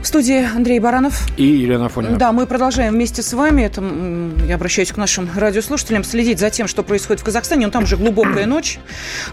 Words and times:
В 0.00 0.06
студии 0.06 0.44
Андрей 0.44 0.78
Баранов. 0.78 1.26
И 1.36 1.44
Елена 1.44 1.86
Афонина. 1.86 2.16
Да, 2.16 2.30
мы 2.30 2.46
продолжаем 2.46 2.94
вместе 2.94 3.20
с 3.20 3.32
вами, 3.32 3.62
это, 3.62 3.82
я 4.46 4.54
обращаюсь 4.54 4.92
к 4.92 4.96
нашим 4.96 5.28
радиослушателям, 5.36 6.04
следить 6.04 6.38
за 6.38 6.50
тем, 6.50 6.68
что 6.68 6.84
происходит 6.84 7.20
в 7.20 7.24
Казахстане. 7.24 7.66
Ну, 7.66 7.72
там 7.72 7.82
уже 7.82 7.96
глубокая 7.96 8.46
ночь, 8.46 8.78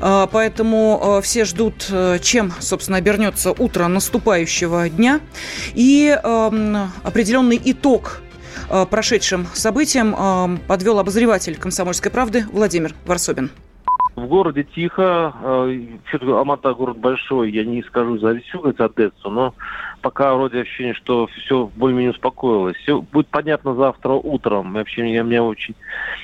а, 0.01 0.25
поэтому 0.25 1.17
а, 1.17 1.21
все 1.21 1.45
ждут, 1.45 1.87
э, 1.91 2.17
чем, 2.19 2.51
собственно, 2.59 2.97
обернется 2.97 3.51
утро 3.51 3.87
наступающего 3.87 4.89
дня. 4.89 5.19
И 5.75 6.09
определенный 7.03 7.61
итог 7.63 8.21
а, 8.69 8.85
прошедшим 8.85 9.45
событиям 9.53 10.59
подвел 10.67 10.97
обозреватель 10.97 11.57
«Комсомольской 11.57 12.11
правды» 12.11 12.45
Владимир 12.51 12.95
Варсобин. 13.05 13.51
В 14.15 14.27
городе 14.27 14.63
тихо. 14.63 15.33
Все-таки 16.07 16.31
Алмата 16.31 16.73
город 16.73 16.97
большой. 16.97 17.51
Я 17.51 17.65
не 17.65 17.83
скажу 17.83 18.17
за 18.17 18.39
всю 18.39 18.65
Одессу, 18.65 19.29
но 19.29 19.53
пока 20.05 20.35
вроде 20.35 20.61
ощущение, 20.61 20.93
что 20.93 21.25
все 21.25 21.71
более-менее 21.75 22.11
успокоилось. 22.11 22.77
Все 22.77 23.01
будет 23.01 23.25
понятно 23.25 23.73
завтра 23.73 24.11
утром. 24.11 24.73
Вообще 24.73 25.01
меня, 25.01 25.23
меня 25.23 25.43
очень 25.43 25.73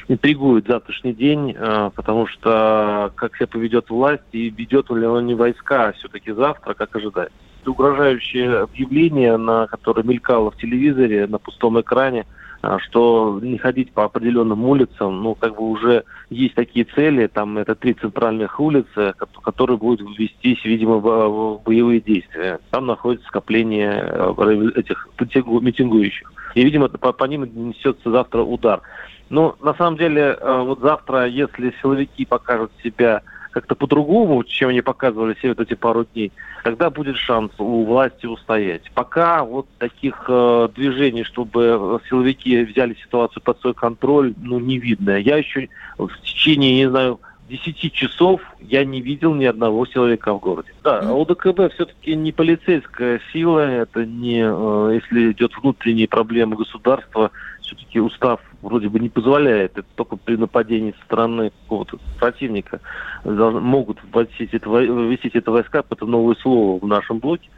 интригует 0.07 0.67
завтрашний 0.67 1.13
день, 1.13 1.55
э, 1.57 1.89
потому 1.95 2.27
что 2.27 3.11
как 3.15 3.35
себя 3.35 3.47
поведет 3.47 3.89
власть 3.89 4.21
и 4.33 4.51
ведет 4.51 4.91
ли 4.91 5.07
он 5.07 5.25
не 5.25 5.33
войска, 5.33 5.87
а 5.87 5.93
все-таки 5.93 6.31
завтра, 6.31 6.75
как 6.75 6.95
ожидать. 6.95 7.31
Угрожающее 7.65 8.59
объявление, 8.59 9.37
на 9.37 9.65
которое 9.65 10.03
мелькало 10.03 10.51
в 10.51 10.57
телевизоре 10.57 11.25
на 11.25 11.39
пустом 11.39 11.81
экране– 11.81 12.27
что 12.79 13.39
не 13.41 13.57
ходить 13.57 13.91
по 13.91 14.03
определенным 14.03 14.63
улицам, 14.65 15.23
ну, 15.23 15.35
как 15.35 15.55
бы 15.55 15.63
уже 15.63 16.03
есть 16.29 16.53
такие 16.55 16.85
цели, 16.85 17.27
там 17.27 17.57
это 17.57 17.75
три 17.75 17.93
центральных 17.93 18.59
улицы, 18.59 19.13
которые 19.43 19.77
будут 19.77 20.17
ввестись, 20.17 20.63
видимо, 20.63 20.97
в 20.97 21.61
боевые 21.63 22.01
действия. 22.01 22.59
Там 22.69 22.85
находится 22.85 23.27
скопление 23.27 24.03
э, 24.05 24.71
этих 24.75 25.07
митингующих. 25.19 26.31
И, 26.55 26.63
видимо, 26.63 26.89
по, 26.89 27.11
по 27.13 27.23
ним 27.25 27.49
несется 27.69 28.11
завтра 28.11 28.41
удар. 28.41 28.81
Но 29.29 29.55
на 29.61 29.73
самом 29.73 29.97
деле, 29.97 30.37
э, 30.39 30.61
вот 30.61 30.79
завтра, 30.81 31.25
если 31.25 31.73
силовики 31.81 32.25
покажут 32.25 32.71
себя 32.83 33.21
как-то 33.51 33.75
по-другому, 33.75 34.43
чем 34.43 34.69
они 34.69 34.81
показывали 34.81 35.33
все 35.35 35.49
вот 35.49 35.59
эти 35.59 35.75
пару 35.75 36.05
дней, 36.05 36.31
тогда 36.63 36.89
будет 36.89 37.17
шанс 37.17 37.51
у 37.57 37.83
власти 37.83 38.25
устоять. 38.25 38.83
Пока 38.93 39.43
вот 39.43 39.67
таких 39.77 40.25
э, 40.27 40.69
движений, 40.75 41.23
чтобы 41.23 41.99
силовики 42.09 42.63
взяли 42.63 42.95
ситуацию 42.95 43.43
под 43.43 43.59
свой 43.61 43.73
контроль, 43.73 44.33
ну, 44.41 44.59
не 44.59 44.77
видно. 44.79 45.17
Я 45.17 45.37
еще 45.37 45.69
в 45.97 46.09
течение, 46.21 46.75
не 46.75 46.89
знаю, 46.89 47.19
10 47.51 47.91
часов 47.91 48.41
я 48.61 48.85
не 48.85 49.01
видел 49.01 49.35
ни 49.35 49.43
одного 49.43 49.85
силовика 49.85 50.33
в 50.33 50.39
городе. 50.39 50.73
Да, 50.83 50.99
а 50.99 51.21
ОДКБ 51.21 51.73
все-таки 51.73 52.15
не 52.15 52.31
полицейская 52.31 53.19
сила, 53.33 53.59
это 53.59 54.05
не, 54.05 54.41
э, 54.41 54.99
если 55.01 55.33
идет 55.33 55.51
внутренние 55.61 56.07
проблемы 56.07 56.55
государства, 56.55 57.31
все-таки 57.71 57.99
устав 57.99 58.41
вроде 58.61 58.89
бы 58.89 58.99
не 58.99 59.09
позволяет, 59.09 59.77
это 59.77 59.87
только 59.95 60.17
при 60.17 60.35
нападении 60.35 60.93
со 60.99 61.05
стороны 61.05 61.51
какого-то 61.63 61.97
противника 62.19 62.79
могут 63.23 63.99
вводить 64.11 64.53
это, 64.53 64.69
ввести 64.69 65.31
это 65.33 65.51
войска, 65.51 65.83
это 65.89 66.05
новое 66.05 66.35
слово 66.35 66.79
в 66.79 66.87
нашем 66.87 67.19
блоке. 67.19 67.49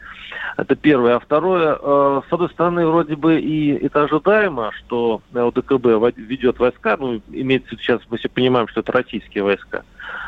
Это 0.57 0.75
первое. 0.75 1.15
А 1.15 1.19
второе, 1.19 1.77
э, 1.79 2.21
с 2.27 2.33
одной 2.33 2.49
стороны, 2.49 2.85
вроде 2.85 3.15
бы 3.15 3.39
и 3.39 3.71
это 3.85 4.03
ожидаемо, 4.03 4.71
что 4.71 5.21
ОДКБ 5.33 6.15
ведет 6.17 6.59
войска, 6.59 6.97
ну, 6.99 7.21
имеется 7.31 7.75
сейчас, 7.75 8.01
мы 8.09 8.17
все 8.17 8.29
понимаем, 8.29 8.67
что 8.67 8.81
это 8.81 8.91
российские 8.91 9.43
войска. 9.43 9.83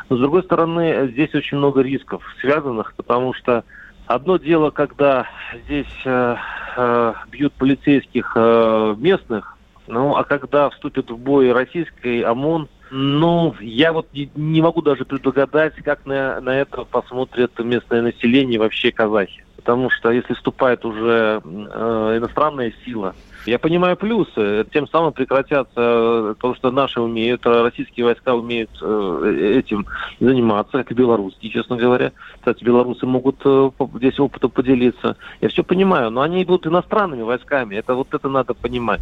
Но, 0.08 0.16
с 0.16 0.20
другой 0.20 0.42
стороны, 0.42 1.08
здесь 1.12 1.34
очень 1.34 1.58
много 1.58 1.80
рисков 1.80 2.22
связанных, 2.40 2.94
потому 2.94 3.34
что 3.34 3.64
одно 4.06 4.36
дело, 4.36 4.70
когда 4.70 5.26
здесь 5.64 5.86
э, 6.04 6.36
э, 6.76 7.14
бьют 7.30 7.52
полицейских 7.54 8.32
э, 8.36 8.94
местных, 8.98 9.55
ну, 9.86 10.16
а 10.16 10.24
когда 10.24 10.70
вступит 10.70 11.10
в 11.10 11.16
бой 11.16 11.52
российский 11.52 12.22
ОМОН, 12.22 12.68
ну, 12.90 13.54
я 13.60 13.92
вот 13.92 14.06
не, 14.12 14.60
могу 14.60 14.82
даже 14.82 15.04
предугадать, 15.04 15.74
как 15.76 16.06
на, 16.06 16.40
на 16.40 16.50
это 16.50 16.84
посмотрит 16.84 17.58
местное 17.58 18.02
население 18.02 18.58
вообще 18.60 18.92
казахи. 18.92 19.44
Потому 19.56 19.90
что 19.90 20.12
если 20.12 20.34
вступает 20.34 20.84
уже 20.84 21.40
э, 21.44 22.14
иностранная 22.18 22.72
сила, 22.84 23.16
я 23.46 23.58
понимаю 23.58 23.96
плюсы. 23.96 24.64
Тем 24.72 24.86
самым 24.86 25.12
прекратятся 25.12 25.72
э, 25.76 26.34
то, 26.40 26.54
что 26.54 26.70
наши 26.70 27.00
умеют, 27.00 27.44
российские 27.44 28.06
войска 28.06 28.34
умеют 28.34 28.70
э, 28.80 29.58
этим 29.58 29.86
заниматься, 30.20 30.78
как 30.78 30.92
и 30.92 30.94
белорусские, 30.94 31.50
честно 31.50 31.76
говоря. 31.76 32.12
Кстати, 32.38 32.62
белорусы 32.62 33.06
могут 33.06 33.40
э, 33.44 33.70
здесь 33.96 34.20
опытом 34.20 34.50
поделиться. 34.50 35.16
Я 35.40 35.48
все 35.48 35.64
понимаю, 35.64 36.10
но 36.10 36.20
они 36.20 36.44
будут 36.44 36.68
иностранными 36.68 37.22
войсками. 37.22 37.74
Это 37.74 37.94
вот 37.94 38.14
это 38.14 38.28
надо 38.28 38.54
понимать. 38.54 39.00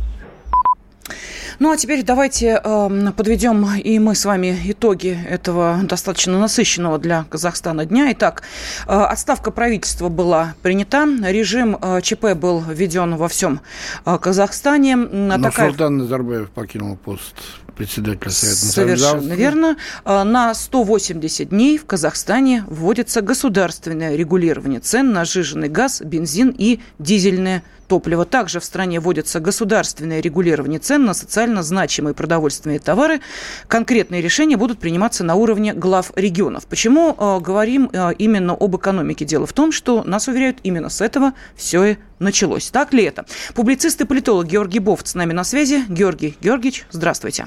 Ну 1.59 1.71
а 1.71 1.77
теперь 1.77 2.03
давайте 2.03 2.61
э, 2.63 3.13
подведем 3.17 3.67
и 3.77 3.99
мы 3.99 4.15
с 4.15 4.25
вами 4.25 4.59
итоги 4.65 5.19
этого 5.29 5.81
достаточно 5.83 6.39
насыщенного 6.39 6.99
для 6.99 7.25
Казахстана 7.25 7.85
дня. 7.85 8.11
Итак, 8.13 8.43
э, 8.87 8.93
отставка 8.93 9.51
правительства 9.51 10.09
была 10.09 10.55
принята, 10.63 11.07
режим 11.23 11.79
э, 11.81 12.01
ЧП 12.03 12.35
был 12.35 12.61
введен 12.61 13.17
во 13.17 13.29
всем 13.29 13.61
э, 14.05 14.19
Казахстане. 14.19 14.97
Но 14.97 15.41
Такая... 15.41 15.69
Султан 15.69 15.99
Назарбаев 15.99 16.51
покинул 16.51 16.97
пост 16.97 17.35
председателя 17.75 18.31
Совета 18.31 18.57
Совершенно 18.57 19.33
верно. 19.33 19.77
Э, 20.05 20.23
на 20.23 20.55
180 20.55 21.49
дней 21.49 21.79
в 21.79 21.87
Казахстане 21.87 22.65
вводится 22.69 23.21
государственное 23.21 24.17
регулирование 24.17 24.81
цен 24.81 25.13
на 25.13 25.25
жиженый 25.25 25.69
газ, 25.69 26.01
бензин 26.03 26.55
и 26.57 26.81
дизельное 26.99 27.63
топлива. 27.87 28.25
Также 28.25 28.61
в 28.61 28.65
стране 28.65 29.01
вводится 29.01 29.41
государственное 29.41 30.21
регулирование 30.21 30.81
цен 30.81 31.05
на 31.05 31.15
социально 31.15 31.63
значимые 31.63 32.15
продовольственные 32.15 32.79
товары. 32.79 33.21
Конкретные 33.69 34.23
решения 34.23 34.57
будут 34.57 34.79
приниматься 34.79 35.25
на 35.25 35.35
уровне 35.35 35.75
глав 35.75 36.13
регионов. 36.17 36.67
Почему 36.67 37.15
э, 37.17 37.41
говорим 37.41 37.91
э, 37.93 38.13
именно 38.19 38.55
об 38.55 38.77
экономике? 38.77 39.25
Дело 39.25 39.47
в 39.47 39.53
том, 39.53 39.73
что 39.73 40.03
нас 40.05 40.29
уверяют, 40.29 40.59
именно 40.63 40.89
с 40.89 41.01
этого 41.01 41.33
все 41.57 41.85
и 41.85 41.97
началось. 42.19 42.71
Так 42.71 42.93
ли 42.93 43.05
это? 43.05 43.25
Публицист 43.55 44.01
и 44.01 44.05
политолог 44.05 44.47
Георгий 44.47 44.81
Бофт 44.81 45.09
с 45.09 45.15
нами 45.15 45.33
на 45.33 45.45
связи. 45.45 45.85
Георгий 45.89 46.37
Георгиевич, 46.41 46.87
здравствуйте. 46.91 47.47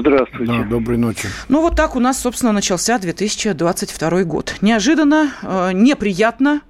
Здравствуйте. 0.00 0.52
Да, 0.52 0.64
доброй 0.64 0.98
ночи. 0.98 1.28
Ну, 1.48 1.60
вот 1.60 1.76
так 1.76 1.96
у 1.96 2.00
нас, 2.00 2.20
собственно, 2.20 2.52
начался 2.52 2.98
2022 2.98 4.24
год. 4.24 4.56
Неожиданно, 4.60 5.32
э, 5.42 5.72
неприятно, 5.72 6.62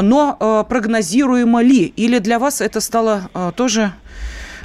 но 0.00 0.36
э, 0.38 0.68
прогнозируемо 0.68 1.62
ли? 1.62 1.84
Или 1.96 2.18
для 2.18 2.38
вас 2.38 2.60
это 2.60 2.80
стало 2.80 3.30
э, 3.34 3.52
тоже 3.54 3.92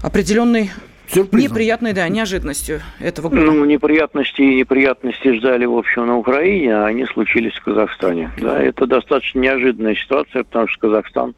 определенной 0.02 0.72
Сюрпризом. 1.10 1.52
Неприятной, 1.52 1.94
да, 1.94 2.10
неожиданностью 2.10 2.82
этого 3.00 3.30
года. 3.30 3.42
Ну, 3.42 3.64
неприятности 3.64 4.42
и 4.42 4.56
неприятности 4.56 5.38
ждали, 5.38 5.66
в 5.66 5.78
общем, 5.78 6.06
на 6.06 6.18
Украине, 6.18 6.76
а 6.76 6.86
они 6.86 7.06
случились 7.06 7.54
в 7.54 7.64
Казахстане. 7.64 8.32
Да, 8.38 8.62
это 8.62 8.86
достаточно 8.86 9.40
неожиданная 9.40 9.96
ситуация, 9.96 10.44
потому 10.44 10.68
что 10.68 10.80
Казахстан 10.82 11.36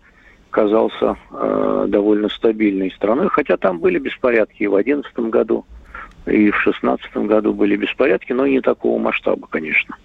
казался 0.49 1.17
э, 1.31 1.85
довольно 1.87 2.29
стабильной 2.29 2.91
страной, 2.91 3.29
хотя 3.29 3.57
там 3.57 3.79
были 3.79 3.99
беспорядки 3.99 4.63
и 4.63 4.67
в 4.67 4.71
2011 4.71 5.19
году, 5.31 5.65
и 6.29 6.51
в 6.51 6.63
2016 6.63 7.17
году 7.27 7.53
были 7.53 7.75
беспорядки, 7.75 8.33
но 8.33 8.47
не 8.47 8.61
такого 8.61 8.99
масштаба, 8.99 9.47
конечно. 9.47 9.95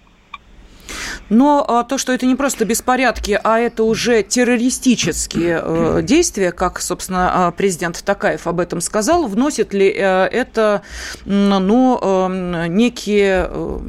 Но 1.29 1.65
а, 1.67 1.83
то, 1.83 1.97
что 1.97 2.13
это 2.13 2.25
не 2.25 2.35
просто 2.35 2.65
беспорядки, 2.65 3.39
а 3.43 3.59
это 3.59 3.83
уже 3.83 4.21
террористические 4.21 5.61
э, 5.61 6.01
действия, 6.03 6.51
как, 6.51 6.79
собственно, 6.79 7.47
а, 7.47 7.51
президент 7.51 8.03
Такаев 8.05 8.45
об 8.45 8.59
этом 8.59 8.81
сказал, 8.81 9.27
вносит 9.27 9.73
ли 9.73 9.89
э, 9.89 10.25
это 10.25 10.83
ну, 11.25 11.99
э, 12.01 12.67
некие 12.67 13.47
э, 13.49 13.79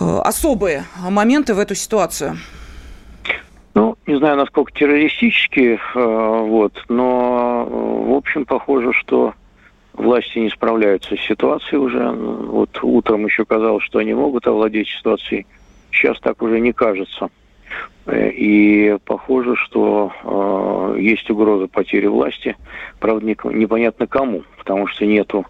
э, 0.00 0.18
особые 0.24 0.84
моменты 0.98 1.54
в 1.54 1.58
эту 1.58 1.74
ситуацию? 1.74 2.38
Ну, 3.74 3.96
не 4.06 4.16
знаю, 4.18 4.36
насколько 4.36 4.72
террористические, 4.72 5.74
э, 5.76 5.78
вот, 5.94 6.72
но, 6.88 7.64
в 7.68 8.14
общем, 8.14 8.44
похоже, 8.44 8.92
что 8.92 9.34
власти 9.98 10.38
не 10.38 10.50
справляются 10.50 11.16
с 11.16 11.20
ситуацией 11.20 11.78
уже. 11.78 12.08
Вот 12.08 12.78
утром 12.82 13.26
еще 13.26 13.44
казалось, 13.44 13.84
что 13.84 13.98
они 13.98 14.14
могут 14.14 14.46
овладеть 14.46 14.88
ситуацией. 14.88 15.46
Сейчас 15.90 16.18
так 16.20 16.40
уже 16.42 16.60
не 16.60 16.72
кажется. 16.72 17.28
Э, 18.06 18.30
и 18.30 18.96
похоже, 19.04 19.54
что 19.56 20.12
э, 20.96 21.00
есть 21.00 21.28
угроза 21.30 21.68
потери 21.68 22.06
власти. 22.06 22.56
Правда, 23.00 23.26
не, 23.26 23.36
непонятно 23.54 24.06
кому, 24.06 24.44
потому 24.56 24.86
что 24.86 25.04
нету 25.04 25.44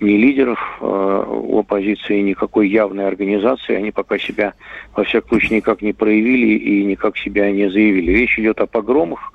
ни 0.00 0.12
лидеров 0.12 0.78
э, 0.80 1.24
у 1.28 1.60
оппозиции, 1.60 2.20
никакой 2.20 2.68
явной 2.68 3.06
организации. 3.06 3.76
Они 3.76 3.90
пока 3.90 4.18
себя, 4.18 4.54
во 4.94 5.04
всяком 5.04 5.30
случае, 5.30 5.58
никак 5.58 5.80
не 5.80 5.92
проявили 5.92 6.54
и 6.54 6.84
никак 6.84 7.16
себя 7.16 7.50
не 7.50 7.70
заявили. 7.70 8.12
Речь 8.12 8.38
идет 8.38 8.60
о 8.60 8.66
погромах 8.66 9.32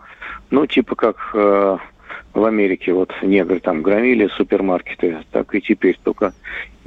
Ну, 0.52 0.68
типа 0.68 0.96
как 0.96 1.32
э, 1.34 1.78
в 2.34 2.44
Америке 2.46 2.94
вот 2.94 3.12
негры 3.22 3.60
там 3.60 3.82
громили 3.82 4.28
супермаркеты, 4.28 5.24
так 5.32 5.54
и 5.56 5.62
теперь 5.62 5.98
только 6.04 6.34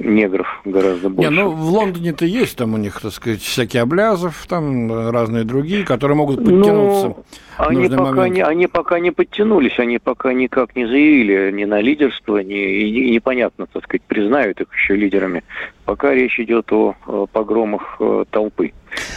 негров 0.03 0.61
гораздо 0.65 1.09
больше. 1.09 1.29
Не, 1.29 1.35
ну 1.35 1.49
в 1.49 1.69
Лондоне-то 1.69 2.25
есть 2.25 2.57
там 2.57 2.73
у 2.73 2.77
них, 2.77 2.99
так 3.01 3.11
сказать, 3.11 3.41
всякие 3.41 3.83
облязов, 3.83 4.45
там 4.47 5.09
разные 5.09 5.43
другие, 5.43 5.85
которые 5.85 6.17
могут 6.17 6.37
подтянуться. 6.37 7.07
Ну, 7.07 7.25
они 7.57 7.89
пока, 7.89 8.29
не, 8.29 8.41
они 8.41 8.67
пока 8.67 8.99
не 8.99 9.11
подтянулись, 9.11 9.77
они 9.77 9.99
пока 9.99 10.33
никак 10.33 10.75
не 10.75 10.85
заявили 10.85 11.51
ни 11.51 11.65
на 11.65 11.79
лидерство, 11.81 12.37
ни, 12.37 12.55
и 12.55 13.11
непонятно, 13.11 13.67
так 13.71 13.83
сказать, 13.83 14.01
признают 14.03 14.59
их 14.61 14.67
еще 14.73 14.95
лидерами. 14.95 15.43
Пока 15.85 16.13
речь 16.13 16.39
идет 16.39 16.71
о, 16.71 16.95
о 17.05 17.27
погромах 17.27 17.97
э, 17.99 18.25
толпы 18.29 18.71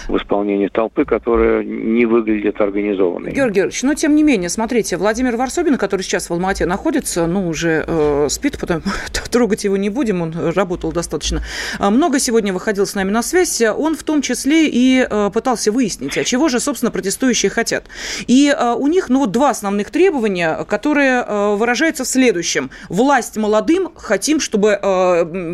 в 0.08 0.16
исполнении 0.16 0.68
толпы, 0.68 1.04
которая 1.04 1.64
не 1.64 2.06
выглядит 2.06 2.60
организованной. 2.60 3.32
Георгий 3.32 3.54
Георгиевич, 3.54 3.82
но 3.82 3.94
тем 3.94 4.14
не 4.14 4.22
менее, 4.22 4.48
смотрите, 4.48 4.96
Владимир 4.96 5.36
Варсобин, 5.36 5.76
который 5.76 6.02
сейчас 6.02 6.30
в 6.30 6.32
Алмате 6.32 6.66
находится, 6.66 7.26
ну, 7.26 7.48
уже 7.48 7.84
э, 7.86 8.28
спит, 8.28 8.58
потому 8.58 8.82
трогать 9.30 9.64
его 9.64 9.76
не 9.76 9.90
будем, 9.90 10.22
он 10.22 10.32
работал 10.74 10.92
достаточно 10.92 11.42
а, 11.78 11.90
много 11.90 12.18
сегодня, 12.18 12.52
выходил 12.52 12.84
с 12.86 12.94
нами 12.94 13.10
на 13.10 13.22
связь, 13.22 13.62
он 13.62 13.96
в 13.96 14.02
том 14.02 14.22
числе 14.22 14.68
и 14.68 15.06
э, 15.08 15.30
пытался 15.32 15.70
выяснить, 15.70 16.18
а 16.18 16.24
чего 16.24 16.48
же, 16.48 16.58
собственно, 16.58 16.90
протестующие 16.90 17.50
хотят. 17.50 17.84
И 18.26 18.48
э, 18.48 18.74
у 18.74 18.88
них, 18.88 19.08
ну, 19.08 19.20
вот 19.20 19.30
два 19.30 19.50
основных 19.50 19.90
требования, 19.90 20.64
которые 20.64 21.24
выражаются 21.56 22.04
в 22.04 22.08
следующем. 22.08 22.70
Власть 22.88 23.36
молодым, 23.36 23.90
хотим, 23.94 24.40
чтобы 24.40 24.78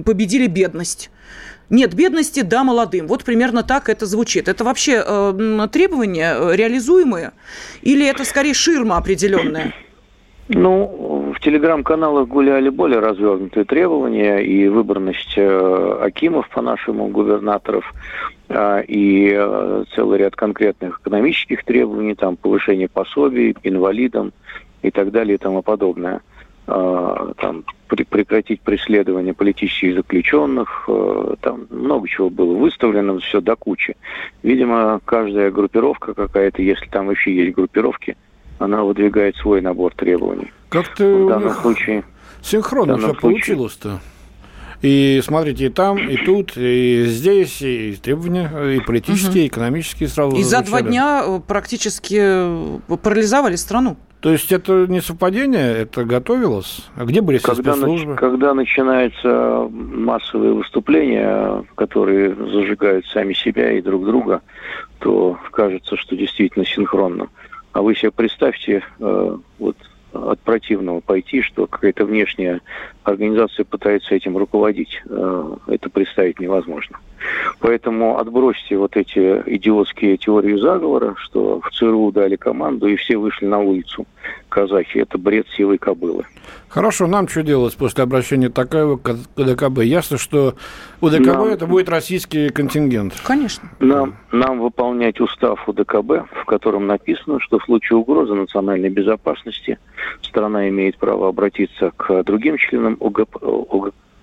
победили 0.06 0.46
бедность. 0.46 1.10
Нет 1.68 1.94
бедности, 1.94 2.40
да 2.40 2.64
молодым. 2.64 3.06
Вот 3.06 3.24
примерно 3.24 3.62
так 3.62 3.88
это 3.88 4.06
звучит. 4.06 4.48
Это 4.48 4.64
вообще 4.64 5.02
э, 5.06 5.68
требования 5.70 6.54
реализуемые 6.54 7.32
или 7.82 8.06
это 8.06 8.24
скорее 8.24 8.54
ширма 8.54 8.96
определенная? 8.96 9.74
Ну, 10.48 11.09
в 11.32 11.40
телеграм-каналах 11.40 12.28
гуляли 12.28 12.68
более 12.68 13.00
развернутые 13.00 13.64
требования 13.64 14.38
и 14.38 14.68
выборность 14.68 15.34
э, 15.36 15.98
Акимов, 16.02 16.48
по-нашему, 16.50 17.08
губернаторов, 17.08 17.84
э, 18.48 18.84
и 18.86 19.32
э, 19.34 19.84
целый 19.94 20.18
ряд 20.18 20.36
конкретных 20.36 21.00
экономических 21.00 21.64
требований, 21.64 22.14
там 22.14 22.36
повышение 22.36 22.88
пособий 22.88 23.56
инвалидам 23.62 24.32
и 24.82 24.90
так 24.90 25.10
далее 25.10 25.34
и 25.34 25.38
тому 25.38 25.62
подобное. 25.62 26.20
Там, 26.66 27.64
прекратить 27.88 28.60
преследование 28.60 29.34
политических 29.34 29.94
заключенных, 29.94 30.88
там 31.40 31.66
много 31.68 32.06
чего 32.06 32.30
было 32.30 32.54
выставлено, 32.54 33.18
все 33.18 33.40
до 33.40 33.56
кучи. 33.56 33.96
Видимо, 34.44 35.00
каждая 35.04 35.50
группировка 35.50 36.14
какая-то, 36.14 36.62
если 36.62 36.86
там 36.86 37.08
вообще 37.08 37.34
есть 37.34 37.56
группировки, 37.56 38.16
она 38.60 38.84
выдвигает 38.84 39.36
свой 39.36 39.60
набор 39.60 39.92
требований. 39.94 40.52
Как-то 40.68 41.04
в 41.04 41.28
данном 41.28 41.54
случае 41.54 42.04
синхронно 42.42 42.96
все 42.98 43.14
получилось-то. 43.14 44.00
И 44.82 45.20
смотрите, 45.22 45.66
и 45.66 45.68
там, 45.68 45.98
и 45.98 46.16
тут, 46.16 46.52
и 46.56 47.04
здесь, 47.06 47.60
и 47.60 47.96
требования, 48.02 48.76
и 48.76 48.80
политические, 48.80 49.30
угу. 49.30 49.38
и 49.40 49.46
экономические 49.48 50.08
сразу. 50.08 50.36
И 50.36 50.42
за 50.42 50.62
два 50.62 50.80
дня 50.80 51.22
э, 51.26 51.40
практически 51.46 52.18
э, 52.18 52.96
парализовали 53.02 53.56
страну. 53.56 53.98
То 54.20 54.30
есть 54.30 54.52
это 54.52 54.86
не 54.86 55.00
совпадение, 55.00 55.76
это 55.78 56.04
готовилось? 56.04 56.86
А 56.96 57.04
где 57.04 57.20
были 57.20 57.38
когда, 57.38 57.72
спецслужбы? 57.74 58.16
Когда 58.16 58.54
начинаются 58.54 59.68
массовые 59.70 60.54
выступления, 60.54 61.64
которые 61.74 62.34
зажигают 62.34 63.06
сами 63.06 63.34
себя 63.34 63.72
и 63.72 63.82
друг 63.82 64.04
друга, 64.06 64.40
то 64.98 65.38
кажется, 65.52 65.96
что 65.96 66.16
действительно 66.16 66.64
синхронно. 66.64 67.28
А 67.72 67.82
вы 67.82 67.94
себе 67.94 68.10
представьте, 68.10 68.82
э, 68.98 69.36
вот 69.58 69.76
от 70.12 70.40
противного 70.40 71.00
пойти, 71.00 71.40
что 71.42 71.66
какая-то 71.66 72.04
внешняя 72.04 72.60
организация 73.10 73.64
пытается 73.64 74.14
этим 74.14 74.36
руководить. 74.36 75.02
Э, 75.08 75.56
это 75.66 75.90
представить 75.90 76.40
невозможно. 76.40 76.98
Поэтому 77.60 78.18
отбросьте 78.18 78.76
вот 78.76 78.96
эти 78.96 79.42
идиотские 79.46 80.16
теории 80.16 80.56
заговора, 80.56 81.14
что 81.16 81.60
в 81.60 81.70
ЦРУ 81.72 82.12
дали 82.12 82.36
команду 82.36 82.86
и 82.86 82.96
все 82.96 83.16
вышли 83.16 83.46
на 83.46 83.58
улицу. 83.58 84.06
Казахи, 84.48 84.98
это 84.98 85.18
бред 85.18 85.46
силой 85.56 85.78
кобылы. 85.78 86.24
Хорошо, 86.68 87.08
нам 87.08 87.26
что 87.26 87.42
делать 87.42 87.76
после 87.76 88.04
обращения 88.04 88.48
Такаева 88.48 88.96
к 88.96 89.16
ДКБ? 89.36 89.80
Ясно, 89.82 90.18
что 90.18 90.54
у 91.00 91.08
ДКБ 91.08 91.26
нам, 91.26 91.44
это 91.46 91.66
будет 91.66 91.88
российский 91.88 92.48
контингент. 92.50 93.14
Конечно. 93.24 93.68
Нам, 93.80 94.16
нам 94.30 94.60
выполнять 94.60 95.20
устав 95.20 95.68
УДКБ, 95.68 96.30
в 96.32 96.44
котором 96.46 96.86
написано, 96.86 97.40
что 97.40 97.58
в 97.58 97.64
случае 97.64 97.98
угрозы 97.98 98.34
национальной 98.34 98.88
безопасности 98.88 99.78
страна 100.22 100.68
имеет 100.68 100.96
право 100.96 101.28
обратиться 101.28 101.92
к 101.96 102.22
другим 102.22 102.56
членам 102.56 102.96
УГП, 103.00 103.36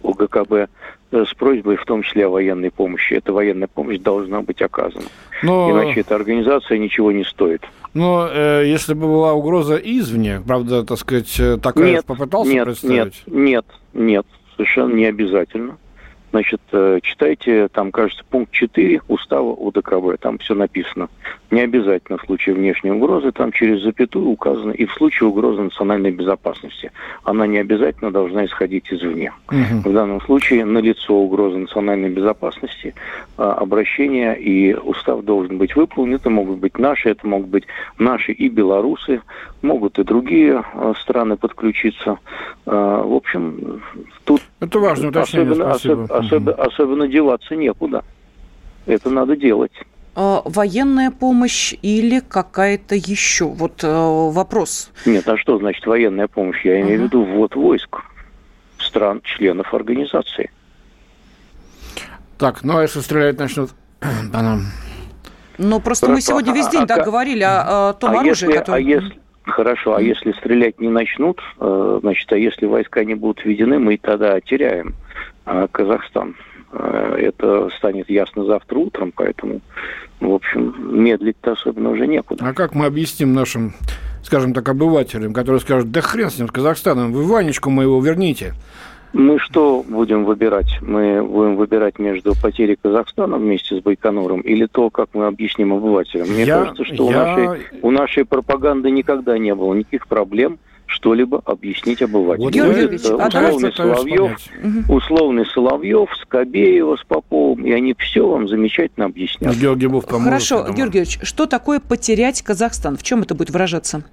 УГКБ 0.03 0.69
Э, 1.09 1.24
с 1.25 1.33
просьбой 1.33 1.77
в 1.77 1.85
том 1.85 2.03
числе 2.03 2.25
о 2.25 2.29
военной 2.29 2.69
помощи. 2.69 3.13
Эта 3.13 3.31
военная 3.31 3.69
помощь 3.69 4.00
должна 4.00 4.41
быть 4.41 4.62
оказана. 4.62 5.06
Но... 5.41 5.71
Иначе 5.71 6.01
эта 6.01 6.15
организация 6.15 6.77
ничего 6.77 7.13
не 7.13 7.24
стоит. 7.24 7.63
Но 7.94 8.27
э, 8.29 8.63
если 8.65 8.94
бы 8.94 9.07
была 9.07 9.33
угроза 9.33 9.77
извне, 9.77 10.41
правда, 10.45 10.83
так 10.83 10.97
сказать, 10.97 11.33
э, 11.39 11.57
такая 11.57 11.91
нет, 11.91 12.06
попытался 12.06 12.51
нет, 12.51 12.65
представить? 12.65 13.24
Нет, 13.25 13.35
нет, 13.35 13.65
нет, 13.94 14.25
совершенно 14.56 14.94
не 14.94 15.06
обязательно. 15.06 15.77
Значит, 16.31 16.62
э, 16.74 17.00
читайте, 17.01 17.69
там, 17.69 17.94
кажется, 17.94 18.25
пункт 18.29 18.51
4 18.51 19.01
устава 19.07 19.53
УДКБ, 19.53 20.19
там 20.19 20.39
все 20.39 20.56
написано. 20.56 21.07
Не 21.49 21.61
обязательно 21.61 22.17
в 22.17 22.25
случае 22.25 22.55
внешней 22.55 22.91
угрозы, 22.91 23.31
там 23.31 23.53
через 23.53 23.81
запятую 23.81 24.27
указано, 24.27 24.71
и 24.71 24.85
в 24.85 24.91
случае 24.94 25.29
угрозы 25.29 25.61
национальной 25.61 26.11
безопасности. 26.11 26.91
Она 27.23 27.47
не 27.47 27.59
обязательно 27.59 28.11
должна 28.11 28.45
исходить 28.45 28.91
извне. 28.91 29.31
Угу. 29.47 29.89
В 29.89 29.94
данном 29.94 30.19
случае 30.21 30.65
налицо 30.65 31.15
угроза 31.15 31.57
национальной 31.57 32.09
безопасности, 32.09 32.94
а, 33.38 33.53
обращение 33.53 34.38
и 34.38 34.73
устав 34.73 35.23
должен 35.23 35.57
быть 35.57 35.73
выполнен. 35.75 36.15
Это 36.15 36.29
могут 36.29 36.57
быть 36.57 36.77
наши, 36.77 37.09
это 37.09 37.25
могут 37.25 37.47
быть 37.47 37.63
наши 37.97 38.33
и 38.33 38.50
белорусы, 38.50 39.21
могут 39.61 40.00
и 40.00 40.03
другие 40.03 40.65
а, 40.73 40.93
страны 41.01 41.38
подключиться. 41.38 42.19
А, 42.65 43.03
в 43.03 43.13
общем, 43.13 43.81
тут 44.25 44.41
это 44.59 44.79
важно 44.79 45.09
уточнение, 45.09 45.63
особенно. 45.63 46.13
Особенно, 46.13 46.51
угу. 46.51 46.61
особенно 46.61 47.07
деваться 47.07 47.55
некуда. 47.55 48.03
Это 48.85 49.09
надо 49.09 49.38
делать. 49.38 49.71
А, 50.19 50.41
военная 50.45 51.11
помощь 51.11 51.75
или 51.83 52.21
какая-то 52.21 52.95
еще? 52.95 53.45
Вот 53.45 53.83
э, 53.83 53.87
вопрос. 53.87 54.89
Нет, 55.05 55.29
а 55.29 55.37
что 55.37 55.59
значит 55.59 55.85
военная 55.85 56.27
помощь? 56.27 56.65
Я 56.65 56.81
имею 56.81 56.97
uh 56.97 57.01
в 57.01 57.05
виду 57.05 57.23
ввод 57.23 57.55
войск 57.55 57.97
стран, 58.79 59.21
членов 59.24 59.71
организации. 59.75 60.50
Так, 62.39 62.63
ну 62.63 62.77
а 62.77 62.81
если 62.81 63.01
стрелять 63.01 63.38
начнут 63.38 63.69
по 64.00 64.41
нам? 64.41 64.62
Ну, 65.59 65.79
просто 65.79 66.07
Хорошо. 66.07 66.15
мы 66.15 66.21
сегодня 66.21 66.53
весь 66.53 66.69
день 66.69 66.83
а, 66.83 66.88
так 66.88 67.00
а, 67.00 67.03
говорили 67.03 67.43
о, 67.43 67.89
о 67.89 67.93
том 67.93 68.09
а 68.09 68.21
оружии, 68.21 68.47
если, 68.47 68.57
которое... 68.57 68.77
А 68.77 68.79
если, 68.79 69.19
Хорошо, 69.43 69.95
а 69.95 70.01
если 70.01 70.31
стрелять 70.31 70.79
не 70.79 70.89
начнут, 70.89 71.39
э, 71.59 72.00
значит, 72.01 72.31
а 72.33 72.38
если 72.38 72.65
войска 72.65 73.03
не 73.03 73.13
будут 73.13 73.45
введены, 73.45 73.77
мы 73.77 73.97
тогда 73.97 74.41
теряем 74.41 74.95
а 75.45 75.67
Казахстан. 75.67 76.36
Э, 76.71 77.15
это 77.17 77.69
станет 77.77 78.09
ясно 78.09 78.45
завтра 78.45 78.77
утром, 78.77 79.13
поэтому, 79.15 79.62
в 80.19 80.33
общем, 80.33 81.03
медлить-то 81.03 81.53
особенно 81.53 81.91
уже 81.91 82.07
некуда. 82.07 82.45
А 82.45 82.53
как 82.53 82.75
мы 82.75 82.86
объясним 82.86 83.33
нашим, 83.33 83.74
скажем 84.24 84.53
так, 84.53 84.67
обывателям, 84.67 85.33
которые 85.33 85.62
скажут, 85.62 85.91
да 85.91 86.01
хрен 86.01 86.29
с 86.29 86.38
ним, 86.38 86.47
с 86.47 86.51
Казахстаном, 86.51 87.13
вы 87.13 87.24
Ванечку 87.24 87.69
моего 87.69 88.01
верните? 88.01 88.53
Мы 89.13 89.39
что 89.39 89.86
будем 89.88 90.25
выбирать? 90.25 90.79
Мы 90.81 91.24
будем 91.24 91.55
выбирать 91.55 91.97
между 91.97 92.33
потерей 92.39 92.77
Казахстана 92.79 93.38
вместе 93.38 93.77
с 93.77 93.81
Байконуром 93.81 94.41
или 94.41 94.65
то, 94.65 94.89
как 94.89 95.09
мы 95.13 95.27
объясним 95.27 95.74
обывателям? 95.74 96.27
Мне 96.27 96.43
я, 96.43 96.59
кажется, 96.59 96.83
что 96.83 97.09
я... 97.09 97.09
у, 97.09 97.12
нашей, 97.12 97.62
у 97.81 97.91
нашей 97.91 98.25
пропаганды 98.25 98.91
никогда 98.91 99.38
не 99.38 99.55
было 99.55 99.74
никаких 99.74 100.07
проблем 100.07 100.59
что-либо 100.88 101.41
объяснить 101.46 102.01
обывателям. 102.01 102.46
Вот 102.46 102.53
Георгий 102.53 102.98
а 103.08 103.27
условный, 103.27 103.74
Соловьев, 103.74 104.38
условный 104.89 105.46
Соловьев, 105.46 106.10
Скобеева 106.22 106.96
с 106.96 107.03
Поповым, 107.03 107.65
и 107.65 107.72
они 107.72 107.94
все 108.00 108.27
вам 108.27 108.48
замечательно 108.48 109.06
объяснят. 109.06 109.56
Георгий 109.56 109.88
Бов 109.88 110.06
поможет, 110.06 110.25
Хорошо, 110.25 110.74
Георгиевич, 110.74 111.20
что 111.24 111.46
такое 111.46 111.79
потерять 111.79 112.41
Казахстан? 112.41 112.98
В 112.98 113.03
чем 113.03 113.22
это 113.22 113.36
будет 113.36 113.50
выражаться? 113.50 114.03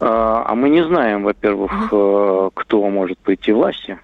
А, 0.00 0.44
а 0.46 0.54
мы 0.54 0.68
не 0.68 0.84
знаем, 0.84 1.22
во-первых, 1.22 1.72
угу. 1.92 2.50
кто 2.54 2.88
может 2.90 3.18
прийти 3.18 3.52
в 3.52 3.56
власти 3.56 3.98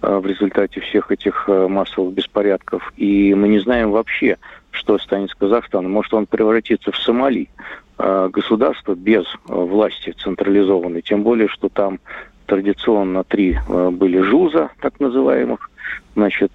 э, 0.00 0.18
в 0.18 0.26
результате 0.26 0.80
всех 0.80 1.10
этих 1.12 1.44
э, 1.48 1.68
массовых 1.68 2.14
беспорядков. 2.14 2.92
И 2.96 3.34
мы 3.34 3.48
не 3.48 3.58
знаем 3.58 3.90
вообще, 3.90 4.38
что 4.70 4.98
станет 4.98 5.30
с 5.30 5.34
Казахстаном. 5.34 5.92
Может, 5.92 6.14
он 6.14 6.26
превратится 6.26 6.92
в 6.92 6.96
Сомали, 6.96 7.50
государство 7.98 8.94
без 8.94 9.24
власти 9.46 10.14
централизованной. 10.22 11.02
Тем 11.02 11.22
более, 11.22 11.48
что 11.48 11.68
там 11.68 11.98
традиционно 12.46 13.24
три 13.24 13.58
были 13.68 14.20
жуза, 14.20 14.70
так 14.80 15.00
называемых, 15.00 15.70
значит, 16.14 16.52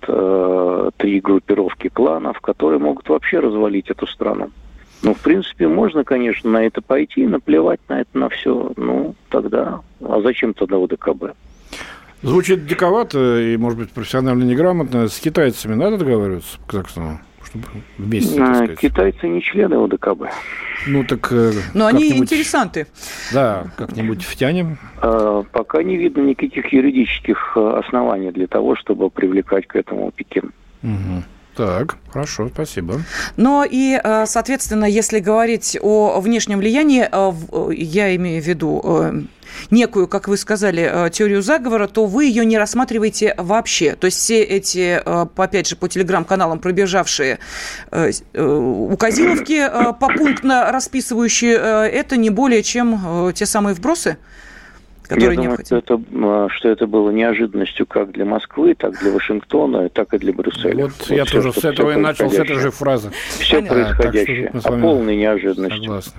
три 0.98 1.20
группировки 1.20 1.90
кланов, 1.90 2.40
которые 2.42 2.80
могут 2.80 3.10
вообще 3.10 3.40
развалить 3.40 3.90
эту 3.90 4.08
страну. 4.08 4.50
Ну, 5.04 5.14
в 5.14 5.20
принципе, 5.20 5.68
можно, 5.68 6.06
конечно, 6.06 6.50
на 6.50 6.64
это 6.64 6.82
пойти, 6.82 7.28
наплевать 7.28 7.82
на 7.90 8.02
это, 8.02 8.18
на 8.18 8.30
все. 8.30 8.72
Ну, 8.78 9.16
тогда... 9.30 9.82
А 10.02 10.22
зачем 10.22 10.54
тогда 10.54 10.78
ОДКБ? 10.78 11.34
Звучит 12.22 12.66
диковато 12.66 13.40
и, 13.42 13.58
может 13.58 13.78
быть, 13.78 13.92
профессионально 13.92 14.44
неграмотно. 14.44 15.10
С 15.10 15.20
китайцами 15.20 15.76
надо 15.76 15.98
договариваться 15.98 16.58
Казахстану? 16.66 17.20
Чтобы 17.46 17.66
вместе, 17.98 18.38
так 18.38 18.56
сказать. 18.56 18.80
Китайцы 18.80 19.28
не 19.28 19.42
члены 19.42 19.76
ОДКБ. 19.76 20.24
Ну, 20.88 21.04
так... 21.04 21.32
Э, 21.32 21.52
Но 21.74 21.86
они 21.88 22.18
интересанты. 22.18 22.88
Да, 23.34 23.68
как-нибудь 23.78 24.24
втянем. 24.24 24.78
А, 25.02 25.44
пока 25.52 25.84
не 25.84 25.98
видно 25.98 26.22
никаких 26.22 26.72
юридических 26.74 27.54
э, 27.56 27.80
оснований 27.80 28.32
для 28.32 28.48
того, 28.48 28.76
чтобы 28.76 29.10
привлекать 29.10 29.68
к 29.68 29.76
этому 29.76 30.12
Пекин. 30.12 30.52
Угу. 30.82 31.24
Так, 31.55 31.98
хорошо, 32.12 32.50
спасибо. 32.53 33.01
Но 33.38 33.65
и, 33.69 34.00
э, 34.03 34.25
соответственно, 34.25 34.86
если 34.86 35.19
говорить 35.19 35.77
о 35.81 36.19
внешнем 36.19 36.60
влиянии, 36.60 37.07
я 37.74 38.15
имею 38.15 38.41
в 38.41 38.45
виду 38.45 39.27
некую, 39.72 40.07
как 40.07 40.27
вы 40.27 40.38
сказали, 40.38 40.89
э, 40.91 41.10
теорию 41.10 41.41
заговора, 41.41 41.88
то 41.88 42.05
вы 42.05 42.25
ее 42.25 42.45
не 42.45 42.57
рассматриваете 42.57 43.33
вообще. 43.38 43.95
То 43.95 44.05
есть 44.05 44.17
все 44.17 44.41
эти, 44.41 45.01
э, 45.03 45.25
опять 45.36 45.67
же, 45.67 45.75
по 45.75 45.88
телеграм-каналам 45.88 46.60
пробежавшие 46.60 47.39
э, 47.91 48.12
указиловки 48.33 49.69
попунктно 50.00 50.72
расписывающие, 50.72 51.53
это 51.53 52.17
не 52.17 52.29
более 52.29 52.63
чем 52.63 53.31
те 53.33 53.45
самые 53.45 53.74
вбросы? 53.75 54.17
Которые 55.03 55.36
Я 55.36 55.41
думаю, 55.41 55.60
что 55.65 55.77
это, 55.77 56.01
а, 56.13 56.48
что 56.50 56.69
это 56.69 56.88
было 56.88 57.10
неожиданностью 57.10 57.86
как 57.86 58.12
для 58.12 58.25
Москвы, 58.25 58.75
так 58.75 59.00
для 59.00 59.12
Вашингтона, 59.12 59.89
так 59.89 60.13
и 60.13 60.17
для 60.17 60.33
Брюсселя. 60.33 60.83
Вот, 60.83 60.93
вот 61.00 61.10
я 61.10 61.25
все, 61.25 61.41
тоже 61.41 61.60
с 61.60 61.65
этого 61.65 61.91
и 61.91 61.95
начал, 61.95 62.29
с 62.29 62.36
этой 62.36 62.57
же 62.57 62.72
фразы. 62.72 63.12
Все 63.39 63.57
Понятно. 63.57 63.95
происходящее, 63.95 64.51
а, 64.53 64.57
о 64.69 64.79
полной 64.79 65.15
неожиданности. 65.15 65.79
Согласен. 65.79 66.12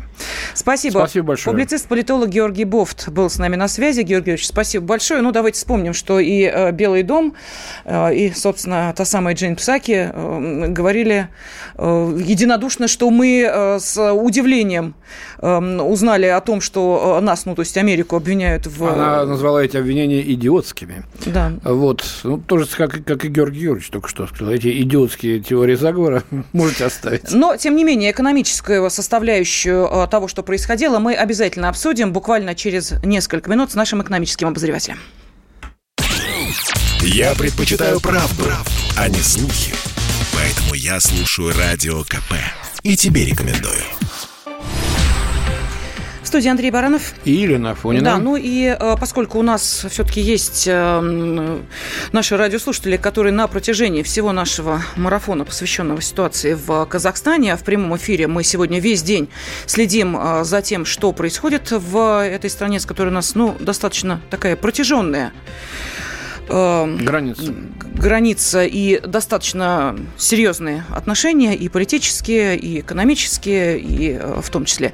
Спасибо. 0.54 0.98
Спасибо 0.98 1.26
большое. 1.28 1.52
Публицист-политолог 1.52 2.28
Георгий 2.28 2.64
Бофт 2.64 3.08
был 3.08 3.30
с 3.30 3.38
нами 3.38 3.56
на 3.56 3.68
связи. 3.68 4.02
Георгий 4.02 4.24
Георгиевич, 4.24 4.46
спасибо 4.46 4.86
большое. 4.86 5.20
Ну, 5.20 5.32
давайте 5.32 5.58
вспомним, 5.58 5.92
что 5.92 6.18
и 6.18 6.42
э, 6.42 6.72
Белый 6.72 7.02
дом, 7.02 7.34
э, 7.84 8.14
и, 8.14 8.30
собственно, 8.32 8.92
та 8.96 9.04
самая 9.04 9.34
Джейн 9.34 9.56
Псаки 9.56 10.10
э, 10.12 10.66
говорили 10.68 11.28
единодушно, 11.76 12.88
что 12.88 13.10
мы 13.10 13.78
с 13.80 14.12
удивлением 14.12 14.94
узнали 15.44 16.26
о 16.26 16.40
том, 16.40 16.60
что 16.60 17.18
нас, 17.20 17.44
ну, 17.44 17.54
то 17.54 17.60
есть 17.60 17.76
Америку 17.76 18.16
обвиняют 18.16 18.66
в... 18.66 18.84
Она 18.84 19.26
назвала 19.26 19.62
эти 19.62 19.76
обвинения 19.76 20.22
идиотскими. 20.32 21.04
Да. 21.26 21.52
Вот. 21.64 22.04
Ну, 22.24 22.38
тоже 22.38 22.66
как, 22.66 23.04
как 23.04 23.24
и 23.24 23.28
Георгий 23.28 23.60
Юрьевич 23.60 23.90
только 23.90 24.08
что 24.08 24.26
сказал. 24.26 24.54
Эти 24.54 24.82
идиотские 24.82 25.40
теории 25.40 25.74
заговора 25.74 26.22
можете 26.52 26.86
оставить. 26.86 27.32
Но, 27.32 27.56
тем 27.56 27.76
не 27.76 27.84
менее, 27.84 28.10
экономическую 28.12 28.88
составляющую 28.90 29.86
э, 29.86 30.06
того, 30.08 30.28
что 30.28 30.42
происходило, 30.42 30.98
мы 30.98 31.14
обязательно 31.14 31.68
обсудим 31.68 32.12
буквально 32.12 32.54
через 32.54 32.92
несколько 33.04 33.50
минут 33.50 33.72
с 33.72 33.74
нашим 33.74 34.02
экономическим 34.02 34.48
обозревателем. 34.48 34.98
Я 37.00 37.34
предпочитаю 37.34 38.00
правду, 38.00 38.44
а 38.96 39.08
не 39.08 39.20
слухи. 39.20 39.74
Поэтому 40.32 40.74
я 40.74 41.00
слушаю 41.00 41.52
Радио 41.56 42.02
КП. 42.04 42.34
И 42.82 42.96
тебе 42.96 43.26
рекомендую 43.26 43.82
студии 46.34 46.48
Андрей 46.48 46.72
Баранов. 46.72 47.14
И 47.24 47.30
Елена 47.30 47.70
Афонина. 47.70 48.04
Да, 48.04 48.18
ну 48.18 48.34
и 48.34 48.64
э, 48.64 48.96
поскольку 48.98 49.38
у 49.38 49.42
нас 49.42 49.86
все-таки 49.88 50.20
есть 50.20 50.64
э, 50.66 51.60
наши 52.10 52.36
радиослушатели, 52.36 52.96
которые 52.96 53.32
на 53.32 53.46
протяжении 53.46 54.02
всего 54.02 54.32
нашего 54.32 54.82
марафона, 54.96 55.44
посвященного 55.44 56.02
ситуации 56.02 56.54
в 56.54 56.86
Казахстане, 56.86 57.52
а 57.52 57.56
в 57.56 57.62
прямом 57.62 57.96
эфире 57.98 58.26
мы 58.26 58.42
сегодня 58.42 58.80
весь 58.80 59.04
день 59.04 59.28
следим 59.66 60.16
э, 60.16 60.42
за 60.42 60.60
тем, 60.60 60.84
что 60.84 61.12
происходит 61.12 61.70
в 61.70 62.24
этой 62.26 62.50
стране, 62.50 62.80
с 62.80 62.84
которой 62.84 63.10
у 63.10 63.12
нас, 63.12 63.36
ну, 63.36 63.54
достаточно 63.60 64.20
такая 64.28 64.56
протяженная 64.56 65.32
граница. 66.48 67.54
граница 67.94 68.64
и 68.64 69.00
достаточно 69.00 69.96
серьезные 70.16 70.84
отношения 70.94 71.54
и 71.54 71.68
политические, 71.68 72.56
и 72.56 72.80
экономические, 72.80 73.78
и 73.78 74.18
в 74.18 74.50
том 74.50 74.64
числе. 74.64 74.92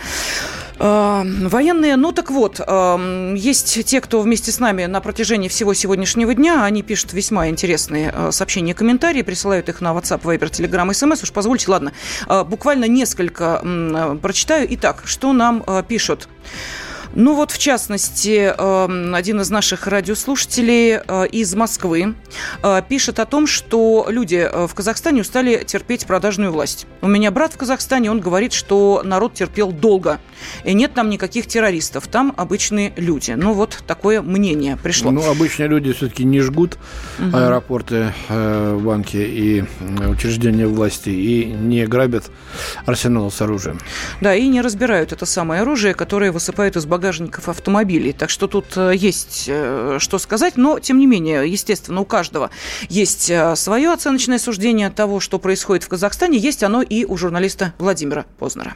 Э, 0.81 1.23
военные, 1.25 1.97
ну 1.97 2.11
так 2.13 2.31
вот, 2.31 2.59
э, 2.59 3.35
есть 3.37 3.85
те, 3.85 4.01
кто 4.01 4.23
вместе 4.23 4.51
с 4.51 4.59
нами 4.59 4.87
на 4.87 5.03
протяжении 5.03 5.49
всего 5.49 5.75
сегодняшнего 5.75 6.33
дня, 6.35 6.65
они 6.65 6.83
пишут 6.83 7.13
весьма 7.13 7.49
интересные 7.49 8.11
э, 8.15 8.33
сообщения, 8.33 8.73
комментарии, 8.73 9.21
присылают 9.21 9.69
их 9.69 9.83
на 9.83 9.89
WhatsApp, 9.93 10.23
Viber, 10.23 10.51
Telegram, 10.51 10.89
SMS. 10.89 11.23
Уж 11.23 11.33
позвольте, 11.33 11.71
ладно, 11.71 11.93
буквально 12.47 12.87
несколько 12.87 13.63
прочитаю. 14.23 14.67
Итак, 14.71 15.03
что 15.05 15.33
нам 15.35 15.65
пишут? 15.87 16.29
Ну 17.15 17.35
вот, 17.35 17.51
в 17.51 17.59
частности, 17.59 18.55
эм, 18.57 19.15
один 19.15 19.41
из 19.41 19.51
наших 19.51 19.89
радиослушателей 19.89 21.01
э, 21.07 21.27
из 21.27 21.53
Москвы 21.57 22.15
э, 22.63 22.83
пишет 22.89 23.19
о 23.19 23.27
том, 23.27 23.49
что 23.49 24.07
люди 24.09 24.37
э, 24.37 24.67
в 24.69 24.75
Казахстане 24.75 25.23
устали 25.23 25.65
терпеть 25.67 26.07
продажную 26.07 26.53
власть. 26.53 26.87
У 27.03 27.09
меня 27.09 27.33
брат 27.33 27.53
в 27.53 27.57
Казахстане, 27.57 28.13
он 28.13 28.21
говорит, 28.21 28.53
что 28.53 29.03
народ 29.05 29.35
терпел 29.35 29.73
долго. 29.73 30.21
И 30.65 30.73
нет 30.73 30.95
там 30.95 31.11
никаких 31.11 31.49
террористов, 31.49 32.07
там 32.07 32.33
обычные 32.37 32.93
люди. 32.97 33.33
Ну 33.33 33.55
вот 33.55 33.83
такое 33.89 34.23
мнение 34.23 34.77
пришло. 34.77 35.11
Ну, 35.11 35.29
обычные 35.29 35.69
люди 35.69 35.93
все-таки 35.93 36.25
не 36.25 36.41
жгут 36.41 36.79
угу. 37.19 37.37
аэропорты, 37.37 38.15
банки 38.29 39.17
и 39.17 39.65
учреждения 40.09 40.67
власти 40.67 41.11
и 41.11 41.45
не 41.45 41.87
грабят 41.87 42.31
арсенал 42.87 43.31
с 43.33 43.41
оружием. 43.43 43.79
Да, 44.21 44.35
и 44.35 44.47
не 44.47 44.61
разбирают 44.61 45.13
это 45.13 45.27
самое 45.27 45.63
оружие, 45.63 45.95
которое 45.95 46.31
высыпают 46.31 46.77
из 46.77 46.87
багажника 46.87 47.00
багажников 47.01 47.49
автомобилей. 47.49 48.13
Так 48.13 48.29
что 48.29 48.47
тут 48.47 48.77
э, 48.77 48.93
есть 48.95 49.49
э, 49.51 49.97
что 49.99 50.19
сказать, 50.19 50.57
но, 50.57 50.79
тем 50.79 50.99
не 50.99 51.07
менее, 51.07 51.49
естественно, 51.49 52.03
у 52.03 52.05
каждого 52.05 52.51
есть 52.91 53.31
э, 53.31 53.57
свое 53.57 53.91
оценочное 53.91 54.39
суждение 54.39 54.91
того, 54.91 55.19
что 55.19 55.39
происходит 55.39 55.85
в 55.85 55.89
Казахстане. 55.89 56.37
Есть 56.37 56.63
оно 56.63 56.83
и 56.83 57.07
у 57.07 57.17
журналиста 57.17 57.73
Владимира 57.79 58.27
Познера. 58.39 58.75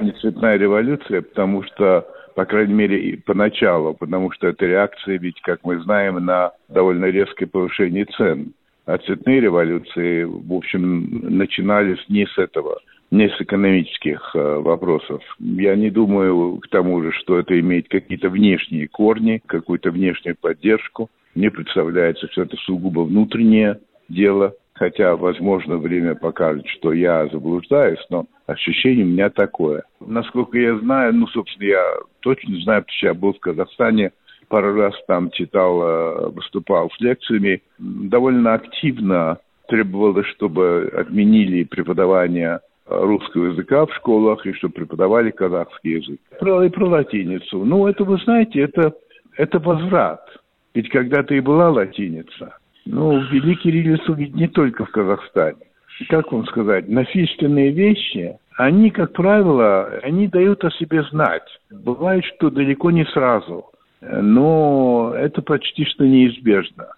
Не 0.00 0.10
цветная 0.20 0.56
революция, 0.56 1.22
потому 1.22 1.62
что 1.62 2.04
по 2.34 2.46
крайней 2.46 2.72
мере, 2.72 3.18
поначалу, 3.26 3.92
потому 3.92 4.32
что 4.32 4.48
это 4.48 4.64
реакция, 4.64 5.18
ведь, 5.18 5.38
как 5.42 5.60
мы 5.64 5.82
знаем, 5.82 6.24
на 6.24 6.52
довольно 6.68 7.04
резкое 7.04 7.46
повышение 7.46 8.06
цен. 8.06 8.54
А 8.86 8.96
цветные 8.96 9.40
революции, 9.40 10.24
в 10.24 10.52
общем, 10.52 11.20
начинались 11.22 12.02
не 12.08 12.26
с 12.26 12.38
этого– 12.38 12.80
не 13.12 13.28
с 13.28 13.38
экономических 13.40 14.34
э, 14.34 14.56
вопросов. 14.60 15.22
Я 15.38 15.76
не 15.76 15.90
думаю, 15.90 16.56
к 16.56 16.68
тому 16.68 17.02
же, 17.02 17.12
что 17.12 17.38
это 17.38 17.60
имеет 17.60 17.88
какие-то 17.88 18.30
внешние 18.30 18.88
корни, 18.88 19.42
какую-то 19.44 19.90
внешнюю 19.90 20.34
поддержку. 20.40 21.10
Мне 21.34 21.50
представляется, 21.50 22.26
что 22.32 22.42
это 22.42 22.56
сугубо 22.56 23.00
внутреннее 23.00 23.80
дело, 24.08 24.54
хотя, 24.72 25.14
возможно, 25.14 25.76
время 25.76 26.14
покажет, 26.14 26.66
что 26.68 26.94
я 26.94 27.26
заблуждаюсь, 27.26 28.00
но 28.08 28.24
ощущение 28.46 29.04
у 29.04 29.08
меня 29.08 29.28
такое. 29.28 29.82
Насколько 30.00 30.58
я 30.58 30.78
знаю, 30.78 31.14
ну, 31.14 31.26
собственно, 31.26 31.68
я 31.68 31.84
точно 32.20 32.56
знаю, 32.62 32.80
потому 32.80 32.96
что 32.96 33.06
я 33.08 33.14
был 33.14 33.34
в 33.34 33.40
Казахстане, 33.40 34.12
пару 34.48 34.74
раз 34.74 34.94
там 35.06 35.30
читал, 35.32 35.82
э, 35.82 36.30
выступал 36.30 36.90
с 36.90 36.98
лекциями, 36.98 37.60
довольно 37.78 38.54
активно 38.54 39.36
требовалось, 39.68 40.26
чтобы 40.28 40.90
отменили 40.96 41.64
преподавание 41.64 42.60
русского 43.00 43.46
языка 43.46 43.86
в 43.86 43.94
школах 43.94 44.46
и 44.46 44.52
чтобы 44.52 44.74
преподавали 44.74 45.30
казахский 45.30 45.98
язык. 45.98 46.20
И 46.30 46.68
про 46.70 46.86
латиницу. 46.86 47.64
Ну, 47.64 47.86
это, 47.86 48.04
вы 48.04 48.18
знаете, 48.18 48.60
это, 48.60 48.94
это 49.36 49.58
возврат. 49.58 50.22
Ведь 50.74 50.88
когда-то 50.88 51.34
и 51.34 51.40
была 51.40 51.70
латиница. 51.70 52.56
Ну, 52.84 53.20
ввели 53.20 53.54
кириллицу 53.56 54.14
ведь 54.14 54.34
не 54.34 54.48
только 54.48 54.84
в 54.84 54.90
Казахстане. 54.90 55.58
Как 56.08 56.32
вам 56.32 56.46
сказать, 56.46 56.88
насильственные 56.88 57.70
вещи, 57.70 58.38
они, 58.56 58.90
как 58.90 59.12
правило, 59.12 59.86
они 60.02 60.26
дают 60.26 60.64
о 60.64 60.70
себе 60.70 61.02
знать. 61.04 61.46
Бывает, 61.70 62.24
что 62.24 62.50
далеко 62.50 62.90
не 62.90 63.04
сразу. 63.06 63.66
Но 64.00 65.12
это 65.16 65.42
почти 65.42 65.84
что 65.84 66.04
неизбежно. 66.04 66.88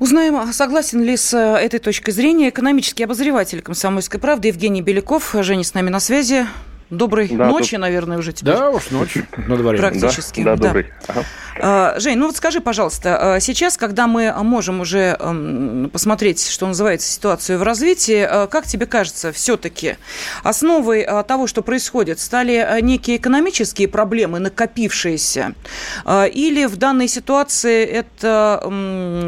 Узнаем, 0.00 0.50
согласен 0.54 1.02
ли 1.02 1.14
с 1.14 1.34
э, 1.34 1.58
этой 1.62 1.78
точкой 1.78 2.12
зрения 2.12 2.48
экономический 2.48 3.04
обозреватель 3.04 3.60
«Комсомольской 3.60 4.18
правды» 4.18 4.48
Евгений 4.48 4.80
Беляков. 4.80 5.34
Женя 5.40 5.62
с 5.62 5.74
нами 5.74 5.90
на 5.90 6.00
связи. 6.00 6.46
Доброй 6.90 7.28
да, 7.28 7.46
ночи, 7.46 7.70
тут... 7.70 7.80
наверное, 7.80 8.18
уже 8.18 8.32
теперь. 8.32 8.54
Да, 8.54 8.70
уж 8.70 8.90
ночь 8.90 9.16
на 9.36 9.56
дворе. 9.56 9.78
Практически. 9.78 10.42
Да, 10.42 10.56
да, 10.56 10.68
добрый. 10.68 10.92
Ага. 11.06 11.24
А, 11.62 11.94
Жень, 11.98 12.18
ну 12.18 12.26
вот 12.26 12.36
скажи, 12.36 12.60
пожалуйста, 12.60 13.34
а, 13.34 13.40
сейчас, 13.40 13.76
когда 13.76 14.06
мы 14.06 14.32
можем 14.42 14.80
уже 14.80 15.16
посмотреть, 15.92 16.48
что 16.48 16.66
называется, 16.66 17.08
ситуацию 17.08 17.58
в 17.58 17.62
развитии, 17.62 18.26
а, 18.28 18.46
как 18.46 18.66
тебе 18.66 18.86
кажется, 18.86 19.30
все-таки 19.32 19.96
основой 20.42 21.06
того, 21.28 21.46
что 21.46 21.62
происходит, 21.62 22.18
стали 22.18 22.80
некие 22.80 23.18
экономические 23.18 23.88
проблемы, 23.88 24.38
накопившиеся, 24.38 25.54
или 26.08 26.64
в 26.66 26.76
данной 26.76 27.08
ситуации 27.08 27.84
это 27.84 28.62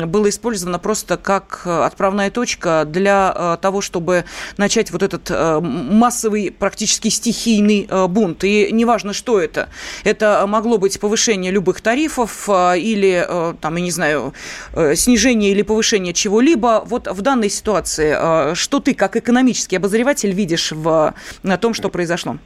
было 0.07 0.29
использовано 0.29 0.79
просто 0.79 1.17
как 1.17 1.67
отправная 1.67 2.31
точка 2.31 2.85
для 2.87 3.59
того, 3.61 3.81
чтобы 3.81 4.25
начать 4.57 4.91
вот 4.91 5.03
этот 5.03 5.31
массовый, 5.61 6.51
практически 6.51 7.09
стихийный 7.53 7.89
бунт? 8.09 8.45
И 8.45 8.69
неважно, 8.73 9.13
что 9.13 9.41
это. 9.41 9.69
Это 10.05 10.45
могло 10.47 10.79
быть 10.79 10.99
повышение 11.01 11.53
любых 11.53 11.81
тарифов, 11.81 12.49
а, 12.49 12.75
или, 12.75 13.25
э, 13.29 13.55
там, 13.61 13.77
я 13.77 13.83
не 13.83 13.91
знаю, 13.91 14.33
э, 14.73 14.95
снижение 14.95 15.53
или 15.53 15.63
повышение 15.63 16.13
чего-либо. 16.13 16.83
Вот 16.87 17.09
в 17.09 17.21
данной 17.23 17.51
ситуации, 17.51 18.55
что 18.55 18.81
ты 18.81 18.95
как 18.95 19.17
экономический 19.17 19.77
обозреватель 19.77 20.33
видишь 20.33 20.73
в 20.73 21.15
том, 21.61 21.75
что 21.75 21.89
произошло? 21.89 22.39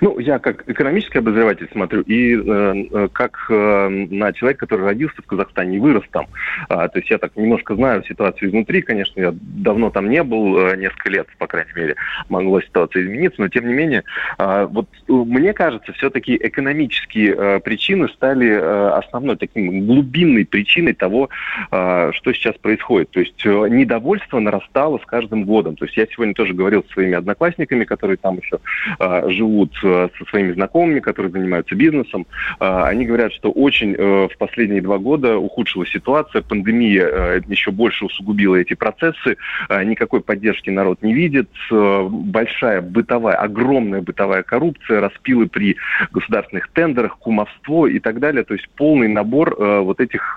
Ну, 0.00 0.18
я 0.18 0.38
как 0.38 0.68
экономический 0.68 1.18
обозреватель 1.18 1.68
смотрю 1.72 2.02
и 2.02 2.36
э, 2.36 2.40
э, 2.90 3.08
как 3.12 3.46
э, 3.48 3.88
на 3.88 4.32
человека, 4.32 4.66
который 4.66 4.86
родился 4.86 5.22
в 5.22 5.26
Казахстане 5.26 5.76
и 5.76 5.80
вырос 5.80 6.04
там. 6.10 6.26
А, 6.68 6.88
то 6.88 6.98
есть 6.98 7.10
я 7.10 7.18
так 7.18 7.36
немножко 7.36 7.74
знаю 7.74 8.04
ситуацию 8.04 8.50
изнутри, 8.50 8.82
конечно, 8.82 9.20
я 9.20 9.34
давно 9.34 9.90
там 9.90 10.08
не 10.10 10.22
был, 10.22 10.58
э, 10.58 10.76
несколько 10.76 11.10
лет, 11.10 11.28
по 11.38 11.46
крайней 11.46 11.72
мере, 11.74 11.96
могла 12.28 12.60
ситуация 12.62 13.02
измениться, 13.02 13.40
но 13.40 13.48
тем 13.48 13.66
не 13.66 13.72
менее, 13.72 14.04
э, 14.38 14.66
вот 14.70 14.88
мне 15.08 15.52
кажется, 15.52 15.92
все-таки 15.92 16.36
экономические 16.36 17.34
э, 17.36 17.60
причины 17.60 18.08
стали 18.08 18.48
э, 18.48 18.88
основной, 18.90 19.36
таким 19.36 19.86
глубинной 19.86 20.44
причиной 20.44 20.94
того, 20.94 21.28
э, 21.70 22.10
что 22.14 22.32
сейчас 22.32 22.56
происходит. 22.56 23.10
То 23.10 23.20
есть 23.20 23.40
э, 23.44 23.68
недовольство 23.68 24.38
нарастало 24.38 24.98
с 24.98 25.06
каждым 25.06 25.44
годом. 25.44 25.76
То 25.76 25.84
есть 25.84 25.96
я 25.96 26.06
сегодня 26.06 26.34
тоже 26.34 26.54
говорил 26.54 26.84
с 26.84 26.92
своими 26.92 27.14
одноклассниками, 27.14 27.84
которые 27.84 28.16
там 28.16 28.38
еще 28.38 28.58
э, 28.98 29.30
живут, 29.30 29.61
живут 29.62 29.72
э, 29.82 30.08
со 30.18 30.24
своими 30.30 30.52
знакомыми, 30.52 31.00
которые 31.00 31.32
занимаются 31.32 31.74
бизнесом. 31.74 32.26
Э, 32.60 32.84
они 32.84 33.04
говорят, 33.04 33.32
что 33.32 33.50
очень 33.50 33.94
э, 33.94 34.28
в 34.28 34.38
последние 34.38 34.82
два 34.82 34.98
года 34.98 35.36
ухудшилась 35.36 35.90
ситуация, 35.90 36.42
пандемия 36.42 37.42
еще 37.48 37.70
больше 37.70 38.06
усугубила 38.06 38.56
эти 38.56 38.74
процессы, 38.74 39.36
никакой 39.84 40.20
поддержки 40.20 40.70
народ 40.70 41.02
не 41.02 41.14
видит, 41.14 41.48
большая 41.70 42.80
бытовая, 42.80 43.36
огромная 43.36 44.00
бытовая 44.00 44.42
коррупция, 44.42 45.00
распилы 45.00 45.46
при 45.46 45.76
государственных 46.12 46.68
тендерах, 46.68 47.18
кумовство 47.18 47.86
и 47.86 47.98
так 47.98 48.18
далее, 48.20 48.44
то 48.44 48.54
есть 48.54 48.68
полный 48.76 49.08
набор 49.08 49.56
вот 49.58 50.00
этих 50.00 50.36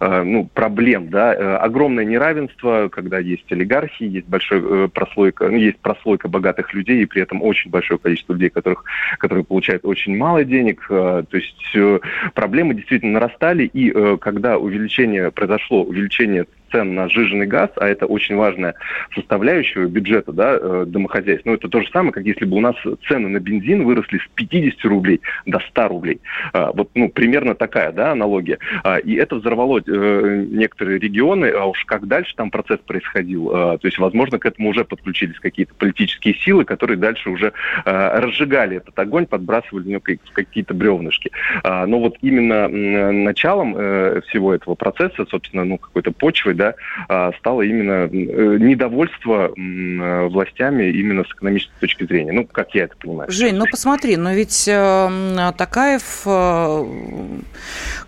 ну, 0.00 0.48
проблем, 0.52 1.08
да, 1.10 1.58
огромное 1.58 2.04
неравенство, 2.04 2.88
когда 2.90 3.18
есть 3.18 3.50
олигархи, 3.50 4.04
есть 4.04 4.28
большой 4.28 4.88
прослойка, 4.88 5.48
ну, 5.48 5.56
есть 5.56 5.78
прослойка 5.78 6.28
богатых 6.28 6.72
людей 6.74 7.02
и 7.02 7.06
при 7.06 7.22
этом 7.22 7.42
очень 7.42 7.70
большое 7.70 7.98
количество 7.98 8.32
людей, 8.32 8.50
которых, 8.54 8.84
которые 9.18 9.44
получают 9.44 9.84
очень 9.84 10.16
мало 10.16 10.44
денег. 10.44 10.86
Э, 10.88 11.24
то 11.28 11.36
есть 11.36 11.70
э, 11.74 11.98
проблемы 12.34 12.74
действительно 12.74 13.12
нарастали, 13.14 13.64
и 13.64 13.92
э, 13.94 14.16
когда 14.20 14.58
увеличение 14.58 15.30
произошло, 15.30 15.84
увеличение 15.84 16.46
цен 16.74 16.94
на 16.94 17.08
сжиженный 17.08 17.46
газ, 17.46 17.70
а 17.76 17.86
это 17.86 18.06
очень 18.06 18.34
важная 18.34 18.74
составляющая 19.14 19.86
бюджета 19.86 20.32
да, 20.32 20.58
э, 20.60 20.84
домохозяйств, 20.86 21.46
ну, 21.46 21.54
это 21.54 21.68
то 21.68 21.80
же 21.80 21.88
самое, 21.90 22.12
как 22.12 22.24
если 22.24 22.44
бы 22.44 22.56
у 22.56 22.60
нас 22.60 22.74
цены 23.06 23.28
на 23.28 23.38
бензин 23.38 23.84
выросли 23.84 24.18
с 24.18 24.28
50 24.34 24.84
рублей 24.84 25.20
до 25.46 25.60
100 25.60 25.88
рублей. 25.88 26.20
А, 26.52 26.72
вот, 26.72 26.90
ну, 26.94 27.08
примерно 27.08 27.54
такая, 27.54 27.92
да, 27.92 28.12
аналогия. 28.12 28.58
А, 28.82 28.98
и 28.98 29.14
это 29.14 29.36
взорвало 29.36 29.80
э, 29.86 30.44
некоторые 30.48 30.98
регионы, 30.98 31.46
а 31.46 31.66
уж 31.66 31.84
как 31.84 32.06
дальше 32.06 32.34
там 32.36 32.50
процесс 32.50 32.80
происходил, 32.84 33.48
то 33.48 33.80
есть, 33.82 33.98
возможно, 33.98 34.38
к 34.38 34.46
этому 34.46 34.70
уже 34.70 34.84
подключились 34.84 35.38
какие-то 35.38 35.74
политические 35.74 36.34
силы, 36.34 36.64
которые 36.64 36.96
дальше 36.96 37.30
уже 37.30 37.52
разжигали 37.84 38.78
этот 38.78 38.98
огонь, 38.98 39.26
подбрасывали 39.26 39.84
в 39.84 39.86
него 39.86 40.00
какие-то 40.32 40.74
бревнышки. 40.74 41.30
Но 41.62 42.00
вот 42.00 42.16
именно 42.22 42.68
началом 42.68 43.74
э, 43.76 44.20
всего 44.28 44.54
этого 44.54 44.74
процесса, 44.74 45.26
собственно, 45.30 45.64
ну, 45.64 45.78
какой-то 45.78 46.12
почвой, 46.12 46.54
да, 46.54 46.63
да, 46.64 46.74
а, 47.08 47.32
стало 47.38 47.62
именно 47.62 48.08
э, 48.10 48.58
недовольство 48.58 49.52
э, 49.54 50.26
властями 50.28 50.84
именно 50.84 51.24
с 51.24 51.28
экономической 51.28 51.78
точки 51.80 52.04
зрения. 52.04 52.32
Ну, 52.32 52.46
как 52.46 52.74
я 52.74 52.84
это 52.84 52.96
понимаю. 52.96 53.30
Жень, 53.30 53.56
ну 53.56 53.66
посмотри, 53.70 54.16
но 54.16 54.32
ведь 54.32 54.66
э, 54.68 55.52
Такаев 55.56 56.22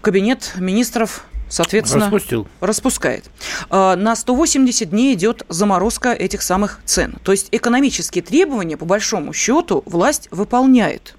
кабинет 0.00 0.54
министров 0.58 1.24
соответственно, 1.48 2.06
Распустил. 2.06 2.48
распускает. 2.60 3.24
На 3.70 4.16
180 4.16 4.90
дней 4.90 5.14
идет 5.14 5.44
заморозка 5.48 6.12
этих 6.12 6.42
самых 6.42 6.80
цен. 6.84 7.14
То 7.22 7.32
есть 7.32 7.48
экономические 7.52 8.24
требования, 8.24 8.76
по 8.76 8.84
большому 8.84 9.32
счету, 9.32 9.82
власть 9.86 10.28
выполняет. 10.32 11.14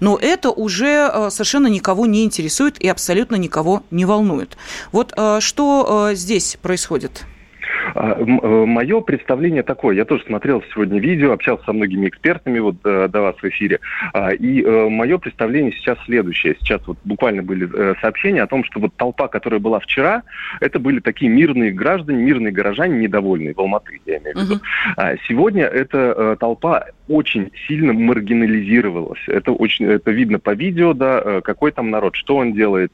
Но 0.00 0.18
это 0.20 0.50
уже 0.50 1.10
э, 1.12 1.30
совершенно 1.30 1.66
никого 1.66 2.06
не 2.06 2.24
интересует 2.24 2.80
и 2.80 2.88
абсолютно 2.88 3.36
никого 3.36 3.82
не 3.90 4.04
волнует. 4.04 4.56
Вот 4.92 5.12
э, 5.16 5.38
что 5.40 6.10
э, 6.10 6.14
здесь 6.14 6.58
происходит? 6.62 7.24
А, 7.94 8.16
э, 8.18 8.24
Мое 8.24 9.00
представление 9.00 9.62
такое. 9.62 9.96
Я 9.96 10.04
тоже 10.04 10.24
смотрел 10.24 10.62
сегодня 10.72 11.00
видео, 11.00 11.32
общался 11.32 11.64
со 11.64 11.72
многими 11.72 12.08
экспертами 12.08 12.58
вот 12.58 12.76
э, 12.84 13.08
до 13.08 13.22
вас 13.22 13.36
в 13.36 13.44
эфире. 13.44 13.80
А, 14.12 14.30
и 14.30 14.62
э, 14.62 14.88
мое 14.88 15.18
представление 15.18 15.72
сейчас 15.72 15.98
следующее. 16.04 16.56
Сейчас 16.60 16.86
вот 16.86 16.98
буквально 17.04 17.42
были 17.42 17.68
сообщения 18.00 18.42
о 18.42 18.46
том, 18.46 18.64
что 18.64 18.80
вот 18.80 18.94
толпа, 18.96 19.28
которая 19.28 19.60
была 19.60 19.80
вчера, 19.80 20.22
это 20.60 20.78
были 20.78 21.00
такие 21.00 21.30
мирные 21.30 21.72
граждане, 21.72 22.22
мирные 22.22 22.52
горожане, 22.52 22.98
недовольные 22.98 23.54
в 23.54 23.60
Алматы, 23.60 24.00
я 24.06 24.18
имею 24.18 24.36
в 24.36 24.40
виду. 24.42 24.60
А 24.96 25.16
сегодня 25.28 25.64
эта 25.64 26.36
толпа 26.38 26.86
очень 27.08 27.50
сильно 27.66 27.92
маргинализировалась. 27.92 29.20
Это 29.26 29.52
очень, 29.52 29.86
это 29.86 30.10
видно 30.10 30.38
по 30.38 30.54
видео, 30.54 30.92
да, 30.92 31.40
какой 31.42 31.72
там 31.72 31.90
народ, 31.90 32.14
что 32.16 32.36
он 32.36 32.52
делает 32.52 32.92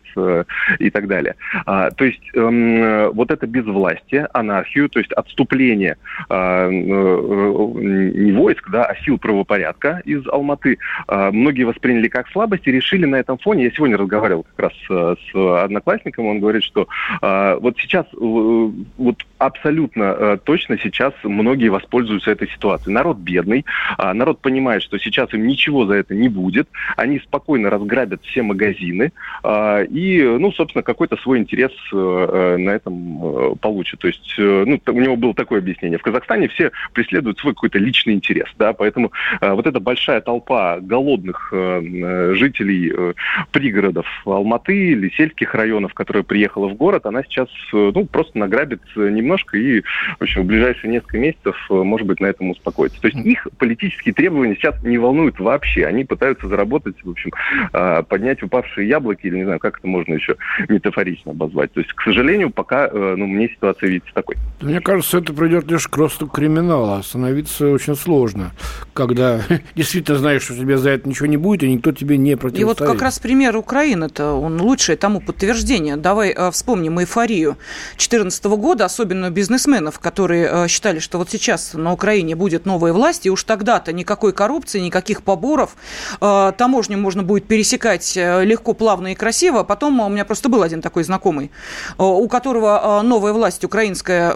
и 0.79 0.91
так 0.91 1.07
далее. 1.07 1.37
То 1.65 2.05
есть 2.05 2.23
эм, 2.35 3.11
вот 3.13 3.31
это 3.31 3.47
безвластие, 3.47 4.29
анархию, 4.33 4.86
то 4.89 4.99
есть 4.99 5.13
отступление 5.13 5.97
а, 6.29 6.69
э, 6.69 6.71
не 6.71 8.33
войск, 8.33 8.69
да, 8.71 8.85
а 8.85 8.97
сил 9.05 9.19
правопорядка 9.19 10.03
из 10.05 10.27
Алматы, 10.29 10.79
э, 11.09 11.31
многие 11.33 11.65
восприняли 11.65 12.09
как 12.09 12.29
слабость 12.29 12.67
и 12.67 12.73
решили 12.73 13.07
на 13.07 13.17
этом 13.17 13.39
фоне, 13.39 13.65
я 13.65 13.71
сегодня 13.71 13.97
разговаривал 13.97 14.45
как 14.45 14.71
раз 14.71 14.73
с, 14.89 15.19
с 15.31 15.65
одноклассником, 15.65 16.27
он 16.27 16.41
говорит, 16.41 16.63
что 16.63 16.89
э, 17.23 17.59
вот 17.61 17.77
сейчас, 17.79 18.07
э, 18.13 18.71
вот 18.99 19.17
абсолютно 19.39 20.03
э, 20.03 20.39
точно 20.43 20.79
сейчас 20.79 21.13
многие 21.23 21.69
воспользуются 21.69 22.31
этой 22.31 22.49
ситуацией. 22.49 22.95
Народ 22.95 23.19
бедный, 23.19 23.65
э, 23.99 24.13
народ 24.13 24.41
понимает, 24.41 24.83
что 24.83 24.99
сейчас 24.99 25.33
им 25.35 25.47
ничего 25.47 25.87
за 25.87 25.95
это 25.95 26.15
не 26.15 26.29
будет, 26.29 26.69
они 26.97 27.19
спокойно 27.21 27.71
разграбят 27.71 28.23
все 28.25 28.43
магазины 28.43 29.13
э, 29.45 29.87
и, 29.87 30.23
ну, 30.23 30.53
собственно, 30.53 30.83
какой-то 30.83 31.17
свой 31.17 31.39
интерес 31.39 31.73
э, 31.93 31.97
э 31.97 32.57
на 32.57 32.71
этом 32.71 33.57
получат. 33.61 34.01
То 34.01 34.09
есть, 34.09 34.35
ну, 34.39 34.81
у 34.87 35.01
него 35.01 35.17
было 35.17 35.35
такое 35.35 35.59
объяснение. 35.59 35.99
В 35.99 36.03
Казахстане 36.03 36.49
все 36.49 36.73
преследуют 36.93 37.39
свой 37.39 37.55
какой-то 37.55 37.79
личный 37.79 38.15
интерес, 38.15 38.49
да, 38.59 38.73
поэтому 38.73 39.13
вот 39.41 39.67
эта 39.67 39.79
большая 39.79 40.21
толпа 40.21 40.79
голодных 40.81 41.53
жителей 41.53 43.15
пригородов 43.53 44.07
Алматы 44.25 44.93
или 44.93 45.11
сельских 45.11 45.55
районов, 45.55 45.95
которая 45.95 46.23
приехала 46.23 46.69
в 46.69 46.75
город, 46.75 47.07
она 47.07 47.23
сейчас, 47.25 47.49
ну, 47.73 48.07
просто 48.07 48.39
награбит 48.39 48.81
немножко 49.27 49.59
и, 49.59 49.83
в 50.19 50.23
общем, 50.23 50.43
в 50.43 50.47
ближайшие 50.47 50.91
несколько 50.91 51.19
месяцев, 51.19 51.57
э, 51.69 51.75
может 51.75 52.07
быть, 52.07 52.21
на 52.21 52.27
этом 52.27 52.51
успокоится. 52.51 53.01
То 53.01 53.09
есть 53.09 53.19
их 53.19 53.47
политические 53.59 54.15
требования 54.15 54.55
сейчас 54.55 54.81
не 54.83 54.99
волнуют 54.99 55.41
вообще. 55.41 55.87
Они 55.87 56.05
пытаются 56.05 56.47
заработать, 56.49 56.97
в 57.03 57.11
общем, 57.11 57.33
э, 57.73 58.03
поднять 58.09 58.43
упавшие 58.43 58.89
яблоки, 58.89 59.27
или 59.27 59.39
не 59.39 59.45
знаю, 59.45 59.59
как 59.59 59.79
это 59.79 59.89
можно 59.89 60.15
еще 60.15 60.37
метафорично 60.69 61.33
обозвать. 61.33 61.73
То 61.73 61.81
есть, 61.81 61.93
к 61.93 62.03
сожалению, 62.03 62.51
пока, 62.51 62.87
э, 62.87 63.15
ну, 63.17 63.27
мне 63.27 63.49
ситуация 63.49 63.91
видится 63.91 64.15
такой. 64.15 64.37
Мне 64.61 64.81
кажется, 64.81 65.19
это 65.19 65.35
придет 65.35 65.71
лишь 65.71 65.89
к 65.89 65.97
росту 65.97 66.29
криминала. 66.29 66.99
Остановиться 66.99 67.69
очень 67.69 67.97
сложно, 67.97 68.53
когда 68.95 69.41
действительно 69.75 70.19
знаешь, 70.19 70.43
что 70.43 70.55
тебе 70.55 70.79
за 70.79 70.91
это 70.91 71.09
ничего 71.09 71.27
не 71.27 71.37
будет, 71.37 71.65
и 71.65 71.73
никто 71.73 71.93
тебе 71.93 72.17
не 72.17 72.37
противостоит. 72.37 72.61
И 72.61 72.65
вот 72.65 72.79
как 72.79 73.03
раз 73.03 73.19
пример 73.19 73.57
Украины-то, 73.57 74.33
он 74.35 74.61
лучшее 74.61 74.97
тому 74.97 75.21
подтверждение. 75.21 75.97
Давай 75.97 76.31
э, 76.31 76.51
вспомним 76.53 77.01
эйфорию 77.01 77.57
2014 77.97 78.45
года, 78.45 78.85
особенно 78.85 79.16
бизнесменов, 79.31 79.99
которые 79.99 80.49
э, 80.51 80.69
считали, 80.69 80.99
что 80.99 81.19
вот 81.19 81.31
сейчас 81.31 81.75
на 81.75 81.93
Украине 81.93 82.35
будет 82.37 82.67
новая 82.67 82.93
власть, 82.93 83.27
и 83.27 83.31
уж 83.31 83.45
тогда-то 83.45 83.93
никакой 83.93 84.33
коррупции, 84.33 84.81
никаких 84.81 85.23
поборов, 85.23 85.77
э, 86.21 86.53
таможню 86.57 86.99
можно 86.99 87.23
будет 87.23 87.47
пересекать 87.47 88.17
легко, 88.17 88.73
плавно 88.73 89.13
и 89.13 89.15
красиво. 89.15 89.63
Потом 89.63 90.01
у 90.01 90.09
меня 90.09 90.25
просто 90.25 90.49
был 90.49 90.63
один 90.63 90.83
такой 90.83 91.05
знакомый, 91.05 91.51
у 91.99 92.29
которого 92.29 93.01
новая 93.03 93.33
власть 93.33 93.65
украинская 93.65 94.35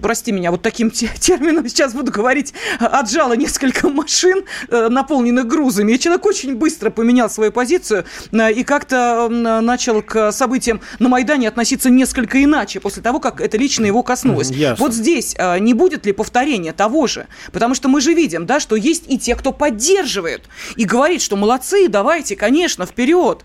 прости 0.00 0.32
меня, 0.32 0.50
вот 0.50 0.62
таким 0.62 0.90
термином 0.90 1.68
сейчас 1.68 1.94
буду 1.94 2.12
говорить, 2.12 2.54
отжало 2.78 3.34
несколько 3.34 3.88
машин, 3.88 4.44
э, 4.68 4.88
наполненных 4.88 5.46
грузами. 5.46 5.92
И 5.92 5.98
человек 5.98 6.26
очень 6.26 6.56
быстро 6.56 6.90
поменял 6.90 7.30
свою 7.30 7.52
позицию 7.52 8.04
э, 8.32 8.52
и 8.52 8.64
как-то 8.64 9.28
начал 9.28 10.02
к 10.02 10.32
событиям 10.32 10.80
на 10.98 11.08
Майдане 11.08 11.48
относиться 11.48 11.90
несколько 11.90 12.42
иначе 12.42 12.80
после 12.80 13.02
того, 13.02 13.20
как 13.20 13.40
это 13.40 13.56
лично 13.56 13.86
его 13.86 13.97
коснулось. 14.02 14.50
Ясно. 14.50 14.84
Вот 14.84 14.94
здесь 14.94 15.34
э, 15.36 15.58
не 15.58 15.74
будет 15.74 16.06
ли 16.06 16.12
повторения 16.12 16.72
того 16.72 17.06
же? 17.06 17.26
Потому 17.52 17.74
что 17.74 17.88
мы 17.88 18.00
же 18.00 18.14
видим, 18.14 18.46
да, 18.46 18.60
что 18.60 18.76
есть 18.76 19.04
и 19.08 19.18
те, 19.18 19.34
кто 19.34 19.52
поддерживает 19.52 20.42
и 20.76 20.84
говорит, 20.84 21.22
что 21.22 21.36
молодцы, 21.36 21.88
давайте, 21.88 22.36
конечно, 22.36 22.86
вперед. 22.86 23.44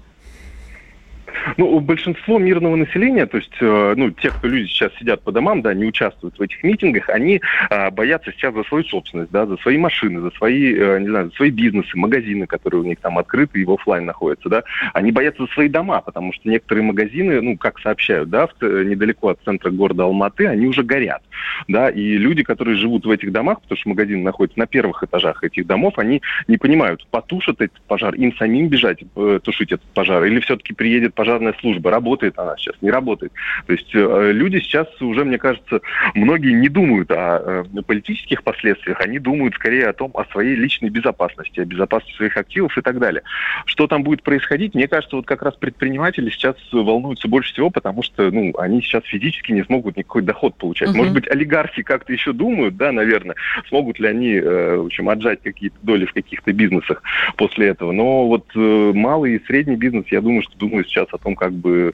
Ну, 1.58 1.79
большинство 1.79 2.39
мирного 2.39 2.75
населения, 2.75 3.25
то 3.25 3.38
есть, 3.38 3.53
э, 3.60 3.93
ну, 3.95 4.12
те, 4.12 4.29
кто 4.29 4.47
люди 4.47 4.67
сейчас 4.67 4.91
сидят 4.99 5.21
по 5.21 5.32
домам, 5.32 5.62
да, 5.62 5.73
не 5.73 5.86
участвуют 5.86 6.38
в 6.38 6.41
этих 6.41 6.63
митингах, 6.63 7.10
они 7.10 7.41
э, 7.69 7.89
боятся 7.91 8.32
сейчас 8.32 8.53
за 8.53 8.63
свою 8.63 8.84
собственность, 8.86 9.32
да, 9.32 9.45
за 9.45 9.58
свои 9.58 9.77
машины, 9.77 10.21
за 10.21 10.32
свои, 10.32 10.73
э, 10.73 10.99
не 10.99 11.10
знаю, 11.10 11.29
за 11.29 11.36
свои 11.36 11.49
бизнесы, 11.49 11.89
магазины, 11.95 12.47
которые 12.47 12.82
у 12.82 12.86
них 12.86 12.99
там 12.99 13.17
открыты 13.17 13.62
и 13.62 13.65
в 13.65 13.71
офлайн 13.71 14.06
находятся, 14.06 14.49
да. 14.49 14.63
Они 14.93 15.12
боятся 15.12 15.45
за 15.45 15.51
свои 15.51 15.69
дома, 15.69 16.01
потому 16.01 16.34
что 16.34 16.49
некоторые 16.49 16.84
магазины, 16.84 17.41
ну, 17.41 17.58
как 17.58 17.79
сообщают, 17.79 18.29
да, 18.29 18.47
в, 18.47 18.62
недалеко 18.62 19.29
от 19.29 19.39
центра 19.43 19.71
города 19.71 20.03
Алматы, 20.03 20.47
они 20.47 20.67
уже 20.67 20.84
горят, 20.84 21.21
да, 21.67 21.89
и 21.89 22.17
люди, 22.17 22.43
которые 22.43 22.77
живут 22.77 23.06
в 23.06 23.12
этих 23.12 23.32
домах, 23.32 23.62
потому 23.62 23.77
что 23.77 23.89
магазины 23.89 24.23
находятся 24.23 24.60
на 24.60 24.67
первых 24.67 25.03
этажах 25.03 25.43
этих 25.43 25.67
домов, 25.67 25.93
они 25.97 26.21
не 26.47 26.58
понимают, 26.58 27.06
потушат 27.12 27.62
этот 27.62 27.79
пожар, 27.88 28.13
им 28.15 28.36
самим 28.38 28.67
бежать 28.67 29.03
э, 29.15 29.39
тушить 29.43 29.71
этот 29.71 29.86
пожар, 29.93 30.23
или 30.25 30.39
все-таки 30.39 30.73
приедет 30.73 31.13
пожарная 31.34 31.56
служба, 31.60 31.89
работает 31.89 32.38
она 32.38 32.56
сейчас, 32.58 32.76
не 32.82 32.91
работает. 32.91 33.32
То 33.65 33.74
есть 33.74 33.89
э, 33.93 34.32
люди 34.32 34.60
сейчас 34.60 34.88
уже, 35.02 35.26
мне 35.26 35.38
кажется, 35.38 35.82
многие 36.13 36.54
не 36.54 36.69
думают 36.69 37.10
о 37.12 37.63
э, 37.65 37.82
политических 37.82 38.43
последствиях, 38.43 39.02
они 39.02 39.19
думают 39.19 39.56
скорее 39.56 39.88
о 39.88 39.93
том, 39.93 40.12
о 40.13 40.26
своей 40.26 40.56
личной 40.56 40.89
безопасности, 40.89 41.60
о 41.60 41.65
безопасности 41.65 42.17
своих 42.17 42.38
активов 42.38 42.78
и 42.78 42.82
так 42.82 43.00
далее. 43.00 43.24
Что 43.65 43.88
там 43.88 44.04
будет 44.04 44.24
происходить, 44.24 44.76
мне 44.76 44.88
кажется, 44.88 45.15
вот 45.15 45.26
как 45.26 45.41
раз 45.41 45.56
предприниматели 45.56 46.30
сейчас 46.30 46.56
волнуются 46.72 47.28
больше 47.28 47.54
всего, 47.54 47.69
потому 47.69 48.04
что, 48.04 48.30
ну, 48.30 48.54
они 48.58 48.82
сейчас 48.82 49.04
физически 49.06 49.52
не 49.52 49.63
смогут 49.63 49.98
никакой 49.98 50.22
доход 50.22 50.56
получать. 50.56 50.89
Угу. 50.89 50.98
Может 50.98 51.13
быть, 51.13 51.28
олигархи 51.28 51.82
как-то 51.82 52.13
еще 52.13 52.34
думают, 52.34 52.78
да, 52.78 52.91
наверное, 52.91 53.36
смогут 53.69 54.00
ли 54.00 54.08
они, 54.08 54.34
э, 54.34 54.78
в 54.78 54.86
общем, 54.86 55.10
отжать 55.10 55.41
какие-то 55.41 55.78
доли 55.82 56.06
в 56.06 56.13
каких-то 56.13 56.54
бизнесах 56.54 57.02
после 57.38 57.69
этого. 57.69 57.91
Но 57.91 58.28
вот 58.28 58.46
малый 58.56 59.36
и 59.36 59.46
средний 59.46 59.76
бизнес, 59.76 60.06
я 60.10 60.22
думаю, 60.22 60.43
что 60.43 60.58
думаю 60.58 60.86
сейчас 60.86 61.08
о 61.12 61.17
том, 61.23 61.36
как 61.36 61.53
бы, 61.53 61.93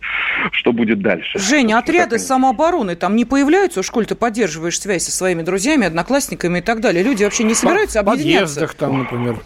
что 0.52 0.74
будет 0.74 1.02
дальше. 1.02 1.38
Женя, 1.40 1.78
отряды 1.80 2.16
они... 2.16 2.24
самообороны 2.24 2.96
там 2.96 3.16
не 3.16 3.26
появляются? 3.26 3.82
В 3.82 3.86
школе 3.86 4.06
ты 4.06 4.16
поддерживаешь 4.16 4.80
связь 4.80 5.04
со 5.04 5.12
своими 5.12 5.42
друзьями, 5.42 5.88
одноклассниками 5.88 6.60
и 6.60 6.62
так 6.62 6.82
далее. 6.82 7.04
Люди 7.04 7.24
вообще 7.24 7.44
не 7.44 7.54
собираются 7.54 8.04
По 8.04 8.14
объединяться? 8.14 8.68
В 8.68 8.74
там, 8.76 9.00
например. 9.00 9.38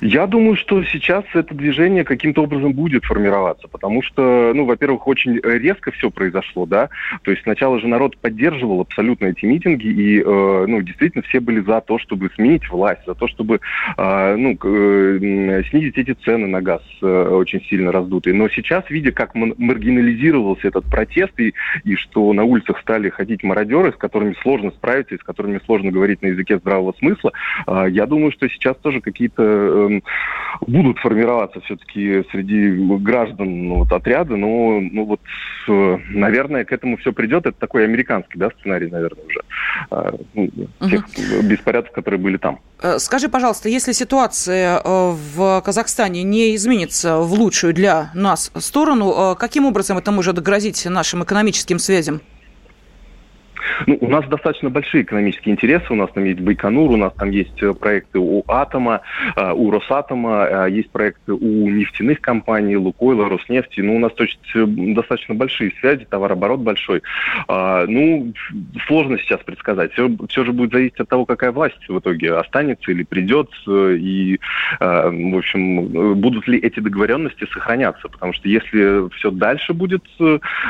Я 0.00 0.26
думаю, 0.26 0.56
что 0.56 0.82
сейчас 0.84 1.24
это 1.34 1.54
движение 1.54 2.04
каким-то 2.04 2.42
образом 2.42 2.72
будет 2.72 3.04
формироваться, 3.04 3.68
потому 3.68 4.02
что, 4.02 4.52
ну, 4.54 4.64
во-первых, 4.64 5.06
очень 5.06 5.38
резко 5.42 5.90
все 5.92 6.10
произошло, 6.10 6.66
да, 6.66 6.88
то 7.22 7.30
есть 7.30 7.42
сначала 7.42 7.80
же 7.80 7.88
народ 7.88 8.16
поддерживал 8.18 8.80
абсолютно 8.80 9.26
эти 9.26 9.44
митинги, 9.44 9.86
и, 9.86 10.20
э, 10.20 10.64
ну, 10.66 10.82
действительно 10.82 11.22
все 11.22 11.40
были 11.40 11.60
за 11.60 11.80
то, 11.80 11.98
чтобы 11.98 12.30
сменить 12.34 12.68
власть, 12.68 13.02
за 13.06 13.14
то, 13.14 13.28
чтобы, 13.28 13.60
э, 13.96 14.36
ну, 14.36 14.58
э, 14.62 15.62
снизить 15.70 15.98
эти 15.98 16.12
цены 16.12 16.46
на 16.46 16.60
газ 16.60 16.82
э, 17.02 17.28
очень 17.30 17.62
сильно 17.62 17.92
раздутые. 17.92 18.34
Но 18.34 18.48
сейчас, 18.48 18.84
видя, 18.90 19.12
как 19.12 19.31
маргинализировался 19.34 20.68
этот 20.68 20.84
протест, 20.84 21.38
и, 21.38 21.54
и 21.84 21.94
что 21.96 22.32
на 22.32 22.44
улицах 22.44 22.80
стали 22.80 23.10
ходить 23.10 23.42
мародеры, 23.42 23.92
с 23.92 23.96
которыми 23.96 24.34
сложно 24.42 24.70
справиться, 24.70 25.14
и 25.14 25.18
с 25.18 25.22
которыми 25.22 25.60
сложно 25.64 25.90
говорить 25.90 26.22
на 26.22 26.28
языке 26.28 26.58
здравого 26.58 26.94
смысла, 26.98 27.32
э, 27.66 27.86
я 27.90 28.06
думаю, 28.06 28.32
что 28.32 28.48
сейчас 28.48 28.76
тоже 28.78 29.00
какие-то 29.00 29.42
э, 29.42 30.00
будут 30.66 30.98
формироваться 30.98 31.60
все-таки 31.60 32.24
среди 32.30 32.70
граждан 32.98 33.68
ну, 33.68 33.74
вот, 33.76 33.92
отряда, 33.92 34.36
но 34.36 34.80
ну, 34.80 35.04
вот, 35.04 35.20
э, 35.68 35.98
наверное, 36.10 36.64
к 36.64 36.72
этому 36.72 36.96
все 36.96 37.12
придет. 37.12 37.46
Это 37.46 37.58
такой 37.58 37.84
американский 37.84 38.38
да, 38.38 38.50
сценарий, 38.58 38.90
наверное, 38.90 39.24
уже. 39.24 39.40
Э, 39.90 40.10
ну, 40.34 40.50
тех 40.88 41.04
угу. 41.04 41.46
беспорядков, 41.46 41.94
которые 41.94 42.20
были 42.20 42.36
там. 42.36 42.60
Э, 42.82 42.98
скажи, 42.98 43.28
пожалуйста, 43.28 43.68
если 43.68 43.92
ситуация 43.92 44.78
э, 44.78 45.10
в 45.34 45.62
Казахстане 45.64 46.22
не 46.22 46.54
изменится 46.56 47.18
в 47.18 47.32
лучшую 47.32 47.72
для 47.74 48.10
нас 48.14 48.50
сторону, 48.56 49.14
каким 49.38 49.66
образом 49.66 49.98
это 49.98 50.12
может 50.12 50.42
грозить 50.42 50.84
нашим 50.86 51.24
экономическим 51.24 51.78
связям? 51.78 52.20
Ну, 53.86 53.98
у 54.00 54.08
нас 54.08 54.26
достаточно 54.26 54.70
большие 54.70 55.02
экономические 55.02 55.52
интересы. 55.52 55.86
У 55.90 55.96
нас 55.96 56.10
там 56.14 56.24
есть 56.24 56.40
Байконур, 56.40 56.90
у 56.90 56.96
нас 56.96 57.12
там 57.14 57.30
есть 57.30 57.62
э, 57.62 57.72
проекты 57.72 58.18
у 58.18 58.44
Атома, 58.48 59.02
э, 59.36 59.52
у 59.52 59.70
Росатома, 59.70 60.66
э, 60.66 60.70
есть 60.70 60.90
проекты 60.90 61.32
у 61.32 61.68
нефтяных 61.68 62.20
компаний, 62.20 62.76
Лукойла, 62.76 63.28
Роснефти. 63.28 63.80
Ну, 63.80 63.96
у 63.96 63.98
нас 63.98 64.12
точно 64.12 64.66
достаточно 64.94 65.34
большие 65.34 65.72
связи, 65.80 66.06
товарооборот 66.08 66.60
большой. 66.60 67.02
А, 67.48 67.86
ну, 67.86 68.32
сложно 68.86 69.18
сейчас 69.18 69.40
предсказать. 69.40 69.92
Все, 69.92 70.10
все 70.28 70.44
же 70.44 70.52
будет 70.52 70.72
зависеть 70.72 71.00
от 71.00 71.08
того, 71.08 71.24
какая 71.24 71.52
власть 71.52 71.88
в 71.88 71.98
итоге 71.98 72.34
останется 72.34 72.90
или 72.90 73.02
придет. 73.02 73.50
И, 73.66 74.38
в 74.80 75.36
общем, 75.36 75.86
будут 76.14 76.46
ли 76.48 76.58
эти 76.58 76.80
договоренности 76.80 77.46
сохраняться. 77.52 78.08
Потому 78.08 78.32
что 78.32 78.48
если 78.48 79.08
все 79.16 79.30
дальше 79.30 79.72
будет 79.72 80.04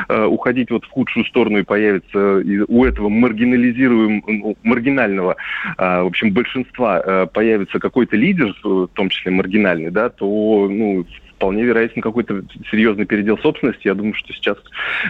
уходить 0.09 0.71
вот 0.71 0.85
в 0.85 0.89
худшую 0.89 1.25
сторону 1.25 1.59
и 1.59 1.63
появится 1.63 2.43
у 2.67 2.85
этого 2.93 3.09
маргинализируем, 3.09 4.23
ну, 4.25 4.55
маргинального, 4.63 5.35
а, 5.77 6.03
в 6.03 6.07
общем, 6.07 6.31
большинства 6.31 6.97
а, 6.97 7.25
появится 7.25 7.79
какой-то 7.79 8.15
лидер, 8.15 8.55
в 8.63 8.87
том 8.87 9.09
числе 9.09 9.31
маргинальный, 9.31 9.91
да, 9.91 10.09
то, 10.09 10.25
ну, 10.69 11.05
вполне 11.35 11.63
вероятен 11.63 12.01
какой-то 12.01 12.43
серьезный 12.71 13.05
передел 13.05 13.37
собственности. 13.37 13.87
Я 13.87 13.95
думаю, 13.95 14.13
что 14.15 14.33
сейчас, 14.33 14.57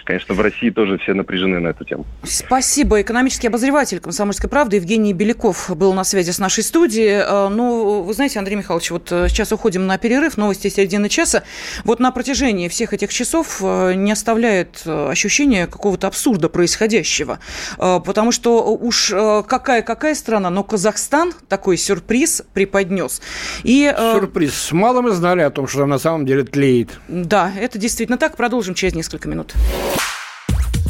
конечно, 0.04 0.34
в 0.34 0.42
России 0.42 0.70
тоже 0.70 0.98
все 0.98 1.14
напряжены 1.14 1.60
на 1.60 1.70
эту 1.70 1.86
тему. 1.86 2.06
Спасибо. 2.24 3.02
Экономический 3.02 3.48
обозреватель 3.48 4.00
«Комсомольской 4.00 4.50
правды» 4.50 4.78
Евгений 4.78 5.14
Беляков 5.14 5.76
был 5.76 5.94
на 5.94 6.04
связи 6.04 6.32
с 6.32 6.40
нашей 6.40 6.64
студией. 6.64 7.24
Э, 7.24 7.50
ну, 7.50 8.02
вы 8.02 8.14
знаете, 8.14 8.40
Андрей 8.40 8.56
Михайлович, 8.56 8.92
вот 8.92 9.12
э, 9.12 9.28
сейчас 9.30 9.52
уходим 9.52 9.86
на 9.86 9.98
перерыв, 9.98 10.38
новости 10.38 10.70
середины 10.70 11.10
часа. 11.10 11.44
Вот 11.84 12.00
на 12.00 12.12
протяжении 12.12 12.68
всех 12.68 12.94
этих 12.94 13.14
часов 13.14 13.60
э, 13.62 13.94
не 13.94 14.12
оставляет 14.12 14.82
ощущение 14.86 15.68
какого-то 15.68 16.08
абсурда 16.08 16.50
происходящего. 16.50 17.40
Потому 17.78 18.32
что 18.32 18.76
уж 18.76 19.10
какая-какая 19.10 20.16
страна, 20.16 20.50
но 20.50 20.64
Казахстан 20.64 21.34
такой 21.48 21.78
сюрприз 21.78 22.44
преподнес. 22.54 23.22
И, 23.64 23.94
Сюрприз. 24.14 24.72
Мало 24.72 25.02
мы 25.02 25.12
знали 25.12 25.42
о 25.42 25.50
том, 25.50 25.68
что 25.68 25.80
там 25.80 25.90
на 25.90 26.00
самом 26.00 26.23
самом 26.24 26.26
деле 26.26 26.44
тлеет. 26.44 27.00
Да, 27.08 27.52
это 27.58 27.78
действительно 27.78 28.18
так. 28.18 28.38
Продолжим 28.38 28.76
через 28.76 28.96
несколько 28.96 29.28
минут. 29.28 29.54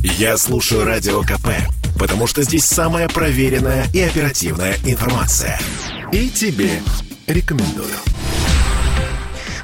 Я 0.04 0.38
слушаю 0.38 0.86
Радио 0.86 1.22
КП, 1.22 1.50
потому 2.00 2.28
что 2.28 2.44
здесь 2.44 2.66
самая 2.66 3.08
проверенная 3.08 3.86
и 3.94 4.02
оперативная 4.02 4.76
информация. 4.86 5.60
И 6.12 6.30
тебе 6.30 6.82
рекомендую. 7.28 7.88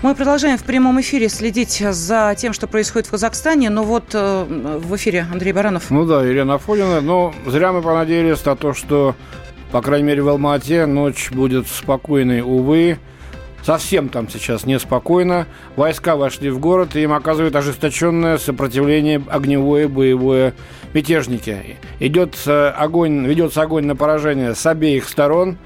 Мы 0.01 0.15
продолжаем 0.15 0.57
в 0.57 0.63
прямом 0.63 1.01
эфире 1.01 1.27
следить 1.27 1.83
за 1.91 2.33
тем, 2.37 2.53
что 2.53 2.67
происходит 2.67 3.07
в 3.07 3.11
Казахстане. 3.11 3.69
Но 3.69 3.83
вот 3.83 4.05
э, 4.13 4.45
в 4.45 4.95
эфире 4.95 5.27
Андрей 5.31 5.51
Баранов. 5.51 5.91
Ну 5.91 6.05
да, 6.05 6.23
Елена 6.23 6.53
Афонина. 6.55 7.01
Но 7.01 7.33
зря 7.45 7.73
мы 7.73 7.81
понадеялись 7.81 8.43
на 8.45 8.55
то, 8.55 8.73
что, 8.73 9.15
по 9.73 9.81
крайней 9.81 10.07
мере, 10.07 10.21
в 10.23 10.29
Алмате 10.29 10.85
ночь 10.85 11.31
будет 11.31 11.67
спокойной, 11.67 12.41
увы. 12.41 12.97
Совсем 13.63 14.09
там 14.09 14.29
сейчас 14.29 14.65
неспокойно. 14.65 15.47
Войска 15.75 16.15
вошли 16.15 16.49
в 16.49 16.59
город, 16.59 16.95
и 16.95 17.03
им 17.03 17.13
оказывают 17.13 17.55
ожесточенное 17.55 18.37
сопротивление 18.37 19.21
огневое, 19.29 19.87
боевое 19.87 20.53
мятежники. 20.93 21.77
Идет 21.99 22.35
э, 22.45 22.69
огонь, 22.69 23.25
ведется 23.25 23.61
огонь 23.61 23.85
на 23.85 23.95
поражение 23.95 24.55
с 24.55 24.65
обеих 24.65 25.07
сторон. 25.07 25.57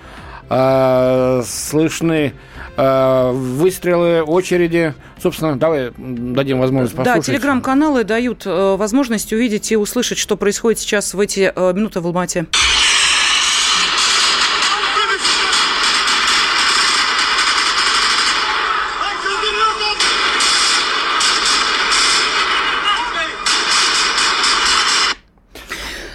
Э, 0.49 1.41
слышны 1.45 2.34
э, 2.75 3.32
выстрелы, 3.32 4.23
очереди. 4.23 4.93
Собственно, 5.21 5.58
давай 5.58 5.91
дадим 5.97 6.60
возможность 6.60 6.95
послушать. 6.95 7.25
Да, 7.25 7.32
телеграм-каналы 7.32 8.03
дают 8.03 8.43
э, 8.45 8.75
возможность 8.75 9.32
увидеть 9.32 9.71
и 9.71 9.77
услышать, 9.77 10.17
что 10.17 10.36
происходит 10.36 10.79
сейчас 10.79 11.13
в 11.13 11.19
эти 11.19 11.51
э, 11.56 11.73
минуты 11.73 12.01
в 12.01 12.08
Алмате. 12.08 12.47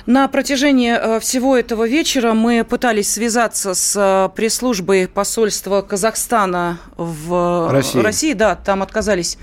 На 0.09 0.27
протяжении 0.27 0.97
э, 0.99 1.21
всего 1.21 1.55
этого 1.55 1.87
вечера 1.87 2.33
мы 2.33 2.65
пытались 2.65 3.13
связаться 3.13 3.75
с 3.75 3.95
э, 3.95 4.35
пресс-службой 4.35 5.07
посольства 5.07 5.83
Казахстана 5.83 6.79
в 6.97 7.71
России. 7.71 8.01
России. 8.01 8.33
Да, 8.33 8.57
там 8.57 8.83
отказались 8.83 9.37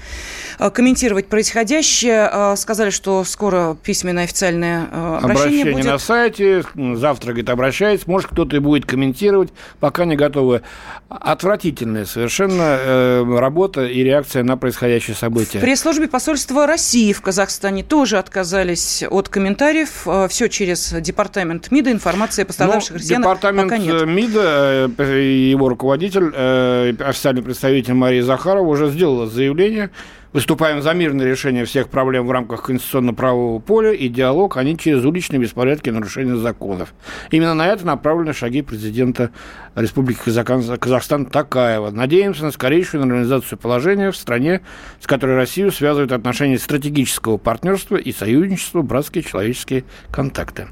комментировать 0.73 1.27
происходящее. 1.27 2.55
Сказали, 2.55 2.89
что 2.89 3.23
скоро 3.23 3.77
письменное 3.81 4.23
официальное 4.23 4.85
обращение, 4.85 5.19
обращение 5.23 5.73
будет. 5.73 5.85
на 5.85 5.97
сайте. 5.97 6.63
Завтра, 6.95 7.29
говорит, 7.29 7.49
обращается. 7.49 8.09
Может, 8.09 8.29
кто-то 8.31 8.55
и 8.55 8.59
будет 8.59 8.85
комментировать. 8.85 9.49
Пока 9.79 10.05
не 10.05 10.15
готовы. 10.15 10.61
Отвратительная 11.09 12.05
совершенно 12.05 13.25
работа 13.39 13.85
и 13.85 14.03
реакция 14.03 14.43
на 14.43 14.57
происходящее 14.57 15.15
событие. 15.15 15.61
В 15.61 15.65
пресс-службе 15.65 16.07
посольства 16.07 16.67
России 16.67 17.13
в 17.13 17.21
Казахстане 17.21 17.83
тоже 17.83 18.17
отказались 18.17 19.03
от 19.09 19.29
комментариев. 19.29 20.07
Все 20.29 20.47
через 20.47 20.93
департамент 20.93 21.71
МИДа 21.71 21.91
информации 21.91 22.43
о 22.43 22.45
пострадавших 22.45 22.91
ну, 22.91 22.97
россиянах 22.97 23.25
департамент 23.25 23.69
пока 23.69 23.77
нет. 23.77 24.05
МИДа 24.05 24.91
э, 24.97 25.21
его 25.21 25.69
руководитель, 25.69 26.31
э, 26.33 26.93
официальный 26.99 27.41
представитель 27.41 27.93
Мария 27.93 28.23
Захарова 28.23 28.67
уже 28.67 28.89
сделала 28.89 29.27
заявление 29.27 29.89
Выступаем 30.35 30.81
за 30.81 30.93
мирное 30.93 31.25
решение 31.25 31.63
всех 31.63 31.87
проблем 31.87 32.27
в 32.27 32.31
рамках 32.31 32.63
конституционно-правового 32.63 33.59
поля 33.59 33.93
и 33.93 34.09
диалог, 34.09 34.57
а 34.57 34.63
не 34.65 34.77
через 34.77 35.05
уличные 35.05 35.39
беспорядки 35.39 35.87
и 35.87 35.93
нарушения 35.93 36.35
законов. 36.35 36.93
Именно 37.31 37.53
на 37.53 37.67
это 37.67 37.85
направлены 37.85 38.33
шаги 38.33 38.61
президента 38.61 39.31
Республики 39.75 40.19
Казахстан 40.25 41.25
Такаева. 41.25 41.89
Надеемся 41.89 42.43
на 42.43 42.51
скорейшую 42.51 43.05
нормализацию 43.05 43.57
положения 43.57 44.11
в 44.11 44.17
стране, 44.17 44.59
с 44.99 45.07
которой 45.07 45.37
Россию 45.37 45.71
связывают 45.71 46.11
отношения 46.11 46.59
стратегического 46.59 47.37
партнерства 47.37 47.95
и 47.95 48.11
союзничества, 48.11 48.81
братские 48.81 49.23
человеческие 49.23 49.85
контакты. 50.11 50.67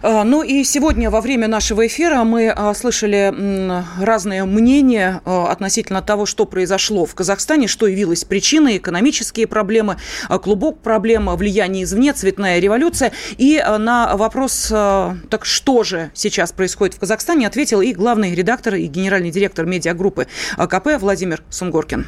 А, 0.00 0.24
ну 0.24 0.42
и 0.42 0.64
сегодня 0.64 1.10
во 1.10 1.20
время 1.20 1.48
нашего 1.48 1.86
эфира 1.86 2.24
мы 2.24 2.48
а, 2.48 2.72
слышали 2.72 3.34
разные 4.02 4.44
мнения 4.46 5.20
а, 5.26 5.52
относительно 5.52 6.00
того, 6.00 6.24
что 6.24 6.46
произошло 6.46 7.04
в 7.04 7.14
Казахстане, 7.14 7.68
что 7.68 7.86
явилось 7.86 8.24
причиной 8.24 8.78
экономические 8.86 9.48
проблемы, 9.48 9.96
э, 10.28 10.38
клубок 10.38 10.80
проблем, 10.80 11.28
влияние 11.34 11.82
извне, 11.84 12.12
цветная 12.12 12.60
революция. 12.60 13.12
И 13.36 13.56
э, 13.56 13.76
на 13.78 14.16
вопрос, 14.16 14.70
э, 14.72 15.14
так 15.28 15.44
что 15.44 15.82
же 15.82 16.10
сейчас 16.14 16.52
происходит 16.52 16.94
в 16.94 17.00
Казахстане, 17.00 17.48
ответил 17.48 17.80
и 17.80 17.92
главный 17.92 18.34
редактор, 18.34 18.76
и 18.76 18.86
генеральный 18.86 19.30
директор 19.30 19.66
медиагруппы 19.66 20.28
КП 20.56 21.00
Владимир 21.00 21.42
Сунгоркин. 21.50 22.06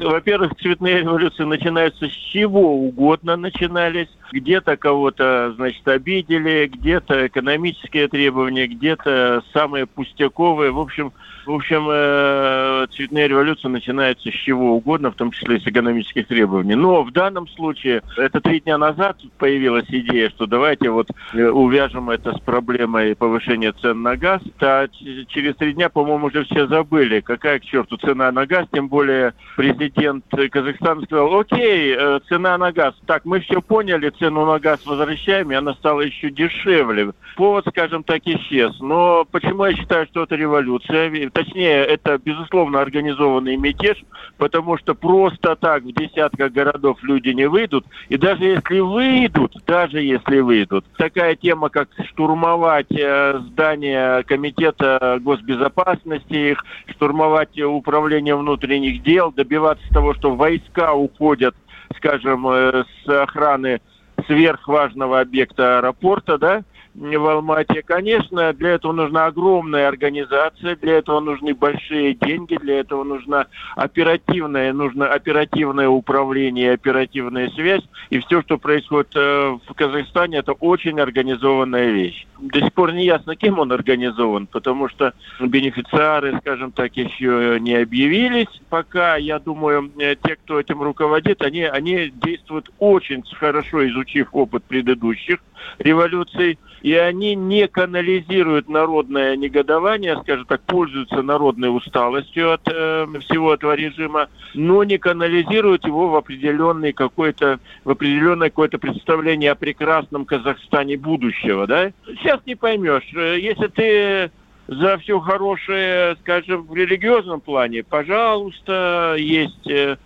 Во-первых, 0.00 0.54
цветные 0.56 1.00
революции 1.00 1.44
начинаются 1.44 2.08
с 2.08 2.12
чего 2.12 2.74
угодно 2.74 3.36
начинались. 3.36 4.08
Где-то 4.32 4.76
кого-то, 4.76 5.52
значит, 5.56 5.86
обидели, 5.86 6.66
где-то 6.72 7.26
экономические 7.26 8.08
требования, 8.08 8.66
где-то 8.66 9.42
самые 9.52 9.86
пустяковые. 9.86 10.70
В 10.70 10.80
общем, 10.80 11.12
в 11.46 11.50
общем, 11.50 11.88
э, 11.90 12.86
цветная 12.94 13.26
революция 13.26 13.68
начинается 13.68 14.30
с 14.30 14.34
чего 14.34 14.76
угодно, 14.76 15.10
в 15.10 15.16
том 15.16 15.30
числе 15.30 15.60
с 15.60 15.66
экономических 15.66 16.26
требований. 16.26 16.74
Но 16.74 17.02
в 17.02 17.12
данном 17.12 17.48
случае, 17.48 18.02
это 18.16 18.40
три 18.40 18.60
дня 18.60 18.78
назад 18.78 19.18
появилась 19.38 19.86
идея, 19.88 20.30
что 20.30 20.46
давайте 20.46 20.90
вот 20.90 21.08
э, 21.32 21.48
увяжем 21.48 22.10
это 22.10 22.36
с 22.36 22.40
проблемой 22.40 23.16
повышения 23.16 23.72
цен 23.72 24.02
на 24.02 24.16
газ. 24.16 24.40
А 24.60 24.86
через 25.28 25.56
три 25.56 25.72
дня, 25.72 25.88
по-моему, 25.88 26.26
уже 26.26 26.44
все 26.44 26.66
забыли, 26.66 27.20
какая 27.20 27.58
к 27.58 27.64
черту 27.64 27.96
цена 27.96 28.30
на 28.30 28.46
газ, 28.46 28.66
тем 28.72 28.88
более 28.88 29.34
президент 29.56 30.24
Казахстана 30.50 31.02
сказал, 31.02 31.40
окей, 31.40 31.94
э, 31.98 32.20
цена 32.28 32.56
на 32.58 32.72
газ. 32.72 32.94
Так, 33.06 33.24
мы 33.24 33.40
все 33.40 33.60
поняли, 33.60 34.10
цену 34.10 34.46
на 34.46 34.58
газ 34.58 34.84
возвращаем, 34.86 35.50
и 35.50 35.54
она 35.54 35.74
стала 35.74 36.02
еще 36.02 36.30
дешевле. 36.30 37.12
Повод, 37.36 37.66
скажем 37.68 38.04
так, 38.04 38.22
исчез. 38.26 38.78
Но 38.80 39.24
почему 39.24 39.64
я 39.64 39.74
считаю, 39.74 40.06
что 40.06 40.24
это 40.24 40.36
революция? 40.36 41.08
Точнее, 41.32 41.84
это, 41.84 42.18
безусловно, 42.18 42.80
организованный 42.80 43.56
мятеж, 43.56 44.02
потому 44.36 44.76
что 44.78 44.94
просто 44.94 45.56
так 45.56 45.82
в 45.82 45.92
десятках 45.92 46.52
городов 46.52 47.02
люди 47.02 47.30
не 47.30 47.48
выйдут. 47.48 47.84
И 48.08 48.16
даже 48.16 48.44
если 48.44 48.80
выйдут, 48.80 49.56
даже 49.66 50.00
если 50.00 50.40
выйдут, 50.40 50.84
такая 50.96 51.36
тема, 51.36 51.68
как 51.68 51.88
штурмовать 52.08 52.90
э, 52.90 53.40
здание 53.50 54.22
Комитета 54.24 55.18
госбезопасности, 55.20 56.52
их, 56.52 56.64
штурмовать 56.88 57.60
управление 57.60 58.36
внутренних 58.36 59.02
дел, 59.02 59.32
добиваться 59.32 59.86
того, 59.90 60.14
что 60.14 60.34
войска 60.34 60.92
уходят, 60.94 61.54
скажем, 61.96 62.46
э, 62.48 62.84
с 63.04 63.08
охраны 63.08 63.80
сверхважного 64.26 65.20
объекта 65.20 65.78
аэропорта, 65.78 66.38
да, 66.38 66.62
в 66.94 67.26
Алмате. 67.26 67.82
Конечно, 67.82 68.52
для 68.52 68.70
этого 68.70 68.92
нужна 68.92 69.26
огромная 69.26 69.88
организация, 69.88 70.76
для 70.76 70.98
этого 70.98 71.20
нужны 71.20 71.54
большие 71.54 72.14
деньги, 72.14 72.56
для 72.56 72.80
этого 72.80 73.04
нужно 73.04 73.46
оперативное, 73.76 74.72
нужно 74.72 75.08
оперативное 75.08 75.88
управление, 75.88 76.72
оперативная 76.72 77.48
связь. 77.50 77.82
И 78.10 78.18
все, 78.18 78.42
что 78.42 78.58
происходит 78.58 79.12
э, 79.14 79.58
в 79.66 79.74
Казахстане, 79.74 80.38
это 80.38 80.52
очень 80.52 81.00
организованная 81.00 81.90
вещь. 81.90 82.26
До 82.38 82.60
сих 82.60 82.72
пор 82.72 82.92
не 82.92 83.04
ясно, 83.04 83.36
кем 83.36 83.58
он 83.58 83.72
организован, 83.72 84.46
потому 84.46 84.88
что 84.88 85.14
бенефициары, 85.40 86.38
скажем 86.40 86.72
так, 86.72 86.96
еще 86.96 87.58
не 87.60 87.74
объявились. 87.74 88.48
Пока, 88.68 89.16
я 89.16 89.38
думаю, 89.38 89.90
э, 89.98 90.16
те, 90.16 90.36
кто 90.36 90.60
этим 90.60 90.82
руководит, 90.82 91.42
они, 91.42 91.62
они 91.62 92.12
действуют 92.14 92.70
очень 92.78 93.22
хорошо, 93.38 93.88
изучив 93.88 94.28
опыт 94.32 94.64
предыдущих 94.64 95.38
революций 95.78 96.58
и 96.82 96.94
они 96.94 97.36
не 97.36 97.68
канализируют 97.68 98.68
народное 98.68 99.36
негодование, 99.36 100.18
скажем 100.22 100.44
так, 100.46 100.62
пользуются 100.62 101.22
народной 101.22 101.74
усталостью 101.74 102.52
от 102.52 102.62
э, 102.66 103.06
всего 103.20 103.54
этого 103.54 103.74
режима, 103.74 104.28
но 104.54 104.82
не 104.82 104.98
канализируют 104.98 105.86
его 105.86 106.08
в 106.08 106.16
определенный 106.16 106.92
какой-то, 106.92 107.60
в 107.84 107.90
определенное 107.90 108.50
какое-то 108.50 108.78
представление 108.78 109.52
о 109.52 109.56
прекрасном 109.56 110.24
Казахстане 110.24 110.96
будущего, 110.96 111.66
да? 111.68 111.92
Сейчас 112.04 112.40
не 112.46 112.56
поймешь, 112.56 113.08
э, 113.14 113.38
если 113.38 113.68
ты 113.68 114.30
за 114.66 114.98
все 114.98 115.20
хорошее, 115.20 116.16
скажем, 116.20 116.66
в 116.66 116.74
религиозном 116.74 117.40
плане, 117.40 117.84
пожалуйста, 117.84 119.14
есть 119.18 119.70
э, 119.70 119.96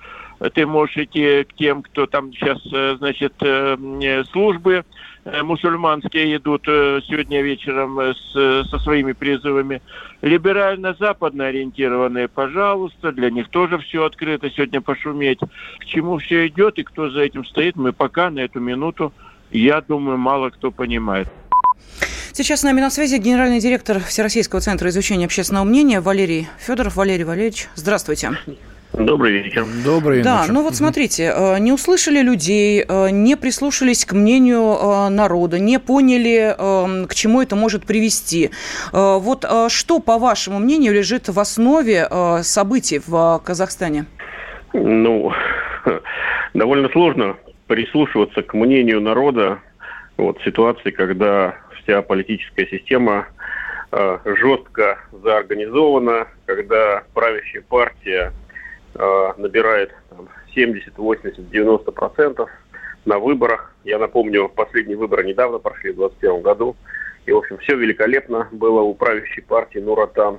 ты 0.52 0.66
можешь 0.66 0.98
идти 0.98 1.44
к 1.44 1.54
тем, 1.54 1.82
кто 1.82 2.06
там 2.06 2.30
сейчас, 2.34 2.58
э, 2.70 2.96
значит, 2.98 3.32
службы 4.30 4.84
мусульманские 5.42 6.36
идут 6.36 6.62
э, 6.68 7.00
сегодня 7.08 7.42
вечером 7.42 7.98
э, 7.98 8.14
с, 8.14 8.68
со 8.70 8.78
своими 8.78 9.12
призывами. 9.12 9.82
Либерально-западно 10.22 11.46
ориентированные, 11.46 12.28
пожалуйста, 12.28 13.12
для 13.12 13.30
них 13.30 13.48
тоже 13.48 13.78
все 13.78 14.04
открыто 14.04 14.50
сегодня 14.50 14.80
пошуметь. 14.80 15.40
К 15.40 15.84
чему 15.84 16.18
все 16.18 16.46
идет 16.46 16.78
и 16.78 16.84
кто 16.84 17.10
за 17.10 17.22
этим 17.22 17.44
стоит, 17.44 17.76
мы 17.76 17.92
пока 17.92 18.30
на 18.30 18.40
эту 18.40 18.60
минуту, 18.60 19.12
я 19.50 19.80
думаю, 19.80 20.16
мало 20.16 20.50
кто 20.50 20.70
понимает. 20.70 21.28
Сейчас 22.32 22.60
с 22.60 22.62
нами 22.64 22.80
на 22.80 22.90
связи 22.90 23.16
генеральный 23.16 23.60
директор 23.60 23.98
Всероссийского 23.98 24.60
центра 24.60 24.90
изучения 24.90 25.24
общественного 25.24 25.64
мнения 25.64 26.00
Валерий 26.00 26.46
Федоров. 26.58 26.96
Валерий 26.96 27.24
Валерьевич, 27.24 27.68
здравствуйте. 27.74 28.32
Добрый 28.96 29.42
вечер. 29.42 29.66
Добрый 29.84 30.22
да, 30.22 30.40
вечер. 30.40 30.54
ну 30.54 30.62
вот 30.62 30.74
смотрите, 30.74 31.30
э, 31.34 31.58
не 31.58 31.70
услышали 31.70 32.22
людей, 32.22 32.82
э, 32.82 33.10
не 33.10 33.36
прислушались 33.36 34.06
к 34.06 34.14
мнению 34.14 34.74
э, 34.74 35.08
народа, 35.10 35.58
не 35.58 35.78
поняли, 35.78 36.54
к 37.06 37.14
чему 37.14 37.42
это 37.42 37.56
может 37.56 37.84
привести. 37.84 38.50
Вот 38.92 39.44
что, 39.68 40.00
по 40.00 40.18
вашему 40.18 40.58
мнению, 40.58 40.94
лежит 40.94 41.28
в 41.28 41.38
основе 41.38 42.08
событий 42.42 43.00
в 43.06 43.40
Казахстане? 43.44 44.06
Ну, 44.72 45.32
довольно 46.54 46.88
сложно 46.88 47.36
прислушиваться 47.66 48.42
к 48.42 48.54
мнению 48.54 49.00
народа 49.00 49.58
вот, 50.16 50.38
в 50.38 50.44
ситуации, 50.44 50.90
когда 50.90 51.56
вся 51.82 52.00
политическая 52.02 52.66
система 52.66 53.26
жестко 54.24 54.98
заорганизована, 55.12 56.28
когда 56.46 57.02
правящая 57.14 57.62
партия 57.62 58.32
э, 58.98 59.32
набирает 59.36 59.94
там, 60.10 60.28
70, 60.54 60.96
80, 60.96 61.50
90 61.50 61.92
процентов 61.92 62.50
на 63.04 63.18
выборах. 63.18 63.74
Я 63.84 63.98
напомню, 63.98 64.48
последние 64.48 64.96
выборы 64.96 65.24
недавно 65.24 65.58
прошли 65.58 65.92
в 65.92 65.96
2021 65.96 66.42
году. 66.42 66.76
И, 67.26 67.32
в 67.32 67.38
общем, 67.38 67.58
все 67.58 67.76
великолепно 67.76 68.48
было 68.52 68.80
у 68.80 68.94
правящей 68.94 69.42
партии 69.42 69.78
Нуратан. 69.78 70.38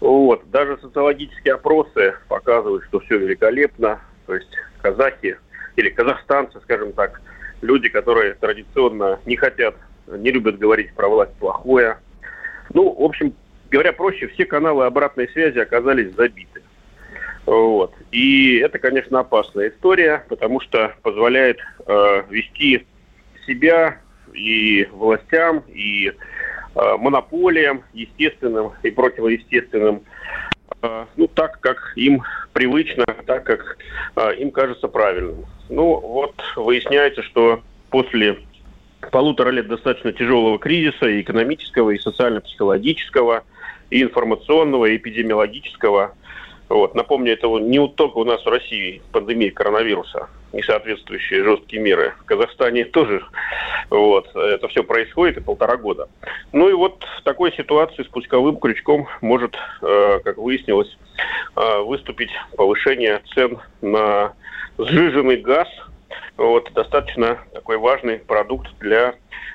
Вот. 0.00 0.42
Даже 0.50 0.78
социологические 0.78 1.54
опросы 1.54 2.14
показывают, 2.28 2.84
что 2.84 3.00
все 3.00 3.18
великолепно. 3.18 4.00
То 4.26 4.34
есть 4.34 4.50
казахи 4.82 5.38
или 5.76 5.88
казахстанцы, 5.90 6.60
скажем 6.62 6.92
так, 6.92 7.20
люди, 7.62 7.88
которые 7.88 8.34
традиционно 8.34 9.18
не 9.24 9.36
хотят, 9.36 9.74
не 10.06 10.30
любят 10.30 10.58
говорить 10.58 10.92
про 10.94 11.08
власть 11.08 11.34
плохое. 11.38 11.98
Ну, 12.72 12.92
в 12.92 13.02
общем, 13.02 13.34
говоря 13.70 13.92
проще, 13.92 14.28
все 14.28 14.44
каналы 14.44 14.84
обратной 14.84 15.28
связи 15.28 15.58
оказались 15.58 16.14
забиты. 16.14 16.62
Вот. 17.46 17.92
И 18.10 18.56
это, 18.58 18.78
конечно, 18.78 19.20
опасная 19.20 19.70
история, 19.70 20.24
потому 20.28 20.60
что 20.60 20.94
позволяет 21.02 21.58
э, 21.86 22.22
вести 22.30 22.86
себя 23.46 23.98
и 24.32 24.88
властям, 24.92 25.62
и 25.68 26.08
э, 26.08 26.96
монополиям, 26.98 27.82
естественным 27.92 28.72
и 28.82 28.90
противоестественным, 28.90 30.02
э, 30.82 31.06
ну, 31.16 31.26
так, 31.28 31.60
как 31.60 31.92
им 31.96 32.22
привычно, 32.52 33.04
так, 33.26 33.44
как 33.44 33.76
э, 34.16 34.36
им 34.36 34.50
кажется 34.50 34.88
правильным. 34.88 35.44
Ну, 35.68 36.00
вот 36.00 36.34
выясняется, 36.56 37.22
что 37.22 37.62
после 37.90 38.38
полутора 39.10 39.50
лет 39.50 39.68
достаточно 39.68 40.12
тяжелого 40.12 40.58
кризиса, 40.58 41.06
и 41.06 41.20
экономического, 41.20 41.90
и 41.90 41.98
социально-психологического, 41.98 43.44
и 43.90 44.02
информационного, 44.02 44.86
и 44.86 44.96
эпидемиологического, 44.96 46.14
вот. 46.74 46.96
Напомню, 46.96 47.32
это 47.32 47.46
не 47.46 47.86
только 47.86 48.18
у 48.18 48.24
нас 48.24 48.44
в 48.44 48.48
России 48.48 49.00
пандемия 49.12 49.52
коронавируса 49.52 50.28
и 50.52 50.60
соответствующие 50.60 51.44
жесткие 51.44 51.80
меры. 51.80 52.14
В 52.22 52.24
Казахстане 52.24 52.84
тоже 52.84 53.24
вот, 53.90 54.34
это 54.34 54.66
все 54.66 54.82
происходит 54.82 55.36
и 55.36 55.40
полтора 55.40 55.76
года. 55.76 56.08
Ну 56.52 56.68
и 56.68 56.72
вот 56.72 57.04
в 57.20 57.22
такой 57.22 57.52
ситуации 57.52 58.02
с 58.02 58.08
пусковым 58.08 58.56
крючком 58.56 59.06
может, 59.20 59.56
э, 59.82 60.18
как 60.24 60.36
выяснилось, 60.36 60.98
э, 61.54 61.78
выступить 61.82 62.30
повышение 62.56 63.22
цен 63.32 63.58
на 63.80 64.32
сжиженный 64.76 65.36
газ. 65.36 65.68
Вот, 66.36 66.72
достаточно 66.74 67.38
такой 67.52 67.78
важный 67.78 68.18
продукт 68.18 68.66
для 68.80 69.14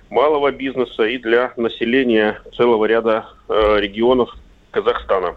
малого 0.10 0.52
бизнеса 0.54 1.04
и 1.04 1.18
для 1.18 1.52
населения 1.58 2.42
целого 2.56 2.86
ряда 2.86 3.28
э, 3.50 3.78
регионов 3.82 4.34
Казахстана. 4.72 5.36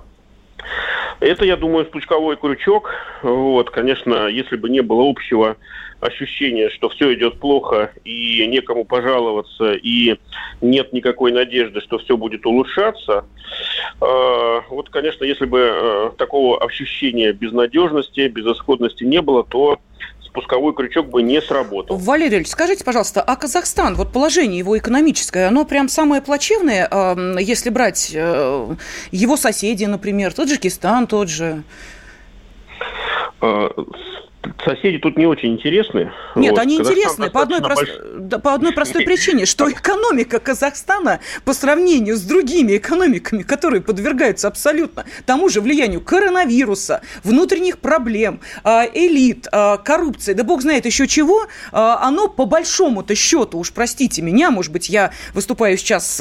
Это, 1.20 1.44
я 1.44 1.56
думаю, 1.56 1.86
спусковой 1.86 2.36
крючок. 2.36 2.90
Вот, 3.22 3.70
конечно, 3.70 4.26
если 4.26 4.56
бы 4.56 4.68
не 4.68 4.80
было 4.80 5.08
общего 5.08 5.56
ощущения, 6.00 6.68
что 6.68 6.88
все 6.88 7.14
идет 7.14 7.38
плохо 7.38 7.92
и 8.04 8.44
некому 8.48 8.84
пожаловаться, 8.84 9.74
и 9.74 10.16
нет 10.60 10.92
никакой 10.92 11.30
надежды, 11.30 11.80
что 11.80 11.98
все 11.98 12.16
будет 12.16 12.44
улучшаться, 12.44 13.24
э, 14.00 14.60
вот, 14.68 14.88
конечно, 14.90 15.24
если 15.24 15.44
бы 15.44 15.60
э, 15.60 16.10
такого 16.18 16.60
ощущения 16.60 17.32
безнадежности, 17.32 18.26
безысходности 18.26 19.04
не 19.04 19.22
было, 19.22 19.44
то 19.44 19.78
спусковой 20.32 20.74
крючок 20.74 21.08
бы 21.08 21.22
не 21.22 21.40
сработал. 21.42 21.96
Валерий 21.96 22.38
Ильич, 22.38 22.48
скажите, 22.48 22.84
пожалуйста, 22.84 23.20
а 23.20 23.36
Казахстан, 23.36 23.94
вот 23.94 24.12
положение 24.12 24.58
его 24.58 24.76
экономическое, 24.78 25.46
оно 25.46 25.66
прям 25.66 25.88
самое 25.88 26.22
плачевное, 26.22 26.88
если 27.38 27.68
брать 27.68 28.12
э, 28.14 28.74
его 29.10 29.36
соседи, 29.36 29.84
например, 29.84 30.32
Таджикистан 30.32 31.06
тот 31.06 31.28
же? 31.28 31.62
Соседи 34.64 34.98
тут 34.98 35.16
не 35.16 35.26
очень 35.26 35.52
интересны. 35.54 36.12
Нет, 36.34 36.52
вот. 36.52 36.60
они 36.60 36.76
интересны 36.76 37.30
по 37.30 37.42
одной, 37.42 37.60
прост... 37.60 37.82
больш... 37.82 38.42
по 38.42 38.54
одной 38.54 38.72
простой 38.72 39.04
причине, 39.04 39.46
что 39.46 39.70
экономика 39.70 40.40
Казахстана 40.40 41.20
по 41.44 41.52
сравнению 41.52 42.16
с 42.16 42.22
другими 42.22 42.76
экономиками, 42.76 43.42
которые 43.42 43.82
подвергаются 43.82 44.48
абсолютно 44.48 45.04
тому 45.26 45.48
же 45.48 45.60
влиянию 45.60 46.00
коронавируса, 46.00 47.02
внутренних 47.22 47.78
проблем, 47.78 48.40
а, 48.64 48.84
элит, 48.92 49.46
а, 49.52 49.76
коррупции, 49.76 50.32
да 50.32 50.42
бог 50.42 50.62
знает 50.62 50.86
еще 50.86 51.06
чего, 51.06 51.46
а, 51.70 51.98
оно 52.02 52.28
по 52.28 52.44
большому-то 52.44 53.14
счету, 53.14 53.58
уж 53.58 53.72
простите 53.72 54.22
меня, 54.22 54.50
может 54.50 54.72
быть, 54.72 54.88
я 54.88 55.12
выступаю 55.34 55.76
сейчас 55.76 56.20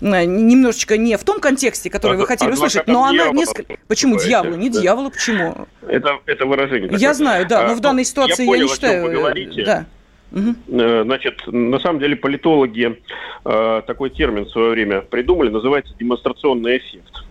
немножечко 0.00 0.96
не 0.96 1.16
в 1.16 1.24
том 1.24 1.40
контексте, 1.40 1.90
который 1.90 2.16
вы 2.16 2.26
хотели 2.26 2.52
услышать, 2.52 2.86
но 2.86 3.04
она 3.04 3.28
несколько... 3.30 3.76
Почему 3.88 4.18
дьявола? 4.18 4.54
Не 4.54 4.68
дьявола, 4.70 5.10
почему? 5.10 5.66
Это, 5.86 6.20
это 6.26 6.46
выражение. 6.46 6.90
Я 6.96 7.14
знаю, 7.24 7.46
да, 7.48 7.66
но 7.66 7.72
а, 7.72 7.74
в 7.74 7.80
данной 7.80 8.04
ситуации 8.04 8.42
я, 8.42 8.46
понял, 8.46 8.60
я 8.60 8.66
не 8.66 8.72
считаю... 8.72 9.02
Вы 9.04 9.10
э, 9.10 9.14
говорите. 9.14 9.64
Да. 9.64 9.86
Угу. 10.32 11.04
Значит, 11.04 11.42
на 11.46 11.78
самом 11.78 12.00
деле 12.00 12.16
политологи 12.16 13.00
э, 13.44 13.82
такой 13.86 14.10
термин 14.10 14.46
в 14.46 14.50
свое 14.50 14.70
время 14.70 15.00
придумали, 15.00 15.48
называется 15.48 15.94
демонстрационный 15.98 16.78
эффект. 16.78 17.24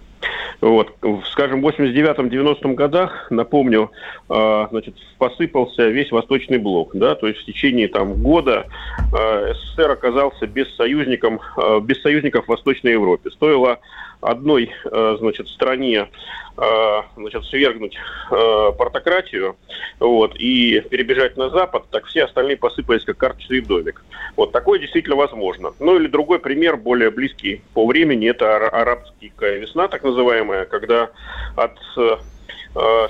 Вот. 0.62 0.96
Скажем, 1.32 1.62
в 1.62 1.68
89-90 1.68 2.74
годах, 2.76 3.28
напомню, 3.30 3.92
э, 4.30 4.68
значит, 4.72 4.96
посыпался 5.18 5.90
весь 5.90 6.12
Восточный 6.12 6.58
блок. 6.58 6.92
Да? 6.94 7.16
То 7.16 7.28
есть 7.28 7.42
в 7.42 7.46
течение 7.46 7.90
там, 7.90 8.14
года 8.24 8.68
э, 9.14 9.54
СССР 9.54 9.92
оказался 9.92 10.48
без, 10.48 10.74
союзником, 10.76 11.42
э, 11.58 11.82
без 11.82 12.02
союзников 12.02 12.46
в 12.46 12.48
Восточной 12.48 12.94
Европе. 12.94 13.32
Стоило 13.32 13.80
одной 14.24 14.72
э, 14.86 15.16
значит, 15.20 15.48
стране 15.50 16.10
э, 16.58 17.02
значит, 17.16 17.46
свергнуть 17.46 17.96
э, 18.32 18.72
портократию 18.78 19.58
вот, 20.00 20.36
и 20.36 20.82
перебежать 20.82 21.38
на 21.38 21.50
Запад, 21.50 21.86
так 21.92 22.06
все 22.06 22.26
остальные 22.26 22.58
посыпались 22.58 23.04
как 23.04 23.18
карточный 23.18 23.62
домик. 23.62 24.04
Вот 24.36 24.52
такое 24.52 24.80
действительно 24.80 25.16
возможно. 25.16 25.74
Ну 25.80 25.98
или 25.98 26.08
другой 26.08 26.40
пример, 26.40 26.78
более 26.78 27.12
близкий 27.12 27.62
по 27.74 27.86
времени, 27.86 28.30
это 28.30 28.68
арабская 28.68 29.58
весна, 29.58 29.88
так 29.88 30.04
называемая, 30.04 30.66
когда 30.66 31.10
от 31.56 31.78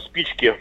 спички 0.03 0.55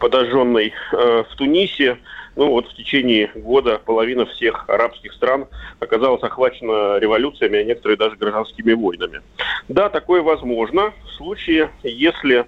подожженной 0.00 0.72
в 0.92 1.28
Тунисе 1.36 1.98
ну 2.36 2.48
вот 2.48 2.68
в 2.68 2.74
течение 2.74 3.30
года 3.34 3.78
половина 3.84 4.26
всех 4.26 4.68
арабских 4.68 5.12
стран 5.12 5.46
оказалась 5.78 6.22
охвачена 6.22 6.98
революциями, 6.98 7.58
а 7.58 7.64
некоторые 7.64 7.96
даже 7.98 8.16
гражданскими 8.16 8.72
войнами. 8.72 9.20
Да, 9.68 9.88
такое 9.88 10.22
возможно 10.22 10.92
в 11.04 11.10
случае, 11.16 11.70
если 11.82 12.46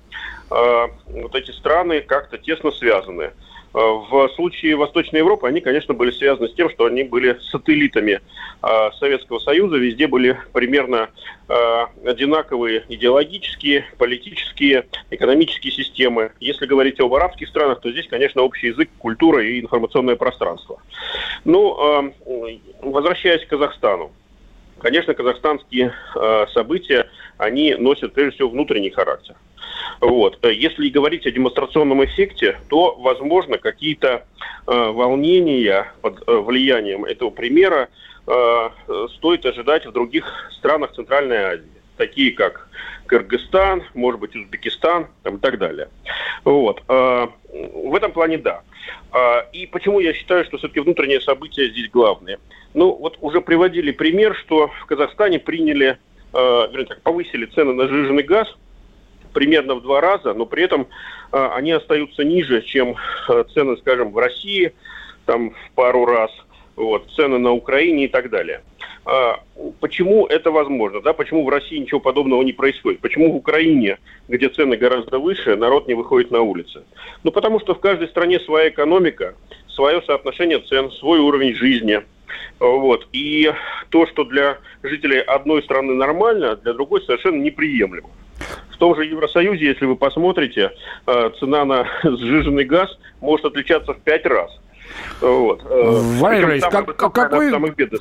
э, 0.51 0.89
вот 1.09 1.35
эти 1.35 1.51
страны 1.51 2.01
как-то 2.01 2.39
тесно 2.39 2.71
связаны. 2.71 3.33
В 3.73 4.29
случае 4.35 4.77
Восточной 4.77 5.21
Европы 5.21 5.49
они, 5.49 5.63
конечно, 5.63 5.95
были 5.95 6.11
связаны 6.11 6.49
с 6.49 6.55
тем, 6.55 6.69
что 6.69 6.85
они 6.85 7.05
были 7.05 7.39
сателлитами 7.51 8.21
э, 8.63 8.91
Советского 8.99 9.39
Союза, 9.39 9.77
везде 9.77 10.07
были 10.07 10.39
примерно 10.53 11.09
э, 11.49 11.85
одинаковые 12.05 12.85
идеологические, 12.91 13.87
политические, 13.97 14.89
экономические 15.11 15.73
системы. 15.73 16.33
Если 16.39 16.67
говорить 16.67 17.01
об 17.01 17.15
арабских 17.15 17.49
странах, 17.49 17.81
то 17.81 17.91
здесь, 17.91 18.07
конечно, 18.09 18.43
общий 18.43 18.69
язык, 18.69 18.91
культура 18.99 19.43
и 19.43 19.61
информационное 19.61 20.17
пространство. 20.17 20.79
Ну, 21.45 22.13
возвращаясь 22.83 23.45
к 23.47 23.49
Казахстану. 23.49 24.13
Конечно, 24.81 25.15
казахстанские 25.15 25.95
события, 26.53 27.09
они 27.39 27.75
носят 27.75 28.13
прежде 28.13 28.35
всего 28.35 28.49
внутренний 28.51 28.91
характер. 28.91 29.37
Вот. 30.01 30.45
Если 30.45 30.89
говорить 30.89 31.27
о 31.27 31.31
демонстрационном 31.31 32.05
эффекте, 32.05 32.59
то, 32.69 32.97
возможно, 32.99 33.59
какие-то 33.59 34.25
э, 34.67 34.73
волнения 34.73 35.93
под 36.01 36.23
э, 36.27 36.37
влиянием 36.39 37.05
этого 37.05 37.31
примера 37.31 37.89
э, 38.27 38.69
стоит 39.17 39.47
ожидать 39.47 39.87
в 39.87 39.93
других 39.93 40.25
странах 40.59 40.93
Центральной 40.93 41.37
Азии, 41.37 41.71
такие 41.97 42.33
как 42.33 42.69
Кыргызстан, 43.07 43.85
может 43.95 44.21
быть, 44.21 44.35
Узбекистан 44.35 45.07
там, 45.23 45.37
и 45.37 45.39
так 45.39 45.59
далее. 45.59 45.89
Вот. 46.45 46.83
Э, 46.89 47.29
в 47.53 47.95
этом 47.95 48.13
плане 48.13 48.39
да. 48.39 48.63
Э, 49.13 49.45
и 49.53 49.67
почему 49.67 50.01
я 50.01 50.15
считаю, 50.15 50.45
что 50.45 50.59
все-таки 50.59 50.81
внутренние 50.81 51.21
события 51.21 51.69
здесь 51.69 51.91
главные? 51.91 52.39
Ну, 52.75 52.93
вот 52.95 53.19
уже 53.21 53.41
приводили 53.41 53.93
пример, 53.93 54.35
что 54.35 54.69
в 54.81 54.87
Казахстане 54.87 55.39
приняли, 55.39 55.99
э, 56.33 56.69
вернее, 56.73 56.87
так, 56.87 57.03
повысили 57.03 57.47
цены 57.47 57.73
на 57.73 57.87
сжиженный 57.87 58.25
газ– 58.25 58.49
примерно 59.33 59.75
в 59.75 59.83
два 59.83 60.01
раза, 60.01 60.35
но 60.35 60.47
при 60.47 60.65
этом 60.65 60.87
э, 61.33 61.49
они 61.55 61.73
остаются 61.73 62.25
ниже, 62.25 62.63
чем 62.63 62.97
э, 63.29 63.45
цены, 63.55 63.77
скажем, 63.79 64.13
в 64.13 64.19
России, 64.19 64.73
там 65.27 65.51
в 65.51 65.71
пару 65.75 66.05
раз, 66.05 66.31
вот, 66.77 67.09
цены 67.17 67.39
на 67.39 67.53
Украине 67.53 68.05
и 68.05 68.09
так 68.09 68.31
далее. 68.31 68.63
А, 69.05 69.41
почему 69.81 70.27
это 70.27 70.51
возможно? 70.51 71.01
Да? 71.01 71.13
Почему 71.13 71.45
в 71.45 71.49
России 71.49 71.79
ничего 71.79 72.01
подобного 72.01 72.43
не 72.43 72.53
происходит? 72.53 73.01
Почему 73.01 73.33
в 73.33 73.37
Украине, 73.37 73.99
где 74.29 74.49
цены 74.49 74.77
гораздо 74.77 75.19
выше, 75.19 75.57
народ 75.57 75.89
не 75.89 75.95
выходит 75.95 76.31
на 76.31 76.41
улицы? 76.41 76.85
Ну, 77.25 77.33
потому 77.33 77.61
что 77.61 77.75
в 77.75 77.81
каждой 77.81 78.09
стране 78.09 78.39
своя 78.41 78.69
экономика, 78.69 79.35
свое 79.69 80.03
соотношение 80.03 80.61
цен, 80.61 80.91
свой 80.93 81.19
уровень 81.19 81.55
жизни. 81.55 82.03
Вот. 82.61 83.09
И 83.13 83.53
то, 83.91 84.07
что 84.07 84.25
для 84.25 84.59
жителей 84.83 85.21
одной 85.21 85.63
страны 85.65 85.95
нормально, 85.95 86.57
для 86.57 86.73
другой 86.73 87.03
совершенно 87.03 87.43
неприемлемо 87.43 88.09
том 88.83 88.97
же 88.97 89.05
Евросоюзе, 89.05 89.65
если 89.65 89.87
вы 89.87 89.95
посмотрите, 89.95 90.73
э, 91.07 91.31
цена 91.39 91.65
на 91.65 91.87
сжиженный 92.03 92.65
газ 92.65 92.91
может 93.21 93.47
отличаться 93.47 93.93
в 93.93 94.01
пять 94.01 94.27
раз. 94.27 94.51
Вот. 95.21 95.63
Э, 95.71 96.01
Валерий 96.19 96.61
как, 96.61 96.97
какой, 96.97 97.53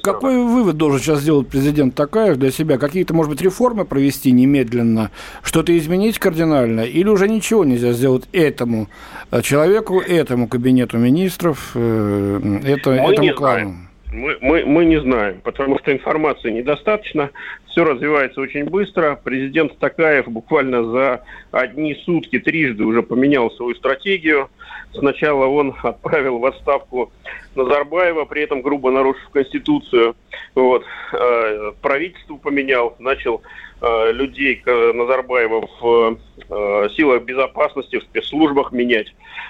какой 0.02 0.38
вывод 0.38 0.78
должен 0.78 1.00
сейчас 1.00 1.20
сделать 1.20 1.50
президент 1.50 1.94
Такаев 1.94 2.38
для 2.38 2.50
себя? 2.50 2.80
Какие-то, 2.80 3.14
может 3.14 3.32
быть, 3.32 3.44
реформы 3.44 3.86
провести 3.86 4.32
немедленно, 4.32 5.12
что-то 5.44 5.78
изменить 5.78 6.18
кардинально, 6.18 6.82
или 6.82 7.08
уже 7.08 7.30
ничего 7.30 7.64
нельзя 7.64 7.92
сделать 7.92 8.24
этому 8.32 8.88
э, 9.30 9.44
человеку, 9.44 10.02
этому 10.02 10.48
кабинету 10.48 10.98
министров, 10.98 11.76
это, 11.76 12.90
Мы 12.90 13.14
этому 13.14 13.34
клану? 13.36 13.76
Мы, 14.12 14.38
мы, 14.42 14.66
мы 14.66 14.86
не 14.86 15.00
знаем, 15.00 15.42
потому 15.42 15.80
что 15.80 15.94
информации 15.94 16.50
недостаточно, 16.50 17.30
все 17.72 17.84
развивается 17.84 18.42
очень 18.42 18.66
быстро. 18.66 19.20
Президент 19.24 19.78
Такаев 19.80 20.28
буквально 20.28 20.84
за 20.84 21.24
одни 21.52 21.96
сутки 22.06 22.40
трижды 22.40 22.84
уже 22.84 23.02
поменял 23.02 23.50
свою 23.52 23.76
стратегию. 23.76 24.50
Сначала 24.94 25.46
он 25.46 25.74
отправил 25.82 26.40
в 26.40 26.46
отставку 26.46 27.12
Назарбаева, 27.56 28.26
при 28.26 28.44
этом 28.44 28.62
грубо 28.62 28.92
нарушив 28.92 29.30
Конституцию. 29.30 30.16
Вот. 30.54 30.84
Э, 31.14 31.72
правительство 31.82 32.36
поменял, 32.36 32.96
начал 33.00 33.42
людей 33.82 34.62
Назарбаева 34.66 35.68
в 35.82 36.18
э, 36.50 36.90
силах 36.96 37.24
безопасности, 37.24 37.98
в 37.98 38.04
спецслужбах 38.04 38.72
менять. 38.72 39.08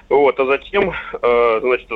Вот. 0.09 0.39
А 0.39 0.45
затем 0.45 0.93
значит, 1.11 1.89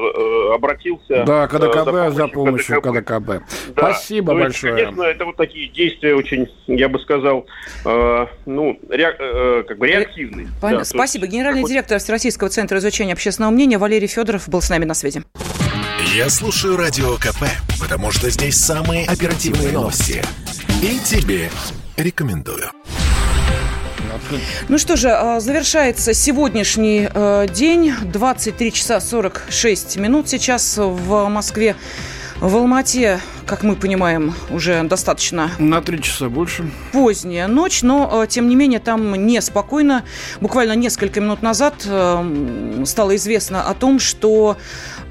обратился... 0.54 1.24
Да, 1.26 1.48
КДКБ 1.48 1.92
за, 1.92 2.12
за 2.12 2.28
помощью 2.28 2.82
КДКБ. 2.82 3.06
КДКБ. 3.06 3.28
Да. 3.76 3.94
Спасибо 3.94 4.34
То 4.34 4.40
большое. 4.40 4.74
Есть, 4.74 4.86
конечно, 4.86 5.04
это 5.04 5.26
вот 5.26 5.36
такие 5.36 5.70
действия 5.70 6.16
очень, 6.16 6.48
я 6.68 6.90
бы 6.90 7.00
сказал, 7.00 7.46
ну, 8.46 8.80
ре, 8.90 9.64
как 9.68 9.78
бы 9.78 9.88
реактивные. 9.88 10.48
Да, 10.62 10.84
Спасибо. 10.84 11.28
Генеральный 11.28 11.64
директор 11.64 12.00
Всероссийского 12.00 12.50
центра 12.50 12.78
изучения 12.80 13.14
общественного 13.14 13.52
мнения 13.52 13.78
Валерий 13.78 14.08
Федоров 14.08 14.48
был 14.50 14.62
с 14.62 14.70
нами 14.70 14.86
на 14.86 14.94
связи. 14.94 15.24
Я 16.14 16.30
слушаю 16.30 16.78
Радио 16.78 17.16
КП, 17.16 17.44
потому 17.82 18.12
что 18.12 18.30
здесь 18.30 18.56
самые 18.56 19.06
оперативные 19.06 19.74
новости. 19.74 20.24
И 20.82 21.00
тебе 21.00 21.50
рекомендую. 21.98 22.72
Ну 24.70 24.78
что 24.78 24.96
же, 24.96 25.10
а, 25.10 25.40
завершается 25.40 26.14
сегодняшний 26.14 27.10
э, 27.14 27.48
день. 27.54 27.94
23 28.04 28.72
часа 28.72 29.00
46 29.00 29.98
минут 29.98 30.30
сейчас 30.30 30.78
в 30.78 31.28
Москве. 31.28 31.76
В 32.40 32.54
Алмате, 32.58 33.22
как 33.46 33.64
мы 33.64 33.78
понимаем, 33.78 34.34
уже 34.50 34.84
достаточно... 34.84 35.52
На 35.58 35.82
три 35.82 36.02
часа 36.02 36.28
больше. 36.28 36.70
Поздняя 36.92 37.48
ночь, 37.48 37.82
но, 37.82 38.24
э, 38.24 38.28
тем 38.28 38.50
не 38.50 38.58
менее, 38.58 38.80
там 38.80 39.16
неспокойно. 39.26 40.04
Буквально 40.42 40.74
несколько 40.74 41.22
минут 41.22 41.42
назад 41.42 41.86
э, 41.86 42.84
стало 42.86 43.16
известно 43.16 43.70
о 43.70 43.74
том, 43.74 44.00
что 44.00 44.58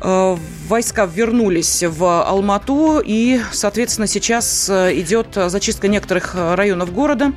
войска 0.01 1.07
вернулись 1.07 1.83
в 1.83 2.23
Алмату, 2.27 3.01
и, 3.05 3.41
соответственно, 3.53 4.07
сейчас 4.07 4.69
идет 4.69 5.29
зачистка 5.35 5.89
некоторых 5.89 6.35
районов 6.35 6.93
города. 6.93 7.33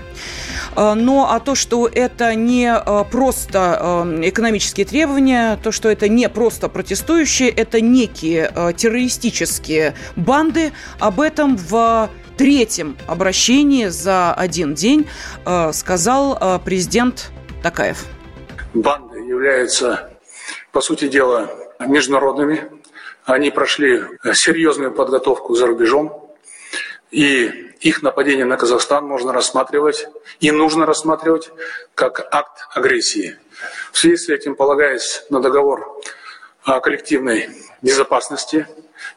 Но 0.76 1.30
а 1.32 1.39
то, 1.39 1.55
что 1.55 1.88
это 1.88 2.36
не 2.36 2.74
просто 3.10 4.05
экономические 4.22 4.86
требования, 4.86 5.58
то, 5.64 5.72
что 5.72 5.89
это 5.89 6.10
не 6.10 6.30
просто 6.30 6.68
протестующие, 6.70 7.49
это 7.49 7.80
некие 7.82 8.51
террористические 8.76 9.93
банды. 10.16 10.72
Об 10.99 11.22
этом 11.22 11.58
в 11.58 12.10
третьем 12.38 12.97
обращении 13.08 13.88
за 13.88 14.34
один 14.34 14.76
день 14.76 15.08
э, 15.45 15.72
сказал 15.74 16.38
э, 16.39 16.60
президент 16.64 17.32
Такаев. 17.64 18.05
Банды 18.74 19.20
являются, 19.20 20.12
по 20.72 20.82
сути 20.82 21.08
дела, 21.08 21.49
международными. 21.80 22.71
Они 23.25 23.51
прошли 23.51 24.03
серьезную 24.34 24.91
подготовку 24.91 25.55
за 25.55 25.67
рубежом. 25.67 26.36
И 27.11 27.67
их 27.80 28.01
нападение 28.01 28.45
на 28.45 28.57
Казахстан 28.57 29.05
можно 29.05 29.32
рассматривать 29.32 30.07
и 30.39 30.51
нужно 30.51 30.86
рассматривать 30.86 31.51
как 31.95 32.28
акт 32.32 32.67
агрессии. 32.73 33.38
В 33.91 33.97
связи 33.97 34.17
с 34.17 34.30
этим, 34.30 34.55
полагаясь 34.55 35.23
на 35.30 35.41
договор 35.41 36.01
о 36.63 36.80
коллективной 36.80 37.49
безопасности, 37.82 38.67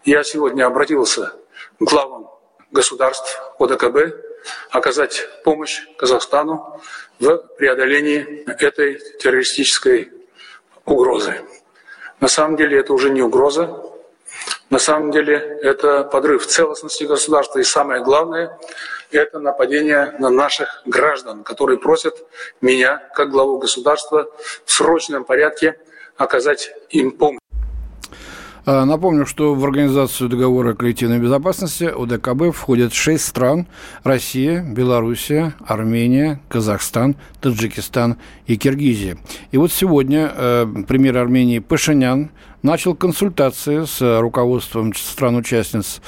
я 0.04 0.22
сегодня 0.22 0.66
обратился 0.66 1.32
к 1.78 1.82
главам 1.82 2.30
государств 2.70 3.40
ОДКБ 3.58 4.14
оказать 4.70 5.26
помощь 5.44 5.80
Казахстану 5.96 6.80
в 7.18 7.38
преодолении 7.58 8.44
этой 8.62 8.98
террористической 9.18 10.12
угрозы. 10.84 11.40
На 12.20 12.28
самом 12.28 12.56
деле 12.56 12.78
это 12.78 12.92
уже 12.92 13.10
не 13.10 13.22
угроза, 13.22 13.82
на 14.68 14.78
самом 14.78 15.10
деле 15.10 15.58
это 15.62 16.04
подрыв 16.04 16.46
целостности 16.46 17.04
государства 17.04 17.58
и 17.58 17.64
самое 17.64 18.02
главное– 18.02 18.58
это 19.10 19.40
нападение 19.40 20.14
на 20.18 20.30
наших 20.30 20.82
граждан, 20.86 21.42
которые 21.42 21.78
просят 21.78 22.14
меня, 22.60 23.02
как 23.14 23.30
главу 23.30 23.58
государства, 23.58 24.30
в 24.64 24.72
срочном 24.72 25.24
порядке 25.24 25.80
оказать 26.16 26.72
им 26.90 27.10
помощь. 27.10 27.39
А, 28.66 28.84
напомню, 28.84 29.26
что 29.26 29.54
в 29.54 29.64
Организацию 29.64 30.28
договора 30.28 30.72
о 30.72 30.74
коллективной 30.74 31.18
безопасности 31.18 31.84
ОДКБ 31.84 32.54
входят 32.54 32.92
шесть 32.92 33.26
стран– 33.26 33.66
Россия, 34.04 34.62
Белоруссия, 34.62 35.54
Армения, 35.66 36.40
Казахстан, 36.48 37.16
Таджикистан 37.40 38.16
и 38.46 38.56
Киргизия. 38.56 39.16
И 39.50 39.56
вот 39.56 39.72
сегодня 39.72 40.30
э, 40.34 40.66
премьер 40.86 41.16
Армении 41.16 41.58
Пашинян 41.58 42.30
начал 42.62 42.94
консультации 42.94 43.84
с 43.84 44.20
руководством 44.20 44.94
стран-участниц 44.94 46.02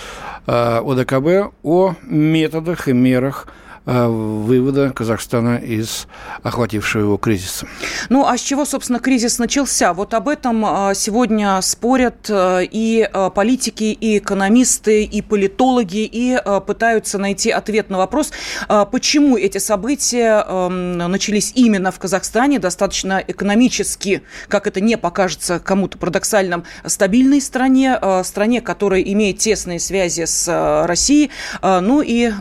э, 0.46 0.80
ОДКБ 0.84 1.54
о 1.62 1.94
методах 2.02 2.88
и 2.88 2.92
мерах– 2.92 3.48
вывода 3.84 4.90
Казахстана 4.90 5.56
из 5.56 6.06
охватившего 6.42 7.02
его 7.02 7.16
кризиса. 7.16 7.66
Ну, 8.08 8.26
а 8.26 8.36
с 8.38 8.40
чего, 8.40 8.64
собственно, 8.64 9.00
кризис 9.00 9.38
начался? 9.38 9.92
Вот 9.92 10.14
об 10.14 10.28
этом 10.28 10.64
э, 10.64 10.94
сегодня 10.94 11.60
спорят 11.62 12.28
э, 12.28 12.64
и 12.70 13.08
политики, 13.34 13.84
и 13.84 14.18
экономисты, 14.18 15.04
и 15.04 15.22
политологи, 15.22 16.08
и 16.10 16.38
пытаются 16.66 17.18
найти 17.18 17.50
ответ 17.50 17.90
на 17.90 17.98
вопрос, 17.98 18.32
почему 18.90 19.36
эти 19.36 19.58
события 19.58 20.44
эм, 20.46 20.98
начались 20.98 21.52
именно 21.54 21.90
в 21.90 21.98
Казахстане, 21.98 22.58
достаточно 22.58 23.22
экономически, 23.26 24.22
как 24.48 24.66
это 24.66 24.80
не 24.80 24.96
покажется 24.96 25.58
кому-то 25.58 25.98
парадоксальным, 25.98 26.64
стабильной 26.86 27.40
стране, 27.40 27.98
стране, 28.24 28.60
которая 28.60 29.00
имеет 29.02 29.38
тесные 29.38 29.80
связи 29.80 30.24
с 30.24 30.84
Россией. 30.86 31.30
Ну 31.62 32.02
и 32.02 32.32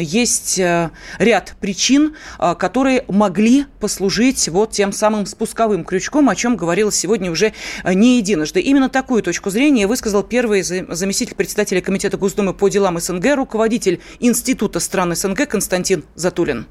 есть 0.00 0.60
Э, 0.73 0.73
ряд 1.18 1.56
причин, 1.60 2.16
э, 2.38 2.54
которые 2.54 3.04
могли 3.08 3.66
послужить 3.80 4.48
вот 4.48 4.70
тем 4.70 4.92
самым 4.92 5.26
спусковым 5.26 5.84
крючком, 5.84 6.28
о 6.28 6.34
чем 6.34 6.56
говорилось 6.56 6.96
сегодня 6.96 7.30
уже 7.30 7.52
э, 7.84 7.94
не 7.94 8.18
единожды. 8.18 8.60
Именно 8.60 8.88
такую 8.88 9.22
точку 9.22 9.50
зрения 9.50 9.86
высказал 9.86 10.22
первый 10.22 10.62
заместитель 10.62 11.36
председателя 11.36 11.80
Комитета 11.80 12.16
Госдумы 12.16 12.54
по 12.54 12.68
делам 12.68 12.98
СНГ, 12.98 13.36
руководитель 13.36 14.00
Института 14.20 14.80
стран 14.80 15.14
СНГ 15.14 15.48
Константин 15.48 16.04
Затулин. 16.14 16.66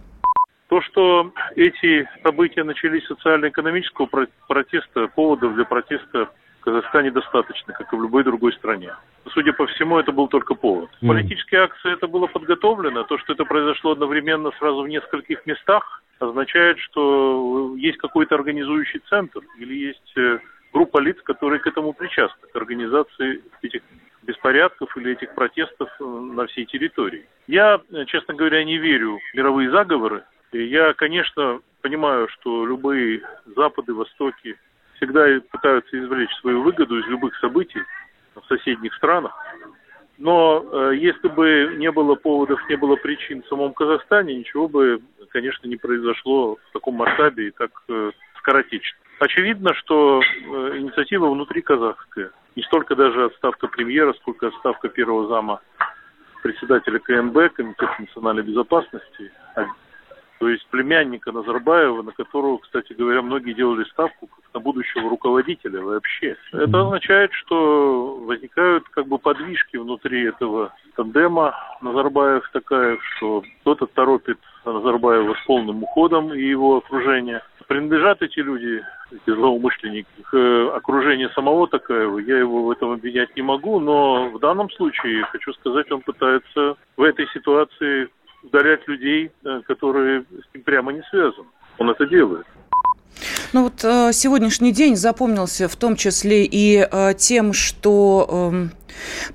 То, 0.68 0.82
что 0.82 1.32
эти 1.56 2.08
события 2.24 2.64
начались 2.64 3.06
социально-экономического 3.06 4.08
протеста, 4.48 5.08
поводов 5.08 5.54
для 5.54 5.66
протеста 5.66 6.30
в 6.62 6.64
Казахстане 6.64 7.12
достаточно, 7.12 7.74
как 7.74 7.94
и 7.94 7.96
в 7.96 8.02
любой 8.02 8.24
другой 8.24 8.54
стране. 8.54 8.94
Судя 9.32 9.54
по 9.54 9.66
всему, 9.68 9.98
это 9.98 10.12
был 10.12 10.28
только 10.28 10.54
повод. 10.54 10.90
Mm. 11.02 11.08
Политические 11.08 11.62
акции 11.62 11.94
это 11.94 12.08
было 12.08 12.28
подготовлено. 12.28 13.04
То, 13.04 13.18
что 13.20 13.34
это 13.34 13.46
произошло 13.46 13.92
одновременно 13.92 14.52
сразу 14.60 14.82
в 14.82 14.88
нескольких 14.88 15.46
местах, 15.46 16.04
означает, 16.20 16.78
что 16.80 17.76
есть 17.78 17.98
какой-то 17.98 18.36
организующий 18.36 19.02
центр 19.10 19.42
или 19.58 19.76
есть 19.76 20.18
э, 20.18 20.40
группа 20.74 21.00
лиц, 21.00 21.18
которые 21.24 21.60
к 21.60 21.68
этому 21.68 21.94
причастны, 21.94 22.48
к 22.52 22.56
организации 22.56 23.42
этих 23.62 23.82
беспорядков 24.24 24.96
или 24.98 25.14
этих 25.14 25.34
протестов 25.36 25.90
э, 26.00 26.04
на 26.04 26.46
всей 26.48 26.66
территории. 26.66 27.26
Я, 27.48 27.82
э, 27.92 28.06
честно 28.06 28.34
говоря, 28.34 28.64
не 28.64 28.78
верю 28.78 29.20
в 29.20 29.38
мировые 29.38 29.70
заговоры. 29.72 30.24
И 30.52 30.64
я, 30.64 30.94
конечно, 30.94 31.60
понимаю, 31.82 32.28
что 32.30 32.66
любые 32.66 33.22
Запады, 33.56 33.94
Востоки 33.94 34.58
всегда 34.98 35.26
пытаются 35.52 36.00
извлечь 36.00 36.34
свою 36.42 36.62
выгоду 36.62 37.00
из 37.00 37.08
любых 37.08 37.36
событий 37.38 37.82
в 38.36 38.46
соседних 38.48 38.94
странах. 38.96 39.34
Но 40.18 40.64
э, 40.64 40.96
если 40.96 41.28
бы 41.28 41.76
не 41.78 41.92
было 41.92 42.16
поводов, 42.16 42.60
не 42.70 42.76
было 42.76 42.96
причин 42.96 43.42
в 43.42 43.48
самом 43.48 43.74
Казахстане, 43.74 44.36
ничего 44.36 44.68
бы, 44.68 45.02
конечно, 45.30 45.68
не 45.68 45.76
произошло 45.76 46.56
в 46.56 46.74
таком 46.74 46.96
масштабе 46.96 47.48
и 47.48 47.52
так 47.52 47.72
э, 47.90 48.12
скоротечно. 48.38 48.98
Очевидно, 49.20 49.74
что 49.74 50.22
э, 50.22 50.78
инициатива 50.78 51.30
внутри 51.30 51.62
казахская. 51.62 52.32
Не 52.56 52.64
столько 52.64 52.96
даже 52.96 53.26
отставка 53.26 53.68
премьера, 53.68 54.14
сколько 54.14 54.48
отставка 54.48 54.90
первого 54.90 55.28
зама 55.28 55.62
председателя 56.44 57.00
КНБ, 57.00 57.54
Комитета 57.54 57.96
национальной 57.98 58.44
безопасности, 58.44 59.32
то 60.44 60.50
есть 60.50 60.68
племянника 60.72 61.32
Назарбаева, 61.32 62.02
на 62.02 62.12
которого, 62.12 62.58
кстати 62.58 62.92
говоря, 62.92 63.22
многие 63.22 63.54
делали 63.54 63.86
ставку 63.86 64.28
как 64.28 64.44
на 64.54 64.60
будущего 64.60 65.10
руководителя 65.10 65.80
вообще. 65.80 66.36
Это 66.52 66.82
означает, 66.82 67.32
что 67.32 68.18
возникают 68.26 68.84
как 68.90 69.08
бы 69.08 69.20
подвижки 69.20 69.78
внутри 69.78 70.26
этого 70.26 70.74
тандема 70.98 71.56
Назарбаев-Такаев, 71.82 73.00
что 73.16 73.42
кто-то 73.62 73.86
торопит 73.86 74.38
Назарбаева 74.66 75.34
с 75.34 75.46
полным 75.46 75.82
уходом 75.84 76.34
и 76.34 76.42
его 76.42 76.76
окружение. 76.76 77.42
Принадлежат 77.70 78.22
эти 78.22 78.40
люди, 78.40 78.84
эти 79.14 79.34
злоумышленники, 79.34 80.10
к 80.30 80.76
окружению 80.76 81.30
самого 81.30 81.70
Такаева. 81.70 82.18
Я 82.18 82.40
его 82.40 82.66
в 82.66 82.72
этом 82.72 82.92
обвинять 82.92 83.34
не 83.38 83.44
могу, 83.44 83.80
но 83.80 84.28
в 84.28 84.40
данном 84.40 84.70
случае, 84.72 85.24
хочу 85.24 85.54
сказать, 85.54 85.90
он 85.90 86.02
пытается 86.02 86.76
в 86.98 87.02
этой 87.02 87.30
ситуации 87.30 88.10
удалять 88.44 88.88
людей, 88.88 89.32
э, 89.44 89.62
которые 89.68 90.22
с 90.22 90.54
ним 90.54 90.64
прямо 90.64 90.94
не 90.94 91.02
связаны. 91.10 91.48
Он 91.78 91.90
это 91.90 92.06
делает. 92.06 92.46
Ну 93.54 93.64
вот 93.64 93.84
э, 93.84 94.12
сегодняшний 94.14 94.72
день 94.72 94.96
запомнился 94.96 95.68
в 95.68 95.76
том 95.76 95.96
числе 95.96 96.46
и 96.46 96.88
э, 96.90 97.14
тем, 97.16 97.54
что 97.54 98.52
э, 98.54 98.68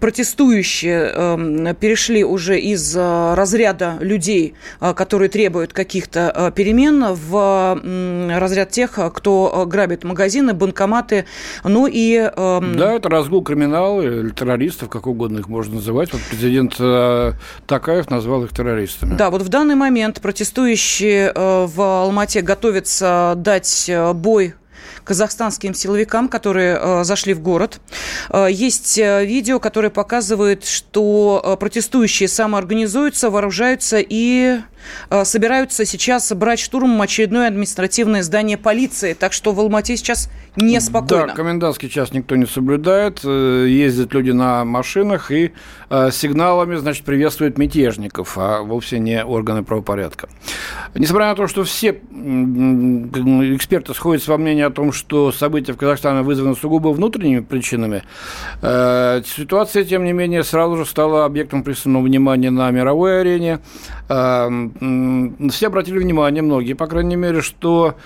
протестующие 0.01 1.13
э, 1.15 1.75
перешли 1.79 2.25
уже 2.25 2.59
из 2.59 2.97
э, 2.97 3.35
разряда 3.35 3.97
людей, 4.01 4.55
э, 4.81 4.95
которые 4.95 5.29
требуют 5.29 5.73
каких-то 5.73 6.33
э, 6.35 6.53
перемен, 6.53 7.15
в 7.15 7.81
э, 7.83 8.39
разряд 8.39 8.71
тех, 8.71 8.99
кто 9.15 9.65
грабит 9.67 10.05
магазины, 10.05 10.55
банкоматы, 10.55 11.25
ну 11.65 11.87
и... 11.87 12.31
Э, 12.35 12.61
да, 12.77 12.93
это 12.93 13.09
разгул 13.09 13.43
криминала 13.43 14.03
или 14.03 14.31
террористов, 14.31 14.89
как 14.89 15.07
угодно 15.07 15.39
их 15.39 15.49
можно 15.49 15.77
называть. 15.77 16.13
Вот 16.13 16.23
президент 16.31 16.77
э, 16.79 17.33
Такаев 17.67 18.11
назвал 18.11 18.45
их 18.45 18.53
террористами. 18.53 19.17
Да, 19.17 19.31
вот 19.31 19.43
в 19.43 19.49
данный 19.49 19.75
момент 19.75 20.21
протестующие 20.21 21.33
э, 21.35 21.67
в 21.67 21.81
Алмате 21.81 22.43
готовятся 22.43 23.35
дать 23.37 23.91
бой 24.15 24.55
казахстанским 25.09 25.73
силовикам, 25.73 26.29
которые 26.29 26.79
э, 26.79 27.05
зашли 27.05 27.33
в 27.33 27.41
город. 27.41 27.81
Э, 28.29 28.47
есть 28.51 28.99
э, 28.99 29.25
видео, 29.25 29.59
которое 29.59 29.89
показывает, 29.89 30.67
что 30.67 31.57
протестующие 31.59 32.29
самоорганизуются, 32.29 33.31
вооружаются 33.31 33.99
и 33.99 34.59
собираются 35.25 35.85
сейчас 35.85 36.33
брать 36.33 36.61
штурмом 36.61 37.03
очередное 37.03 37.49
административное 37.49 38.23
здание 38.23 38.57
полиции. 38.57 39.15
Так 39.15 39.33
что 39.33 39.53
в 39.53 39.61
Алмате 39.61 39.97
сейчас 39.97 40.31
неспокойно. 40.57 41.29
Да, 41.29 41.35
комендантский 41.35 41.89
час 41.89 42.13
никто 42.13 42.37
не 42.37 42.47
соблюдает. 42.47 43.21
Э, 43.25 43.67
ездят 43.69 44.13
люди 44.13 44.31
на 44.31 44.65
машинах 44.65 45.31
и 45.31 45.53
э, 45.91 46.11
сигналами, 46.11 46.77
значит, 46.77 47.05
приветствуют 47.05 47.59
мятежников, 47.59 48.37
а 48.37 48.63
вовсе 48.63 48.99
не 48.99 49.25
органы 49.25 49.63
правопорядка. 49.63 50.29
Несмотря 50.95 51.29
на 51.29 51.35
то, 51.35 51.47
что 51.47 51.65
все 51.65 51.91
эксперты 51.91 53.95
сходятся 53.95 54.33
во 54.33 54.39
мнении 54.39 54.63
о 54.63 54.71
том, 54.71 54.93
что 54.93 55.33
события 55.33 55.73
в 55.73 55.77
Казахстане 55.77 56.23
вызваны 56.23 56.57
сугубо 56.57 56.89
внутренними 56.89 57.41
причинами, 57.41 58.03
э, 58.63 59.23
ситуация, 59.25 59.85
тем 59.85 60.05
не 60.05 60.13
менее, 60.13 60.45
сразу 60.45 60.77
же 60.77 60.87
стала 60.87 61.25
объектом 61.25 61.63
пристального 61.63 62.03
внимания 62.03 62.51
на 62.51 62.71
мировой 62.71 63.21
арене. 63.21 63.61
Все 65.51 65.67
обратили 65.67 65.99
внимание, 65.99 66.43
многие, 66.43 66.75
по 66.75 66.87
крайней 66.87 67.17
мере, 67.17 67.41
что 67.41 67.97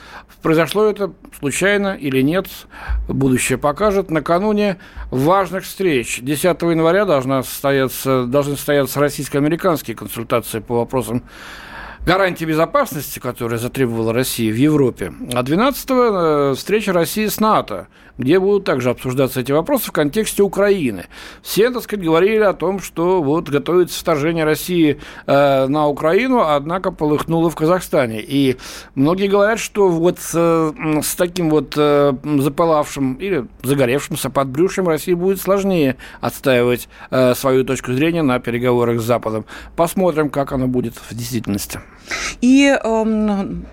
произошло 0.42 0.84
это 0.84 1.12
случайно 1.38 1.94
или 1.94 2.20
нет, 2.22 2.46
будущее 3.08 3.58
покажет. 3.58 4.10
Накануне 4.10 4.78
важных 5.10 5.64
встреч 5.64 6.20
10 6.20 6.44
января 6.62 7.04
должна 7.04 7.42
состояться, 7.42 8.26
должны 8.26 8.56
состояться 8.56 9.00
российско-американские 9.00 9.96
консультации 9.96 10.60
по 10.60 10.76
вопросам 10.76 11.22
гарантии 12.04 12.44
безопасности, 12.44 13.18
которые 13.18 13.58
затребовала 13.58 14.12
Россия 14.12 14.52
в 14.52 14.56
Европе, 14.56 15.12
а 15.32 15.42
12-го 15.42 16.50
э, 16.50 16.54
встреча 16.56 16.92
России 16.92 17.26
с 17.26 17.38
НАТО, 17.38 17.86
где 18.18 18.40
будут 18.40 18.64
также 18.64 18.90
обсуждаться 18.90 19.40
эти 19.40 19.52
вопросы 19.52 19.88
в 19.88 19.92
контексте 19.92 20.42
Украины. 20.42 21.06
Все, 21.42 21.70
так 21.70 21.82
сказать, 21.82 22.04
говорили 22.04 22.42
о 22.42 22.54
том, 22.54 22.80
что 22.80 23.22
вот 23.22 23.48
готовится 23.48 23.98
вторжение 24.00 24.44
России 24.44 24.98
э, 25.26 25.66
на 25.66 25.86
Украину, 25.86 26.40
однако 26.40 26.90
полыхнуло 26.90 27.50
в 27.50 27.54
Казахстане. 27.54 28.20
И 28.20 28.56
многие 28.94 29.28
говорят, 29.28 29.60
что 29.60 29.88
вот 29.88 30.18
э, 30.34 30.72
с 31.02 31.14
таким 31.14 31.50
вот 31.50 31.74
э, 31.76 32.14
запылавшим 32.24 33.14
или 33.14 33.46
загоревшимся 33.62 34.28
подбрюшем 34.28 34.88
России 34.88 35.14
будет 35.14 35.40
сложнее 35.40 35.96
отстаивать 36.20 36.88
э, 37.10 37.34
свою 37.34 37.64
точку 37.64 37.92
зрения 37.92 38.22
на 38.22 38.40
переговорах 38.40 39.00
с 39.00 39.04
Западом. 39.04 39.44
Посмотрим, 39.76 40.30
как 40.30 40.52
оно 40.52 40.66
будет 40.66 40.94
в 40.96 41.14
действительности. 41.14 41.80
И 42.40 42.76
эм, 42.82 43.66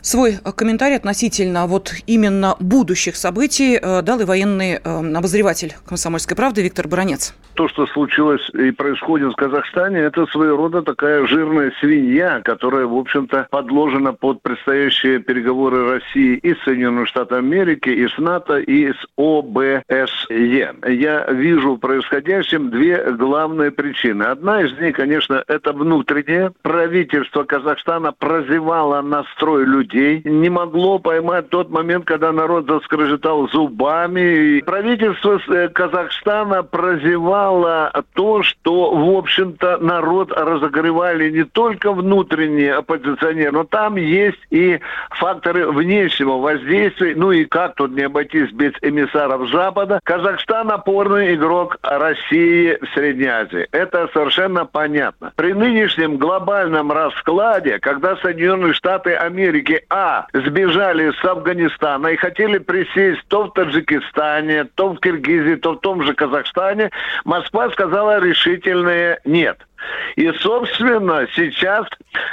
Свой 0.00 0.34
э, 0.44 0.52
комментарий 0.52 0.96
относительно 0.96 1.66
вот 1.66 1.92
именно 2.06 2.54
будущих 2.60 3.16
событий 3.16 3.78
э, 3.80 4.02
дал 4.02 4.20
и 4.20 4.24
военный 4.24 4.74
э, 4.74 5.16
обозреватель 5.16 5.74
«Комсомольской 5.86 6.36
правды» 6.36 6.62
Виктор 6.62 6.86
Баранец. 6.86 7.34
То, 7.54 7.68
что 7.68 7.86
случилось 7.88 8.48
и 8.54 8.70
происходит 8.70 9.32
в 9.32 9.36
Казахстане, 9.36 9.98
это 9.98 10.26
своего 10.26 10.56
рода 10.56 10.82
такая 10.82 11.26
жирная 11.26 11.72
свинья, 11.80 12.40
которая, 12.44 12.86
в 12.86 12.96
общем-то, 12.96 13.48
подложена 13.50 14.12
под 14.12 14.40
предстоящие 14.42 15.18
переговоры 15.18 15.90
России 15.90 16.36
и 16.36 16.54
с 16.54 16.62
Соединенными 16.62 17.08
Америки, 17.36 17.88
и 17.88 18.06
с 18.06 18.16
НАТО, 18.18 18.58
и 18.58 18.92
с 18.92 19.06
ОБСЕ. 19.16 20.74
Я 20.86 21.26
вижу 21.32 21.74
в 21.74 21.78
происходящем 21.78 22.70
две 22.70 23.10
главные 23.12 23.72
причины. 23.72 24.22
Одна 24.22 24.62
из 24.62 24.78
них, 24.78 24.94
конечно, 24.94 25.42
это 25.48 25.72
внутреннее. 25.72 26.52
Правительство 26.62 27.42
Казахстана 27.42 28.12
прозевало 28.12 29.02
настрой 29.02 29.64
людей 29.64 29.87
людей, 29.88 30.22
не 30.24 30.50
могло 30.50 30.98
поймать 30.98 31.48
тот 31.50 31.70
момент, 31.70 32.04
когда 32.04 32.32
народ 32.32 32.66
заскрежетал 32.66 33.48
зубами. 33.48 34.58
И 34.58 34.62
правительство 34.62 35.40
э, 35.48 35.68
Казахстана 35.68 36.62
прозевало 36.62 37.92
то, 38.14 38.42
что, 38.42 38.94
в 38.94 39.16
общем-то, 39.16 39.78
народ 39.78 40.32
разогревали 40.32 41.30
не 41.30 41.44
только 41.44 41.92
внутренние 41.92 42.74
оппозиционеры, 42.74 43.52
но 43.52 43.64
там 43.64 43.96
есть 43.96 44.38
и 44.50 44.80
факторы 45.10 45.70
внешнего 45.70 46.38
воздействия. 46.38 47.14
Ну 47.16 47.32
и 47.32 47.44
как 47.44 47.74
тут 47.74 47.92
не 47.92 48.02
обойтись 48.02 48.50
без 48.52 48.72
эмиссаров 48.82 49.50
Запада? 49.50 50.00
Казахстан 50.04 50.70
опорный 50.70 51.34
игрок 51.34 51.78
России 51.82 52.78
в 52.80 52.94
Средней 52.94 53.26
Азии. 53.26 53.66
Это 53.72 54.08
совершенно 54.12 54.64
понятно. 54.66 55.32
При 55.36 55.52
нынешнем 55.52 56.16
глобальном 56.16 56.92
раскладе, 56.92 57.78
когда 57.78 58.16
Соединенные 58.16 58.72
Штаты 58.72 59.14
Америки 59.14 59.77
а. 59.90 60.26
Сбежали 60.32 61.12
с 61.12 61.24
Афганистана 61.24 62.08
и 62.08 62.16
хотели 62.16 62.58
присесть 62.58 63.22
то 63.28 63.44
в 63.44 63.52
Таджикистане, 63.52 64.64
то 64.64 64.92
в 64.92 65.00
Киргизии, 65.00 65.56
то 65.56 65.72
в 65.72 65.80
том 65.80 66.02
же 66.02 66.14
Казахстане, 66.14 66.90
Москва 67.24 67.70
сказала 67.70 68.20
решительное 68.20 69.20
«нет». 69.24 69.58
И, 70.16 70.30
собственно, 70.32 71.26
сейчас 71.34 71.86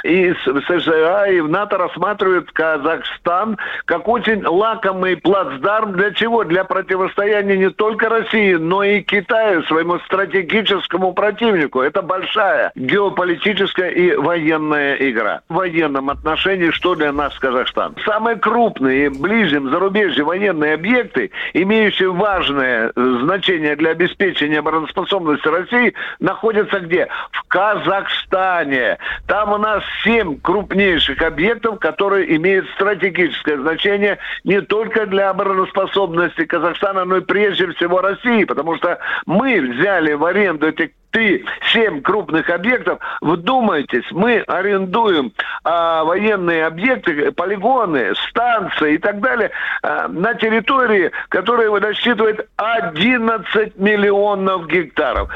и 0.04 0.34
США, 0.44 1.28
и 1.28 1.40
в 1.40 1.48
НАТО 1.48 1.78
рассматривают 1.78 2.50
Казахстан 2.52 3.58
как 3.84 4.08
очень 4.08 4.44
лакомый 4.44 5.16
плацдарм. 5.16 5.92
Для 5.92 6.12
чего? 6.12 6.44
Для 6.44 6.64
противостояния 6.64 7.56
не 7.56 7.70
только 7.70 8.08
России, 8.08 8.54
но 8.54 8.82
и 8.82 9.02
Китаю, 9.02 9.62
своему 9.64 9.98
стратегическому 10.00 11.12
противнику. 11.12 11.80
Это 11.80 12.02
большая 12.02 12.72
геополитическая 12.74 13.90
и 13.90 14.14
военная 14.14 14.94
игра. 14.96 15.40
В 15.48 15.54
военном 15.54 16.10
отношении 16.10 16.70
что 16.70 16.94
для 16.94 17.12
нас 17.12 17.38
Казахстан? 17.38 17.94
Самые 18.04 18.36
крупные, 18.36 19.10
ближнем 19.10 19.70
зарубежье 19.70 20.24
военные 20.24 20.74
объекты, 20.74 21.30
имеющие 21.54 22.10
важное 22.10 22.92
значение 22.94 23.76
для 23.76 23.90
обеспечения 23.90 24.58
обороноспособности 24.58 25.48
России, 25.48 25.94
находятся 26.20 26.80
где? 26.80 27.08
В 27.36 27.48
Казахстане. 27.48 28.98
Там 29.26 29.52
у 29.52 29.58
нас 29.58 29.82
семь 30.04 30.38
крупнейших 30.40 31.20
объектов, 31.22 31.78
которые 31.78 32.36
имеют 32.36 32.68
стратегическое 32.70 33.58
значение 33.58 34.18
не 34.44 34.60
только 34.60 35.06
для 35.06 35.30
обороноспособности 35.30 36.44
Казахстана, 36.44 37.04
но 37.04 37.18
и 37.18 37.20
прежде 37.20 37.72
всего 37.72 38.00
России, 38.00 38.44
потому 38.44 38.76
что 38.76 38.98
мы 39.26 39.60
взяли 39.60 40.12
в 40.12 40.24
аренду 40.24 40.68
эти 40.68 40.92
ты 41.16 41.46
семь 41.72 42.02
крупных 42.02 42.50
объектов, 42.50 42.98
вдумайтесь, 43.22 44.04
мы 44.10 44.40
арендуем 44.40 45.32
а, 45.64 46.04
военные 46.04 46.66
объекты, 46.66 47.32
полигоны, 47.32 48.14
станции 48.28 48.94
и 48.94 48.98
так 48.98 49.20
далее 49.20 49.50
а, 49.82 50.08
на 50.08 50.34
территории, 50.34 51.10
которая 51.30 51.70
насчитывает 51.70 52.46
11 52.56 53.78
миллионов 53.78 54.66
гектаров. 54.66 55.30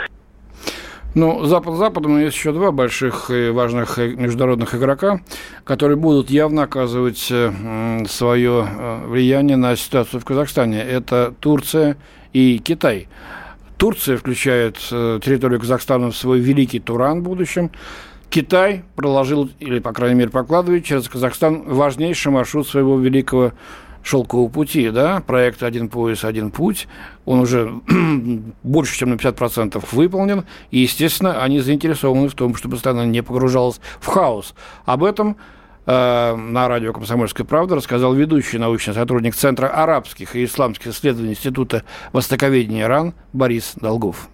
Ну, 1.16 1.44
Запад 1.44 1.74
Западом, 1.74 2.20
есть 2.20 2.36
еще 2.36 2.52
два 2.52 2.70
больших 2.70 3.30
и 3.30 3.50
важных 3.50 3.98
международных 3.98 4.76
игрока, 4.76 5.20
которые 5.64 5.96
будут 5.96 6.30
явно 6.30 6.62
оказывать 6.62 7.26
э, 7.32 8.04
свое 8.08 8.68
э, 8.68 9.06
влияние 9.08 9.56
на 9.56 9.74
ситуацию 9.74 10.20
в 10.20 10.24
Казахстане. 10.24 10.80
Это 10.80 11.34
Турция 11.40 11.96
и 12.32 12.58
Китай. 12.58 13.08
Турция 13.76 14.18
включает 14.18 14.76
э, 14.92 15.18
территорию 15.24 15.58
Казахстана 15.58 16.12
в 16.12 16.16
свой 16.16 16.38
великий 16.38 16.78
Туран 16.78 17.20
в 17.20 17.24
будущем. 17.24 17.72
Китай 18.28 18.84
проложил, 18.94 19.50
или, 19.58 19.80
по 19.80 19.92
крайней 19.92 20.14
мере, 20.14 20.30
прокладывает 20.30 20.84
через 20.84 21.08
Казахстан 21.08 21.64
важнейший 21.64 22.30
маршрут 22.30 22.68
своего 22.68 22.96
великого 22.96 23.50
шелкового 24.03 24.48
пути, 24.48 24.90
да, 24.90 25.22
проект 25.26 25.62
«Один 25.62 25.88
пояс, 25.88 26.24
один 26.24 26.51
путь», 26.51 26.88
он 27.24 27.40
уже 27.40 27.72
больше, 28.62 28.98
чем 28.98 29.11
на 29.11 29.14
50% 29.14 29.84
выполнен, 29.92 30.44
и, 30.70 30.80
естественно, 30.80 31.42
они 31.42 31.61
заинтересованы 31.61 32.28
в 32.28 32.34
том, 32.34 32.55
чтобы 32.55 32.76
страна 32.76 33.05
не 33.05 33.22
погружалась 33.22 33.80
в 34.01 34.07
хаос. 34.07 34.55
Об 34.84 35.05
этом 35.05 35.36
э, 35.86 36.36
на 36.36 36.68
радио 36.68 36.92
«Комсомольская 36.92 37.46
правда» 37.46 37.76
рассказал 37.76 38.14
ведущий 38.14 38.59
научный 38.59 38.94
сотрудник 38.94 39.34
Центра 39.34 39.68
арабских 39.68 40.34
и 40.36 40.44
исламских 40.44 40.88
исследований 40.88 41.32
Института 41.32 41.84
востоковедения 42.12 42.84
ИРАН 42.84 43.14
Борис 43.32 43.74
Долгов 43.76 44.28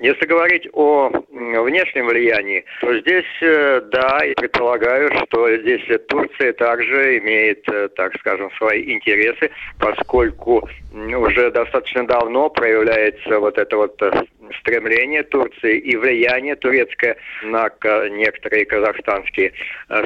Если 0.00 0.26
говорить 0.26 0.68
о 0.72 1.10
внешнем 1.30 2.06
влиянии, 2.06 2.64
то 2.80 2.98
здесь, 3.00 3.42
э, 3.42 3.80
да, 3.90 4.20
я 4.24 4.34
предполагаю, 4.34 5.10
что 5.24 5.56
здесь 5.56 5.82
Турция 6.08 6.52
также 6.52 7.18
имеет, 7.18 7.68
э, 7.68 7.88
так 7.96 8.16
скажем, 8.20 8.50
свои 8.58 8.92
интересы, 8.92 9.50
поскольку 9.80 10.68
уже 10.92 11.50
достаточно 11.50 12.06
давно 12.06 12.48
проявляется 12.48 13.40
вот 13.40 13.58
это 13.58 13.76
вот 13.76 14.00
э, 14.02 14.22
стремление 14.60 15.24
Турции 15.24 15.78
и 15.78 15.96
влияние 15.96 16.56
турецкое 16.56 17.16
на 17.42 17.70
некоторые 18.10 18.64
казахстанские 18.64 19.52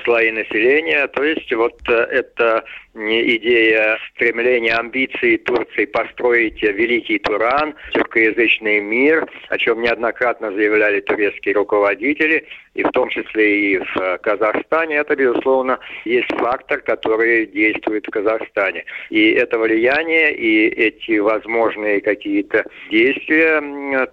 слои 0.04 0.30
населения. 0.32 1.06
То 1.08 1.22
есть 1.22 1.52
вот 1.54 1.78
это 1.88 2.64
идея 2.94 3.98
стремления, 4.10 4.74
амбиции 4.74 5.36
Турции 5.36 5.86
построить 5.86 6.62
великий 6.62 7.18
Туран, 7.18 7.74
тюркоязычный 7.92 8.80
мир, 8.80 9.26
о 9.48 9.58
чем 9.58 9.80
неоднократно 9.82 10.52
заявляли 10.52 11.00
турецкие 11.00 11.54
руководители, 11.54 12.46
и 12.74 12.82
в 12.82 12.90
том 12.90 13.08
числе 13.10 13.74
и 13.74 13.78
в 13.78 14.18
Казахстане, 14.18 14.96
это, 14.96 15.14
безусловно, 15.14 15.78
есть 16.04 16.30
фактор, 16.38 16.80
который 16.80 17.46
действует 17.46 18.06
в 18.06 18.10
Казахстане. 18.10 18.84
И 19.10 19.32
это 19.32 19.58
влияние, 19.58 20.34
и 20.34 20.68
эти 20.68 21.18
возможные 21.18 22.00
какие-то 22.00 22.64
действия 22.90 23.60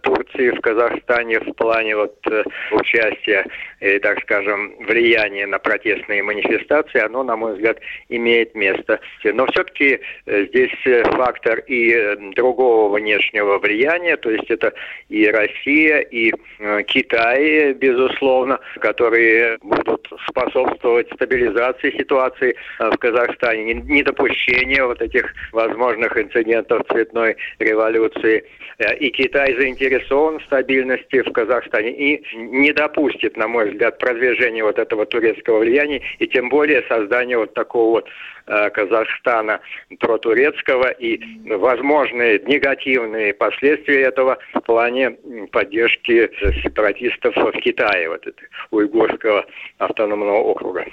Турции 0.02 0.50
в 0.52 0.62
Казахстане 0.62 1.40
в 1.40 1.54
плане 1.54 1.96
вот 1.96 2.16
э, 2.30 2.44
участия, 2.72 3.46
или, 3.80 4.00
так 4.00 4.22
скажем, 4.22 4.74
влияния 4.80 5.48
на 5.48 5.60
протестные 5.60 6.24
манифестации, 6.24 7.00
оно, 7.00 7.24
на 7.24 7.36
мой 7.36 7.54
взгляд, 7.54 7.80
имеет 8.10 8.56
место. 8.56 9.00
Но 9.24 9.46
все-таки 9.48 10.00
э, 10.26 10.46
здесь 10.48 10.76
э, 10.86 11.04
фактор 11.04 11.60
и 11.60 12.16
другого 12.36 12.94
внешнего 12.96 13.58
влияния, 13.60 14.18
то 14.18 14.30
есть 14.30 14.50
это 14.50 14.74
и 15.08 15.28
Россия, 15.28 16.00
и 16.00 16.34
Китай, 16.88 17.74
безусловно, 17.74 18.49
безусловно, 18.50 18.60
которые 18.80 19.58
будут 19.62 20.08
способствовать 20.28 21.08
стабилизации 21.14 21.92
ситуации 21.92 22.56
э, 22.80 22.90
в 22.92 22.98
Казахстане, 22.98 23.74
недопущению 23.74 24.88
вот 24.88 25.02
этих 25.02 25.34
возможных 25.52 26.18
инцидентов 26.18 26.84
цветной 26.90 27.36
революции. 27.60 28.44
Э, 28.80 28.96
и 28.96 29.10
Китай 29.12 29.56
заинтересован 29.56 30.40
в 30.40 30.44
стабильности 30.44 31.22
в 31.22 31.32
Казахстане 31.32 31.92
и 31.92 32.24
не 32.36 32.72
допустит, 32.74 33.38
на 33.38 33.48
мой 33.48 33.72
взгляд, 33.72 33.98
продвижения 34.00 34.64
вот 34.64 34.80
этого 34.80 35.06
турецкого 35.06 35.60
влияния 35.60 36.02
и 36.20 36.28
тем 36.28 36.50
более 36.50 36.84
создания 36.88 37.38
вот 37.38 37.54
такого 37.54 37.90
вот 37.90 38.10
Казахстана 38.74 39.60
протурецкого 40.00 40.90
и 40.90 41.20
возможные 41.46 42.40
негативные 42.40 43.34
последствия 43.34 44.02
этого 44.04 44.38
в 44.54 44.62
плане 44.62 45.12
поддержки 45.52 46.30
сепаратистов 46.64 47.36
в 47.36 47.52
Китае, 47.60 48.10
вот 48.10 48.26
это, 48.26 48.42
уйгурского 48.72 49.46
автономного 49.78 50.38
округа. 50.38 50.86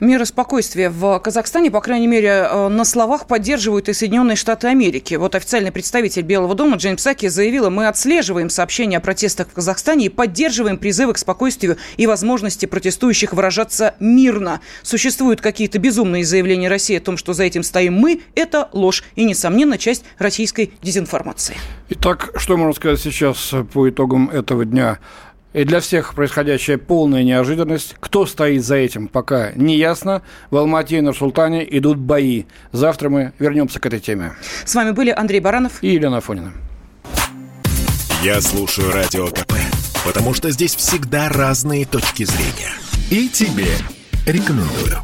Меры 0.00 0.24
спокойствия 0.24 0.88
в 0.88 1.18
Казахстане, 1.18 1.70
по 1.70 1.82
крайней 1.82 2.06
мере, 2.06 2.48
э, 2.50 2.68
на 2.68 2.86
словах 2.86 3.26
поддерживают 3.26 3.90
и 3.90 3.92
Соединенные 3.92 4.34
Штаты 4.34 4.68
Америки. 4.68 5.14
Вот 5.16 5.34
официальный 5.34 5.72
представитель 5.72 6.22
Белого 6.22 6.54
дома 6.54 6.78
Джейн 6.78 6.96
Саки 6.96 7.28
заявила, 7.28 7.68
мы 7.68 7.86
отслеживаем 7.86 8.48
сообщения 8.48 8.96
о 8.96 9.00
протестах 9.00 9.48
в 9.48 9.52
Казахстане 9.52 10.06
и 10.06 10.08
поддерживаем 10.08 10.78
призывы 10.78 11.12
к 11.12 11.18
спокойствию 11.18 11.76
и 11.98 12.06
возможности 12.06 12.64
протестующих 12.64 13.34
выражаться 13.34 13.94
мирно. 14.00 14.62
Существуют 14.82 15.42
какие-то 15.42 15.78
безумные 15.78 16.24
заявления 16.24 16.68
России 16.68 16.96
о 16.96 17.00
том, 17.00 17.18
что 17.18 17.34
за 17.34 17.44
этим 17.44 17.62
стоим 17.62 17.92
мы, 17.92 18.22
это 18.34 18.70
ложь 18.72 19.04
и, 19.16 19.24
несомненно, 19.24 19.76
часть 19.76 20.04
российской 20.16 20.72
дезинформации. 20.80 21.56
Итак, 21.90 22.30
что 22.36 22.56
можно 22.56 22.72
сказать 22.72 23.00
сейчас 23.00 23.52
по 23.74 23.90
итогам 23.90 24.30
этого 24.30 24.64
дня? 24.64 24.98
И 25.52 25.64
для 25.64 25.80
всех 25.80 26.14
происходящая 26.14 26.78
полная 26.78 27.24
неожиданность. 27.24 27.96
Кто 27.98 28.24
стоит 28.26 28.64
за 28.64 28.76
этим, 28.76 29.08
пока 29.08 29.50
не 29.56 29.76
ясно. 29.76 30.22
В 30.50 30.56
Алмате 30.56 30.98
и 30.98 31.00
Нур-Султане 31.00 31.66
идут 31.76 31.98
бои. 31.98 32.44
Завтра 32.70 33.08
мы 33.08 33.32
вернемся 33.38 33.80
к 33.80 33.86
этой 33.86 33.98
теме. 33.98 34.32
С 34.64 34.74
вами 34.74 34.92
были 34.92 35.10
Андрей 35.10 35.40
Баранов 35.40 35.82
и 35.82 35.88
Елена 35.88 36.20
Фонина. 36.20 36.52
Я 38.22 38.40
слушаю 38.40 38.92
Радио 38.92 39.26
КП, 39.28 39.54
потому 40.04 40.34
что 40.34 40.50
здесь 40.50 40.76
всегда 40.76 41.28
разные 41.30 41.84
точки 41.84 42.24
зрения. 42.24 42.72
И 43.10 43.28
тебе 43.28 43.66
рекомендую. 44.26 45.02